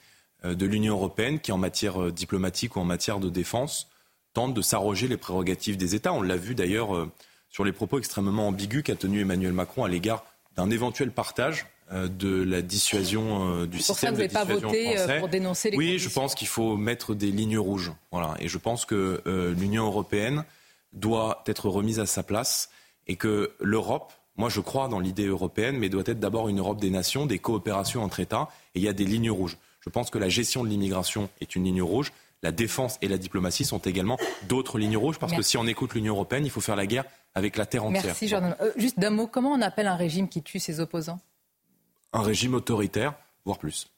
[0.45, 3.89] de l'Union européenne qui, en matière diplomatique ou en matière de défense,
[4.33, 6.13] tente de s'arroger les prérogatives des États.
[6.13, 7.09] On l'a vu d'ailleurs
[7.49, 10.25] sur les propos extrêmement ambigus qu'a tenu Emmanuel Macron à l'égard
[10.55, 14.33] d'un éventuel partage de la dissuasion euh, du pour ça système que vous de n'avez
[14.33, 15.19] pas dissuasion voté euh, français.
[15.21, 16.09] pour dénoncer les Oui, conditions.
[16.11, 17.93] je pense qu'il faut mettre des lignes rouges.
[18.13, 18.35] Voilà.
[18.41, 20.45] Et je pense que euh, l'Union européenne
[20.93, 22.71] doit être remise à sa place
[23.07, 26.81] et que l'Europe, moi je crois dans l'idée européenne, mais doit être d'abord une Europe
[26.81, 29.57] des nations, des coopérations entre États, et il y a des lignes rouges.
[29.81, 32.13] Je pense que la gestion de l'immigration est une ligne rouge.
[32.43, 34.17] La défense et la diplomatie sont également
[34.49, 37.05] d'autres lignes rouges, parce que si on écoute l'Union européenne, il faut faire la guerre
[37.35, 38.05] avec la terre entière.
[38.05, 38.55] Merci, Jordan.
[38.61, 41.19] Euh, juste d'un mot, comment on appelle un régime qui tue ses opposants?
[42.13, 43.15] Un régime autoritaire,
[43.45, 43.89] voire plus,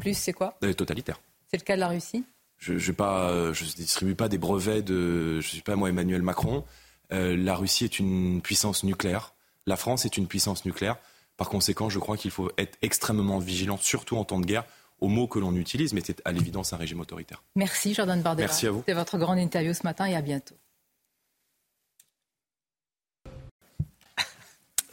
[0.00, 0.56] Plus, c'est quoi?
[0.64, 1.20] Euh, totalitaire.
[1.48, 2.24] C'est le cas de la Russie?
[2.58, 5.40] Je ne distribue pas des brevets de.
[5.40, 6.64] Je ne suis pas moi Emmanuel Macron.
[7.12, 9.34] Euh, la Russie est une puissance nucléaire.
[9.66, 10.96] La France est une puissance nucléaire.
[11.36, 14.64] Par conséquent, je crois qu'il faut être extrêmement vigilant, surtout en temps de guerre,
[15.00, 17.42] aux mots que l'on utilise, mais c'est à l'évidence un régime autoritaire.
[17.56, 18.46] Merci, Jordan Bardella.
[18.46, 18.78] Merci à vous.
[18.80, 20.54] C'était votre grande interview ce matin et à bientôt.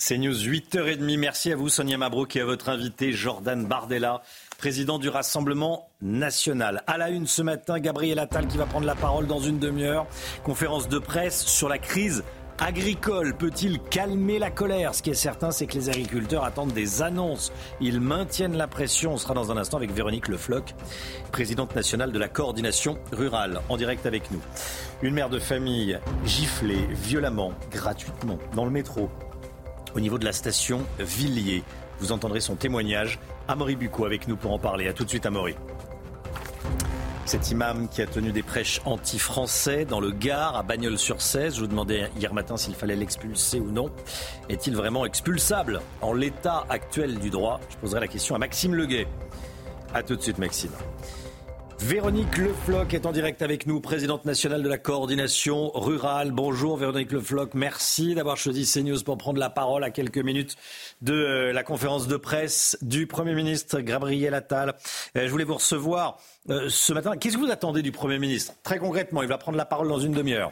[0.01, 1.17] C'est News 8h30.
[1.17, 4.21] Merci à vous, Sonia Mabrouk, et à votre invité, Jordan Bardella,
[4.57, 6.83] président du Rassemblement national.
[6.87, 10.07] À la une ce matin, Gabriel Attal qui va prendre la parole dans une demi-heure.
[10.45, 12.23] Conférence de presse sur la crise
[12.59, 13.35] agricole.
[13.35, 14.95] Peut-il calmer la colère?
[14.95, 17.51] Ce qui est certain, c'est que les agriculteurs attendent des annonces.
[17.81, 19.11] Ils maintiennent la pression.
[19.11, 20.75] On sera dans un instant avec Véronique Lefloc,
[21.33, 24.41] présidente nationale de la coordination rurale, en direct avec nous.
[25.01, 29.09] Une mère de famille giflée violemment, gratuitement, dans le métro,
[29.95, 31.63] au niveau de la station Villiers.
[31.99, 33.19] Vous entendrez son témoignage.
[33.47, 34.87] Amaury Bucco avec nous pour en parler.
[34.87, 35.55] A tout de suite, Amaury.
[37.25, 41.55] Cet imam qui a tenu des prêches anti-français dans le Gard, à Bagnols-sur-Cèze.
[41.55, 43.91] Je vous demandais hier matin s'il fallait l'expulser ou non.
[44.49, 47.59] Est-il vraiment expulsable en l'état actuel du droit?
[47.69, 49.07] Je poserai la question à Maxime Leguet.
[49.93, 50.71] A tout de suite, Maxime.
[51.81, 56.31] Véronique Lefloc est en direct avec nous, présidente nationale de la coordination rurale.
[56.31, 60.57] Bonjour Véronique Lefloc, merci d'avoir choisi CNews pour prendre la parole à quelques minutes
[61.01, 64.75] de euh, la conférence de presse du Premier ministre Gabriel Attal.
[65.15, 66.17] Euh, Je voulais vous recevoir
[66.49, 67.15] euh, ce matin.
[67.15, 68.53] Qu'est-ce que vous attendez du Premier ministre?
[68.61, 70.51] Très concrètement, il va prendre la parole dans une demi-heure.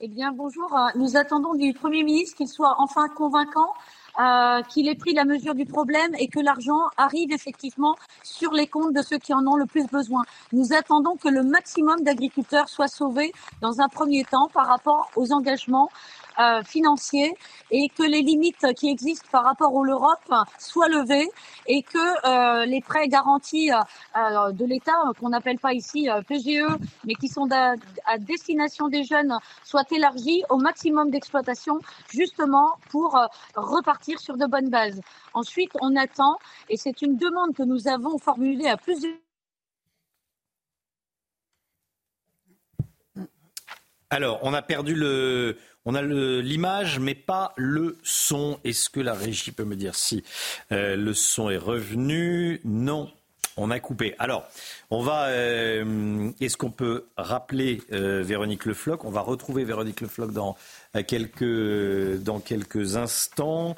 [0.00, 0.74] Eh bien, bonjour.
[0.94, 3.74] Nous attendons du Premier ministre qu'il soit enfin convaincant,
[4.68, 8.94] qu'il ait pris la mesure du problème et que l'argent arrive effectivement sur les comptes
[8.94, 10.22] de ceux qui en ont le plus besoin.
[10.52, 15.32] Nous attendons que le maximum d'agriculteurs soient sauvés dans un premier temps par rapport aux
[15.32, 15.90] engagements
[16.38, 17.34] euh, financiers
[17.70, 21.28] et que les limites qui existent par rapport à l'Europe soient levées
[21.66, 26.66] et que les prêts garantis de l'État, qu'on n'appelle pas ici PGE,
[27.04, 31.78] mais qui sont à destination des jeunes, soient élargis au maximum d'exploitation,
[32.10, 33.18] justement pour
[33.54, 35.00] repartir sur de bonnes bases.
[35.34, 36.36] Ensuite, on attend,
[36.68, 39.14] et c'est une demande que nous avons formulée à plusieurs
[44.12, 45.56] Alors, on a perdu le,
[45.90, 48.60] on a l'image, mais pas le son.
[48.62, 50.22] Est-ce que la régie peut me dire si
[50.70, 52.60] euh, le son est revenu?
[52.64, 53.10] Non,
[53.56, 54.14] on a coupé.
[54.20, 54.44] Alors,
[54.90, 55.26] on va.
[55.26, 60.30] Euh, est-ce qu'on peut rappeler euh, Véronique Le Floch On va retrouver Véronique Le Floch
[60.32, 60.56] dans
[61.08, 63.74] quelques dans quelques instants.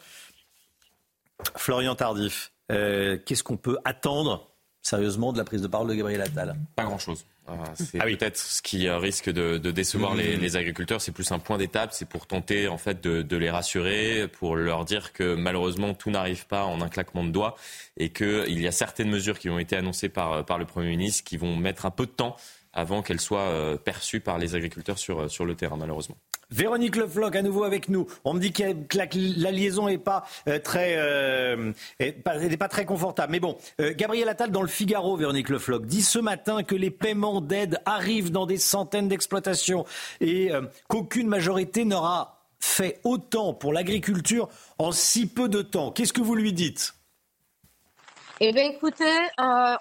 [1.56, 4.50] Florian Tardif, qu'est-ce qu'on peut attendre
[4.82, 6.56] sérieusement de la prise de parole de Gabriel Attal?
[6.76, 7.24] Pas grand-chose.
[7.48, 11.00] Euh, c'est ah peut-être ce qui euh, risque de, décevoir les, les, agriculteurs.
[11.00, 11.92] C'est plus un point d'étape.
[11.92, 16.46] C'est pour tenter en fait de, les rassurer, pour leur dire que malheureusement tout n'arrive
[16.46, 17.56] pas en un claquement de doigts
[17.96, 21.24] et qu'il y a certaines mesures qui ont été annoncées par, par le Premier ministre
[21.24, 22.36] qui vont mettre un peu de temps
[22.72, 26.16] avant qu'elles soient euh, perçues par les agriculteurs sur, sur le terrain, malheureusement.
[26.52, 28.06] Véronique Le Floch, à nouveau avec nous.
[28.24, 28.62] On me dit que
[28.94, 31.72] la, liaison n'est pas, euh, très, euh,
[32.22, 33.32] pas, très confortable.
[33.32, 36.74] Mais bon, euh, Gabriel Attal dans le Figaro, Véronique Le Floch, dit ce matin que
[36.74, 39.86] les paiements d'aide arrivent dans des centaines d'exploitations
[40.20, 40.50] et
[40.88, 45.90] qu'aucune majorité n'aura fait autant pour l'agriculture en si peu de temps.
[45.90, 46.94] Qu'est-ce que vous lui dites?
[48.44, 49.28] Eh bien, écoutez,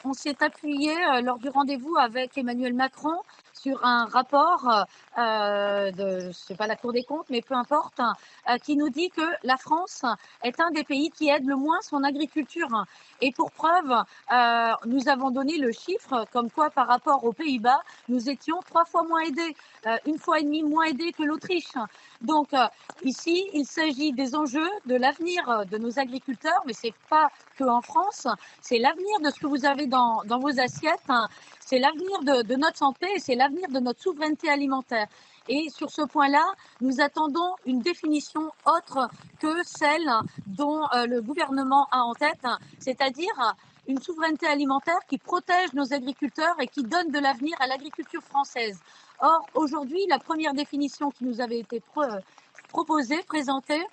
[0.06, 0.94] on s'est appuyé
[1.24, 3.16] lors du rendez-vous avec Emmanuel Macron
[3.62, 4.86] sur un rapport
[5.18, 9.22] euh, de, pas la Cour des comptes, mais peu importe, euh, qui nous dit que
[9.44, 10.04] la France
[10.44, 12.86] est un des pays qui aide le moins son agriculture.
[13.22, 13.92] Et pour preuve,
[14.32, 18.86] euh, nous avons donné le chiffre comme quoi par rapport aux Pays-Bas, nous étions trois
[18.86, 19.56] fois moins aidés,
[19.86, 21.74] euh, une fois et demie moins aidés que l'Autriche.
[22.22, 22.66] Donc euh,
[23.04, 27.82] ici, il s'agit des enjeux de l'avenir de nos agriculteurs, mais c'est pas que en
[27.82, 28.28] France,
[28.62, 31.12] c'est l'avenir de ce que vous avez dans, dans vos assiettes
[31.72, 35.08] c'est l'avenir de, notre santé et c'est l'avenir de notre souveraineté alimentaire.
[35.48, 36.44] Et sur ce point-là,
[36.82, 39.08] nous attendons une définition autre
[39.40, 40.12] que celle
[40.48, 42.46] dont euh, le gouvernement a en tête,
[42.78, 43.56] c'est-à-dire
[43.88, 48.78] une souveraineté alimentaire qui protège nos agriculteurs et qui donne de l'avenir à l'agriculture française.
[49.22, 51.82] Or, aujourd'hui, la première définition qui nous avait été
[52.68, 53.88] proposée, présentée,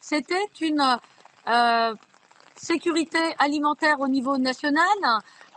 [0.00, 0.98] c'était une
[1.46, 1.94] euh,
[2.56, 4.98] sécurité alimentaire au niveau national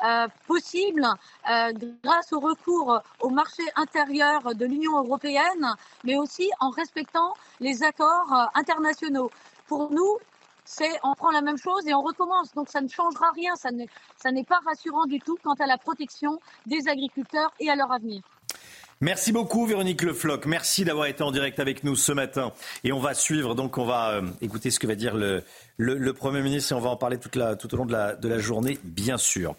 [0.04, 1.08] euh, possible
[1.50, 1.72] euh,
[2.04, 5.66] grâce au recours au marché intérieur de l'Union européenne,
[6.04, 9.32] mais aussi en respectant les accords euh, internationaux.
[9.68, 10.18] Pour nous,
[10.66, 12.54] c'est on prend la même chose et on recommence.
[12.54, 16.40] Donc ça ne changera rien, ça n'est pas rassurant du tout quant à la protection
[16.66, 18.22] des agriculteurs et à leur avenir.
[19.04, 20.46] Merci beaucoup Véronique Le Floch.
[20.46, 22.54] Merci d'avoir été en direct avec nous ce matin.
[22.86, 25.44] Et on va suivre, donc on va écouter ce que va dire le,
[25.78, 28.16] le, Premier ministre et on va en parler toute la, tout au long de la,
[28.16, 29.56] de la journée, bien sûr.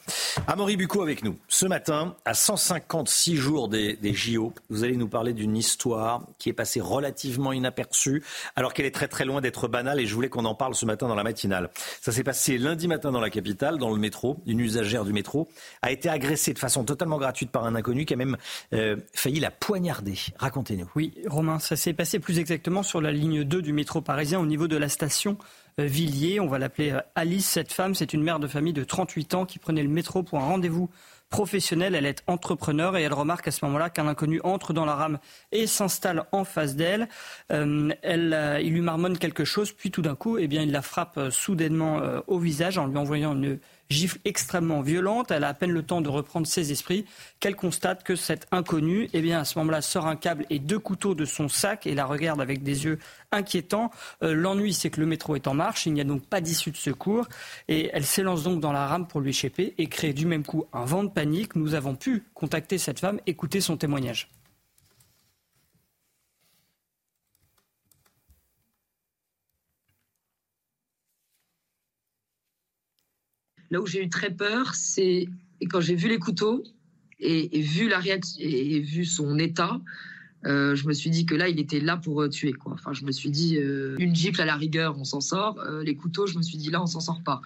[0.46, 1.36] Amaury Bucco avec nous.
[1.48, 6.48] Ce matin, à 156 jours des, des JO, vous allez nous parler d'une histoire qui
[6.48, 8.22] est passée relativement inaperçue,
[8.56, 10.86] alors qu'elle est très très loin d'être banale et je voulais qu'on en parle ce
[10.86, 11.70] matin dans la matinale.
[12.00, 14.38] Ça s'est passé lundi matin dans la capitale, dans le métro.
[14.46, 15.48] Une usagère du métro
[15.82, 18.36] a été agressée de façon totalement gratuite par un inconnu qui a même
[18.72, 20.14] euh, failli la poignarder.
[20.36, 20.88] Racontez-nous.
[20.94, 24.46] Oui, Romain, ça s'est passé plus exactement sur la ligne 2 du métro parisien au
[24.46, 25.38] niveau de la station
[25.80, 26.40] euh, Villiers.
[26.40, 27.46] On va l'appeler euh, Alice.
[27.46, 30.38] Cette femme, c'est une mère de famille de 38 ans qui prenait le métro pour
[30.38, 30.90] un rendez-vous
[31.30, 31.94] professionnel.
[31.94, 35.18] Elle est entrepreneur et elle remarque à ce moment-là qu'un inconnu entre dans la rame
[35.52, 37.08] et s'installe en face d'elle.
[37.50, 37.92] Euh,
[38.62, 42.00] il lui marmonne quelque chose, puis tout d'un coup, eh bien, il la frappe soudainement
[42.26, 43.58] au visage en lui envoyant une
[43.90, 45.30] gifle extrêmement violente.
[45.30, 47.04] Elle a à peine le temps de reprendre ses esprits
[47.40, 50.78] qu'elle constate que cet inconnu, eh bien, à ce moment-là, sort un câble et deux
[50.78, 52.98] couteaux de son sac et la regarde avec des yeux
[53.32, 53.90] inquiétants.
[54.22, 55.86] Euh, l'ennui, c'est que le métro est en marche.
[55.86, 57.28] Il n'y a donc pas d'issue de secours.
[57.68, 60.66] Et elle s'élance donc dans la rame pour lui échapper et créer du même coup
[60.72, 61.56] un vent de panique.
[61.56, 64.28] Nous avons pu contacter cette femme, écouter son témoignage.
[73.74, 75.28] Là où j'ai eu très peur, c'est
[75.68, 76.62] quand j'ai vu les couteaux
[77.18, 78.00] et, vu la
[78.38, 79.80] et vu son état.
[80.46, 82.54] Euh, je me suis dit que là, il était là pour euh, tuer.
[82.66, 85.60] Enfin, je me suis dit, euh, une gifle à la rigueur, on s'en sort.
[85.82, 87.42] les couteaux, je me suis dit, là, on s'en sort pas.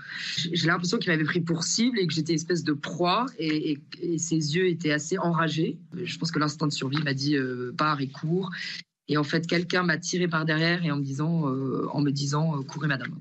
[0.52, 3.78] J'ai l'impression qu'il m'avait pris pour cible et que j'étais espèce de proie et,
[4.18, 5.78] ses yeux étaient assez enragés.
[5.94, 7.38] Je pense que l'instinct de survie m'a dit,
[7.78, 8.50] pars et cours.
[9.10, 11.44] Et en fait, quelqu'un m'a tiré par derrière et en me disant,
[11.90, 13.18] en me disant courez, madame.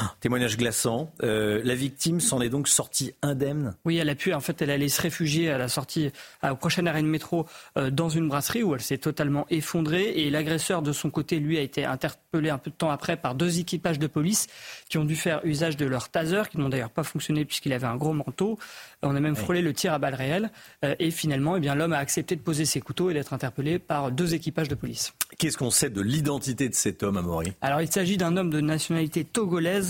[0.20, 1.12] Témoignage glaçant.
[1.22, 3.74] Euh, la victime s'en est donc sortie indemne.
[3.84, 4.32] Oui, elle a pu.
[4.32, 6.10] En fait, elle allait se réfugier à la sortie,
[6.42, 7.46] au prochain arrêt de métro,
[7.76, 10.10] euh, dans une brasserie où elle s'est totalement effondrée.
[10.16, 13.34] Et l'agresseur, de son côté, lui, a été interpellé un peu de temps après par
[13.34, 14.46] deux équipages de police
[14.88, 17.86] qui ont dû faire usage de leur taser, qui n'ont d'ailleurs pas fonctionné puisqu'il avait
[17.86, 18.58] un gros manteau.
[19.02, 20.50] On a même frôlé le tir à balles réelles.
[20.84, 23.78] Euh, et finalement, eh bien, l'homme a accepté de poser ses couteaux et d'être interpellé
[23.78, 25.12] par deux équipages de police.
[25.38, 27.52] Qu'est-ce qu'on sait de l'identité de cet homme, Amaury?
[27.60, 29.81] Alors, il s'agit d'un homme de nationalité togolaise,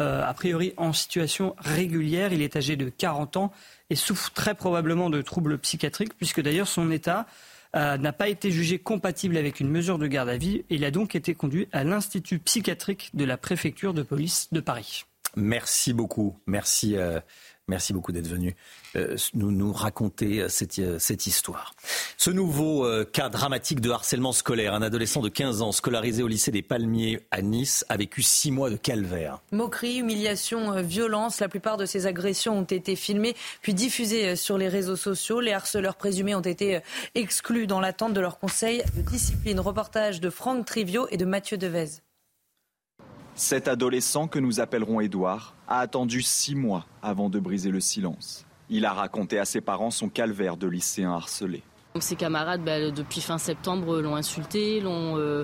[0.00, 2.32] euh, a priori en situation régulière.
[2.32, 3.52] Il est âgé de 40 ans
[3.90, 7.26] et souffre très probablement de troubles psychiatriques, puisque d'ailleurs son état
[7.76, 10.90] euh, n'a pas été jugé compatible avec une mesure de garde à et il a
[10.90, 15.04] donc été conduit à l'Institut psychiatrique de la préfecture de police de Paris.
[15.36, 16.38] Merci beaucoup.
[16.46, 16.96] Merci.
[17.68, 18.52] Merci beaucoup d'être venu euh,
[19.34, 21.74] nous, nous raconter euh, cette, euh, cette histoire.
[22.16, 26.50] Ce nouveau cas dramatique de harcèlement scolaire, un adolescent de 15 ans scolarisé au lycée
[26.50, 29.40] des Palmiers à Nice a vécu six mois de calvaire.
[29.52, 34.68] Moquerie, humiliation, violence, la plupart de ces agressions ont été filmées puis diffusées sur les
[34.68, 35.40] réseaux sociaux.
[35.40, 36.80] Les harceleurs présumés ont été
[37.14, 39.60] exclus dans l'attente de leur conseil de discipline.
[39.60, 42.02] Reportage de Franck Trivio et de Mathieu Devez.
[43.38, 48.47] Cet adolescent, que nous appellerons Édouard, a attendu six mois avant de briser le silence.
[48.70, 51.62] Il a raconté à ses parents son calvaire de lycéen harcelé.
[52.00, 55.42] Ses camarades, bah, depuis fin septembre, l'ont insulté, l'ont euh,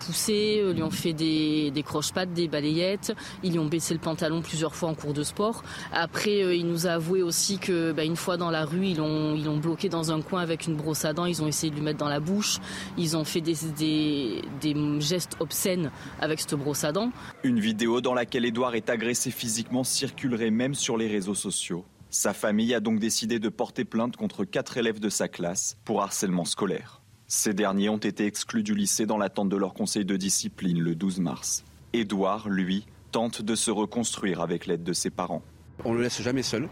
[0.00, 3.14] poussé, euh, lui ont fait des, des croche-pattes, des balayettes.
[3.44, 5.62] Ils lui ont baissé le pantalon plusieurs fois en cours de sport.
[5.92, 8.96] Après, euh, il nous a avoué aussi que bah, une fois dans la rue, ils
[8.96, 11.26] l'ont ils bloqué dans un coin avec une brosse à dents.
[11.26, 12.58] Ils ont essayé de lui mettre dans la bouche.
[12.96, 17.12] Ils ont fait des, des, des gestes obscènes avec cette brosse à dents.
[17.44, 21.84] Une vidéo dans laquelle Edouard est agressé physiquement circulerait même sur les réseaux sociaux.
[22.14, 26.02] Sa famille a donc décidé de porter plainte contre quatre élèves de sa classe pour
[26.02, 27.00] harcèlement scolaire.
[27.26, 30.94] Ces derniers ont été exclus du lycée dans l'attente de leur conseil de discipline le
[30.94, 31.64] 12 mars.
[31.94, 35.40] Édouard, lui, tente de se reconstruire avec l'aide de ses parents.
[35.86, 36.68] On ne le laisse jamais seul.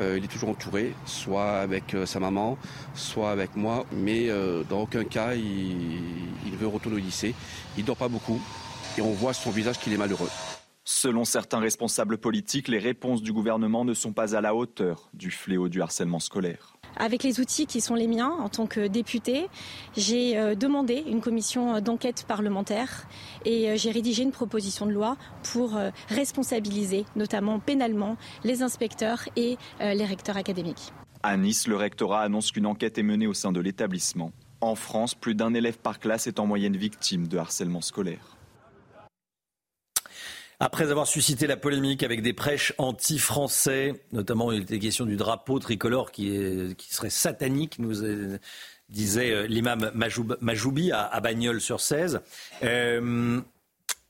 [0.00, 2.56] Euh, il est toujours entouré, soit avec euh, sa maman,
[2.94, 7.34] soit avec moi, mais euh, dans aucun cas il, veut retourner au lycée.
[7.76, 8.40] Il dort pas beaucoup
[8.96, 10.30] et on voit sur son visage qu'il est malheureux.
[10.84, 15.30] Selon certains responsables politiques, les réponses du gouvernement ne sont pas à la hauteur du
[15.30, 16.76] fléau du harcèlement scolaire.
[16.96, 19.46] Avec les outils qui sont les miens en tant que député,
[19.96, 23.06] j'ai euh, demandé une commission d'enquête parlementaire
[23.44, 25.16] et euh, j'ai rédigé une proposition de loi
[25.52, 30.92] pour euh, responsabiliser notamment pénalement les inspecteurs et les recteurs académiques.
[31.22, 34.32] À Nice, le rectorat annonce qu'une enquête est menée au sein de l'établissement.
[34.60, 38.31] En France, plus d'un élève par classe est en moyenne victime de harcèlement scolaire.
[40.64, 45.58] Après avoir suscité la polémique avec des prêches anti-français, notamment il était question du drapeau
[45.58, 47.94] tricolore qui, serait satanique, nous
[48.88, 49.90] disait euh, l'imam
[50.40, 52.20] Majoubi à, Bagnols-sur-Cèze.
[52.62, 53.40] Euh,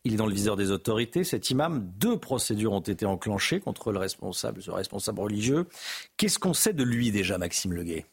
[0.05, 1.91] il est dans le viseur des autorités, cet imam.
[1.97, 5.67] Deux procédures ont été enclenchées contre le responsable, ce responsable religieux.
[6.19, 8.05] Qu'est-ce qu'on sait de lui déjà, Maxime Leguet?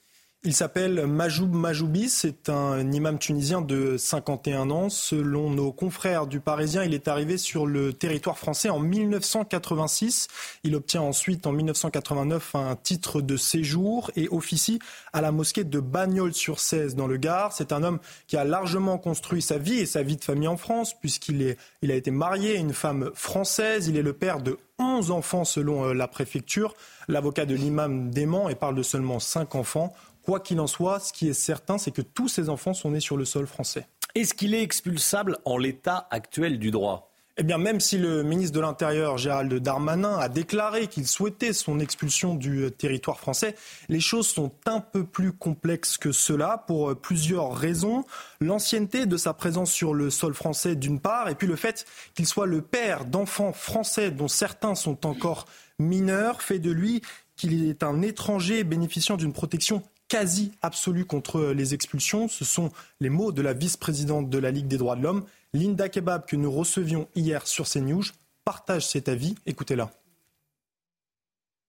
[0.45, 4.89] Il s'appelle Majoub Majoubi, c'est un imam tunisien de 51 ans.
[4.89, 10.29] Selon nos confrères du Parisien, il est arrivé sur le territoire français en 1986.
[10.63, 14.79] Il obtient ensuite en 1989 un titre de séjour et officie
[15.11, 17.51] à la mosquée de Bagnols-sur-Cèze dans le Gard.
[17.51, 20.57] C'est un homme qui a largement construit sa vie et sa vie de famille en
[20.57, 23.89] France puisqu'il il a été marié à une femme française.
[23.89, 26.73] Il est le père de 11 enfants selon euh, la préfecture.
[27.07, 29.93] L'avocat de l'imam dément et parle de seulement 5 enfants.
[30.29, 32.99] Quoi qu'il en soit, ce qui est certain, c'est que tous ces enfants sont nés
[32.99, 33.87] sur le sol français.
[34.13, 37.11] Est-ce qu'il est expulsable en l'état actuel du droit?
[37.37, 41.79] Eh bien, même si le ministre de l'Intérieur, Gérald Darmanin, a déclaré qu'il souhaitait son
[41.79, 43.55] expulsion du euh, territoire français,
[43.87, 48.05] les choses sont un peu plus complexes que cela pour euh, plusieurs raisons.
[48.39, 52.27] L'ancienneté de sa présence sur le sol français, d'une part, et puis le fait qu'il
[52.27, 55.47] soit le père d'enfants français dont certains sont encore
[55.79, 57.01] mineurs, fait de lui
[57.35, 62.27] qu'il est un étranger bénéficiant d'une protection quasi absolue contre les expulsions.
[62.27, 65.87] Ce sont les mots de la vice-présidente de la Ligue des droits de l'homme, Linda
[65.87, 68.03] Kebab, que nous recevions hier sur CNews,
[68.43, 69.35] partage cet avis.
[69.45, 69.91] Écoutez-la.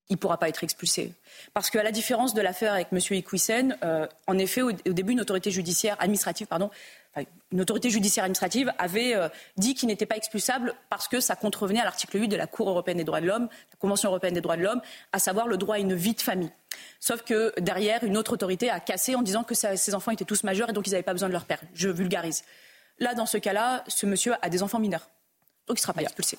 [0.08, 1.12] Il ne pourra pas être expulsé.
[1.54, 2.98] Parce qu'à la différence de l'affaire avec M.
[2.98, 6.68] Iquissen, euh, en effet, au, début, une autorité judiciaire administrative, pardon,
[7.52, 11.80] une autorité judiciaire administrative avait euh, dit qu'il n'était pas expulsable parce que ça contrevenait
[11.80, 14.40] à l'article 8 de la Cour européenne des droits de l'homme, la Convention européenne des
[14.40, 14.80] droits de l'homme,
[15.12, 16.52] à savoir le droit à une vie de famille.
[17.00, 20.44] Sauf que derrière, une autre autorité a cassé en disant que ces enfants étaient tous
[20.44, 21.60] majeurs et donc ils n'avaient pas besoin de leur père.
[21.74, 22.44] Je vulgarise.
[22.98, 25.08] Là, dans ce cas-là, ce monsieur a des enfants mineurs.
[25.66, 26.38] Donc il ne sera pas expulsé.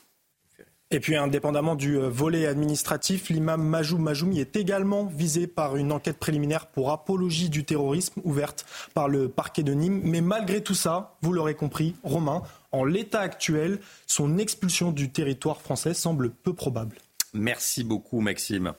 [0.93, 5.93] Et puis, indépendamment du euh, volet administratif, l'imam Majou Majoumi est également visé par une
[5.93, 10.01] enquête préliminaire pour apologie du terrorisme ouverte par le parquet de Nîmes.
[10.03, 12.43] Mais malgré tout ça, vous l'aurez compris, Romain,
[12.73, 16.97] en l'état actuel, son expulsion du territoire français semble peu probable.
[17.33, 18.73] Merci beaucoup, Maxime.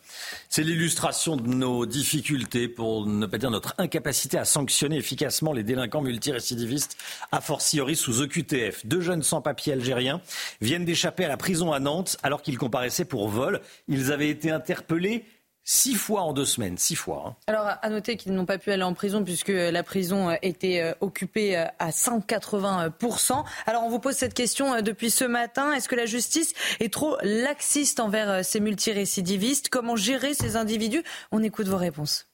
[0.51, 5.63] C'est l'illustration de nos difficultés, pour ne pas dire notre incapacité à sanctionner efficacement les
[5.63, 6.99] délinquants multirécidivistes,
[7.33, 8.85] a fortiori sous EQTF.
[8.85, 10.21] Deux jeunes sans-papiers algériens
[10.61, 13.63] viennent d'échapper à la prison à Nantes alors qu'ils comparaissaient pour vol.
[13.89, 15.25] Ils avaient été interpellés
[15.65, 17.25] Six fois en deux semaines, six fois.
[17.25, 17.37] Hein.
[17.47, 20.93] Alors, à noter qu'ils n'ont pas pu aller en prison puisque la prison était euh,
[21.01, 23.45] occupée euh, à 180%.
[23.67, 25.73] Alors, on vous pose cette question euh, depuis ce matin.
[25.73, 29.69] Est-ce que la justice est trop laxiste envers ces multirécidivistes?
[29.69, 31.05] Comment gérer ces individus?
[31.31, 32.29] On écoute vos réponses.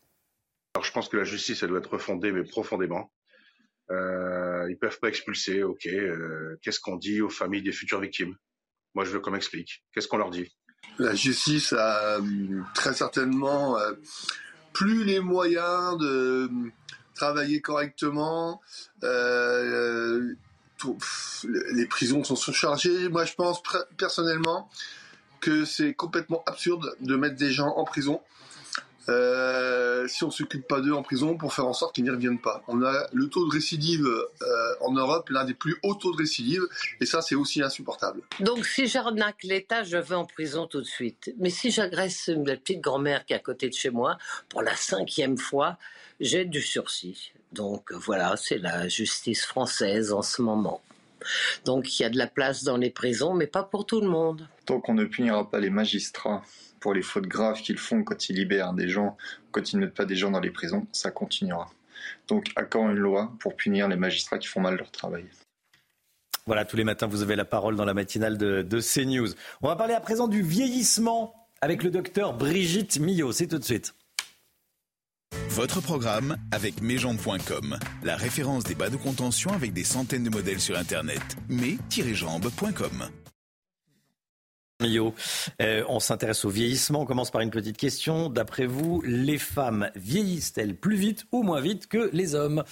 [0.74, 3.12] Alors, je pense que la justice, elle doit être refondée, mais profondément.
[3.90, 5.86] Euh, ils peuvent pas expulser, ok.
[6.62, 8.36] Qu'est-ce qu'on dit aux familles des futures victimes?
[8.94, 9.84] Moi, je veux qu'on m'explique.
[9.92, 10.50] Qu'est-ce qu'on leur dit?
[10.98, 13.92] La justice a euh, très certainement euh,
[14.72, 16.48] plus les moyens de euh,
[17.14, 18.60] travailler correctement.
[19.02, 20.26] les
[21.86, 23.08] prisons sont surchargées.
[23.08, 23.62] Moi, je pense
[23.96, 24.68] personnellement
[25.40, 28.20] que c'est complètement absurde de mettre des gens en prison
[30.08, 32.62] si on s'occupe pas d'eux en prison pour faire en sorte qu'ils n'y reviennent pas.
[32.68, 36.18] On a le taux de récidive euh, en Europe, l'un des plus hauts taux de
[36.18, 36.62] récidive,
[37.00, 38.22] et ça c'est aussi insupportable.
[38.40, 41.34] Donc si j'arnaque l'État, je vais en prison tout de suite.
[41.38, 44.18] Mais si j'agresse la petite grand-mère qui est à côté de chez moi,
[44.48, 45.78] pour la cinquième fois,
[46.20, 47.32] j'ai du sursis.
[47.52, 50.82] Donc voilà, c'est la justice française en ce moment.
[51.64, 54.08] Donc il y a de la place dans les prisons, mais pas pour tout le
[54.08, 54.48] monde.
[54.66, 56.42] Tant qu'on ne punira pas les magistrats
[56.80, 59.16] pour les fautes graves qu'ils font quand ils libèrent des gens,
[59.50, 61.70] quand ils ne mettent pas des gens dans les prisons, ça continuera.
[62.28, 65.24] Donc, à quand une loi pour punir les magistrats qui font mal leur travail
[66.46, 69.28] Voilà, tous les matins, vous avez la parole dans la matinale de, de CNews.
[69.62, 73.32] On va parler à présent du vieillissement avec le docteur Brigitte Millot.
[73.32, 73.94] C'est tout de suite.
[75.50, 80.60] Votre programme avec mesjambes.com, la référence des bas de contention avec des centaines de modèles
[80.60, 81.20] sur Internet.
[81.48, 83.08] mes-jambes.com.
[84.80, 87.00] Euh, on s'intéresse au vieillissement.
[87.00, 88.28] On commence par une petite question.
[88.28, 92.62] D'après vous, les femmes vieillissent-elles plus vite ou moins vite que les hommes?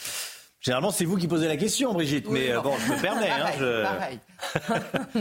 [0.61, 3.31] Généralement, c'est vous qui posez la question, Brigitte, mais euh, bon, je me permets.
[3.31, 4.73] Hein,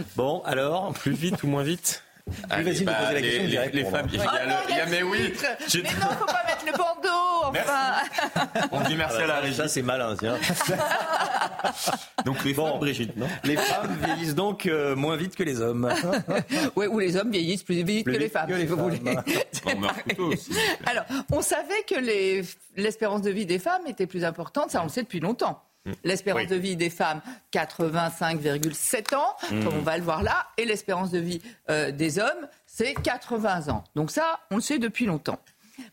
[0.16, 0.94] bon, alors?
[0.94, 2.05] Plus vite ou moins vite?
[2.50, 3.44] Allez, bah, poser la question.
[3.44, 5.34] Les, les femmes, il y a, oh le, non, il y a, mais oui.
[5.76, 7.10] Mais non, faut pas mettre le bandeau.
[7.44, 8.68] Enfin.
[8.72, 9.56] On dit merci à la régie.
[9.56, 10.36] Ça, c'est malin, tiens.
[12.26, 15.62] donc les bon, femmes, Brigitte, non Les femmes vieillissent donc euh, moins vite que les
[15.62, 15.88] hommes.
[16.76, 18.66] ouais, ou les hommes vieillissent plus vite plus que vite les femmes, que les si
[18.68, 18.90] vous femmes.
[18.90, 19.02] voulez.
[19.68, 20.52] On meurt plus tôt aussi.
[20.86, 22.44] Alors, on savait que les-
[22.76, 25.62] l'espérance de vie des femmes était plus importante, ça on le sait depuis longtemps.
[26.04, 26.48] L'espérance Oui.
[26.48, 27.22] de vie des femmes,
[27.52, 29.64] 85,7 ans, Mm.
[29.64, 33.70] comme on va le voir là, et l'espérance de vie euh, des hommes, c'est 80
[33.70, 33.84] ans.
[33.96, 35.40] Donc ça, on le sait depuis longtemps.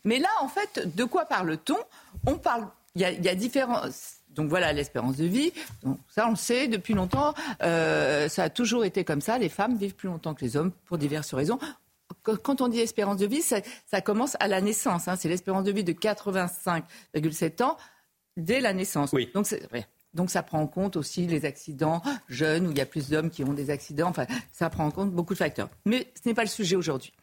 [0.03, 1.77] Mais là, en fait, de quoi parle-t-on?
[2.25, 3.81] On parle, il y a, il y a différents.
[4.29, 5.51] Donc voilà l'espérance de vie.
[5.83, 7.33] Donc ça, on le sait depuis longtemps.
[7.61, 9.37] Euh, ça a toujours été comme ça.
[9.37, 11.59] Les femmes vivent plus longtemps que les hommes pour diverses raisons.
[12.25, 13.57] Qu- Quand on dit espérance de vie, ça,
[13.91, 15.07] ça commence à la naissance.
[15.07, 15.15] hein.
[15.17, 17.77] C'est l'espérance de vie de 85,7 ans
[18.37, 19.13] dès la naissance.
[19.33, 19.67] Donc, c'est-.
[20.13, 23.29] Donc ça prend en compte aussi les accidents jeunes où il y a plus d'hommes
[23.29, 24.09] qui ont des accidents.
[24.09, 25.69] Enfin, ça prend en compte beaucoup de facteurs.
[25.85, 27.13] Mais ce n'est pas le sujet aujourd'hui.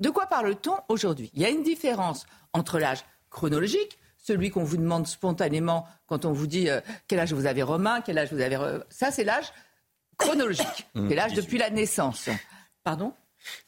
[0.00, 1.30] De quoi parle-t-on aujourd'hui?
[1.34, 6.32] Il y a une différence entre l'âge chronologique, celui qu'on vous demande spontanément quand on
[6.32, 8.58] vous dit euh, quel âge vous avez Romain, quel âge vous avez...
[8.88, 9.52] Ça, c'est l'âge
[10.16, 10.66] chronologique.
[10.94, 11.42] Mmh, c'est l'âge 18.
[11.42, 12.28] depuis la naissance.
[12.82, 13.12] Pardon?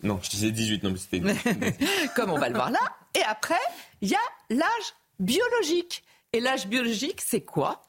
[0.03, 1.77] Non, je disais 18, non, mais c'était.
[2.17, 2.81] comme on va le voir là.
[3.15, 3.61] Et après,
[4.01, 4.19] il y a
[4.49, 6.03] l'âge biologique.
[6.33, 7.83] Et l'âge biologique, c'est quoi?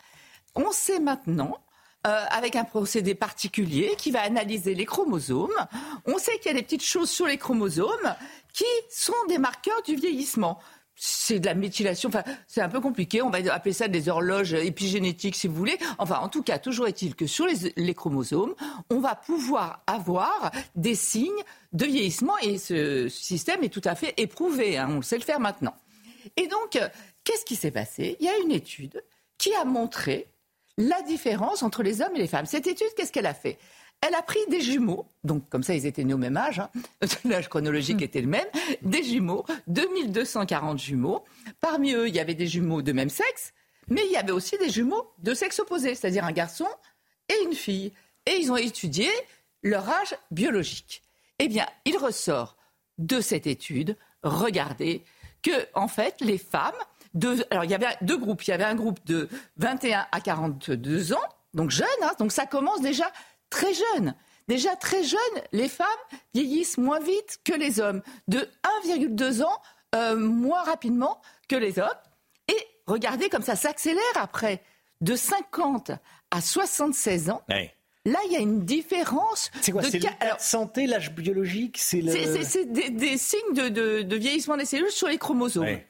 [0.56, 1.60] On sait maintenant,
[2.08, 5.50] euh, avec un procédé particulier qui va analyser les chromosomes,
[6.06, 8.16] on sait qu'il y a des petites choses sur les chromosomes
[8.52, 10.60] qui sont des marqueurs du vieillissement.
[10.96, 14.54] C'est de la méthylation, enfin, c'est un peu compliqué, on va appeler ça des horloges
[14.54, 15.78] épigénétiques si vous voulez.
[16.00, 18.56] Enfin, en tout cas, toujours est-il que sur les, chromosomes,
[18.90, 21.30] on va pouvoir avoir des signes
[21.74, 25.40] de vieillissement et ce système est tout à fait éprouvé, hein, on sait le faire
[25.40, 25.76] maintenant.
[26.38, 26.80] Et donc,
[27.24, 28.18] qu'est-ce qui s'est passé?
[28.20, 29.04] Il y a une étude
[29.38, 30.28] qui a montré
[30.78, 32.46] la différence entre les hommes et les femmes.
[32.46, 33.58] Cette étude, qu'est-ce qu'elle a fait?
[34.02, 36.70] Elle a pris des jumeaux, donc comme ça ils étaient nés au même âge, hein,
[37.26, 38.48] l'âge chronologique était le même,
[38.82, 41.24] des jumeaux, 2240 jumeaux.
[41.60, 43.54] Parmi eux, il y avait des jumeaux de même sexe,
[43.90, 46.68] mais il y avait aussi des jumeaux de sexe opposé, c'est-à-dire un garçon
[47.30, 47.94] et une fille.
[48.26, 49.08] Et ils ont étudié
[49.62, 51.04] leur âge biologique.
[51.38, 52.58] Eh bien, il ressort
[52.98, 55.04] de cette étude, regardez,
[55.44, 56.74] que en fait, les femmes,
[57.50, 58.44] alors il y avait deux groupes.
[58.44, 59.28] Il y avait un groupe de
[59.58, 61.18] 21 à 42 ans,
[61.54, 63.12] donc jeunes, hein, donc ça commence déjà
[63.50, 64.16] très jeune.
[64.48, 65.20] Déjà très jeunes,
[65.54, 65.88] les femmes
[66.34, 68.48] vieillissent moins vite que les hommes, de
[68.86, 69.62] 1,2 ans
[69.96, 71.88] euh, moins rapidement que les hommes.
[72.50, 72.58] Et
[72.88, 74.62] regardez comme ça s'accélère après,
[75.00, 75.92] de 50
[76.32, 77.42] à 76 ans.
[78.04, 79.52] Là, il y a une différence.
[79.62, 82.12] C'est quoi de C'est ca- l'état de santé, l'âge biologique C'est le...
[82.66, 85.66] des, des signes de, de- de vieillissement des cellules sur les chromosomes.
[85.66, 85.88] Ouais.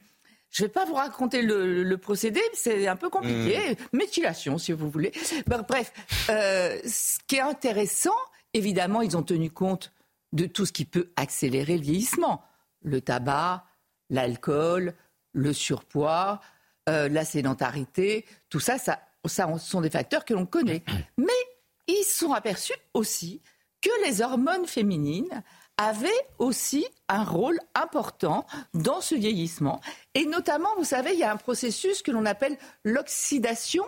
[0.52, 3.58] Je ne vais pas vous raconter le, le procédé, c'est un peu compliqué.
[3.58, 3.98] Mmh.
[3.98, 5.14] Méthylation, si vous voulez.
[5.48, 5.94] Ben, bref,
[6.30, 8.16] euh, ce qui est intéressant,
[8.54, 9.94] évidemment, ils ont tenu compte
[10.34, 12.44] de tout ce qui peut accélérer le vieillissement.
[12.82, 13.66] Le tabac,
[14.10, 14.94] l'alcool,
[15.32, 16.42] le surpoids,
[16.90, 20.84] euh, la sédentarité, tout ça, ça, ça sont des facteurs que l'on connaît.
[21.18, 21.28] Mais
[21.88, 23.42] ils se sont aperçus aussi
[23.82, 25.44] que les hormones féminines
[25.90, 29.82] avaient aussi un rôle important dans ce vieillissement.
[30.14, 33.86] Et notamment, vous savez, il y a un processus que l'on appelle l'oxydation.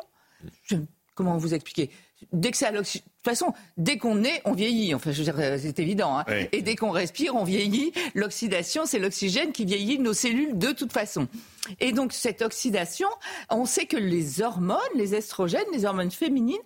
[1.16, 1.92] Comment vous expliquer?
[2.32, 4.96] Dès que De toute façon, dès qu'on est, on vieillit.
[4.96, 6.18] Enfin, je veux dire, euh, c'est évident.
[6.18, 6.24] hein.
[6.28, 6.48] Oui.
[6.52, 7.92] Et dès qu'on respire, on vieillit.
[8.16, 11.28] L'oxydation, c'est l'oxygène qui vieillit nos cellules de toute façon.
[11.80, 13.10] Et donc, cette oxydation,
[13.50, 16.62] on sait que les hormones, les estrogènes, les hormones féminines,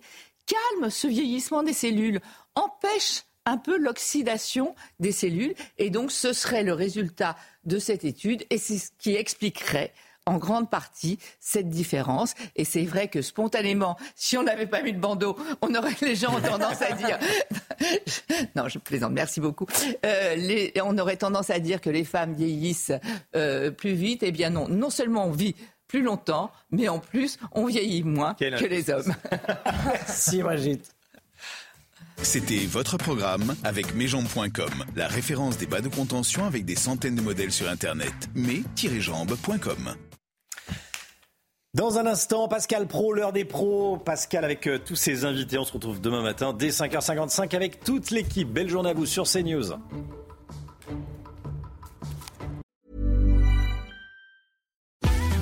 [0.46, 2.20] calment ce vieillissement des cellules,
[2.54, 5.54] empêchent un peu l'oxydation des cellules.
[5.78, 8.44] Et donc, ce serait le résultat de cette étude.
[8.50, 9.92] Et c'est ce qui expliquerait
[10.26, 12.34] en grande partie cette différence.
[12.54, 16.14] Et c'est vrai que spontanément, si on n'avait pas mis de bandeau, on aurait les
[16.16, 17.18] gens ont tendance à dire.
[18.54, 19.12] non, je plaisante.
[19.12, 19.66] Merci beaucoup.
[20.04, 22.92] Euh, les- on aurait tendance à dire que les femmes vieillissent
[23.34, 24.22] euh, plus vite.
[24.22, 24.68] Eh bien non.
[24.68, 25.54] Non seulement on vit
[25.86, 29.14] plus longtemps, mais en plus on vieillit moins Quelle que les hommes.
[29.86, 30.90] Merci Brigitte.
[32.22, 37.22] C'était votre programme avec mesjambes.com, la référence des bas de contention avec des centaines de
[37.22, 38.12] modèles sur Internet.
[38.34, 39.94] mes-jambes.com.
[41.74, 43.98] Dans un instant, Pascal Pro, l'heure des pros.
[43.98, 45.58] Pascal avec euh, tous ses invités.
[45.58, 48.48] On se retrouve demain matin dès 5h55 avec toute l'équipe.
[48.48, 49.74] Belle journée à vous sur CNews.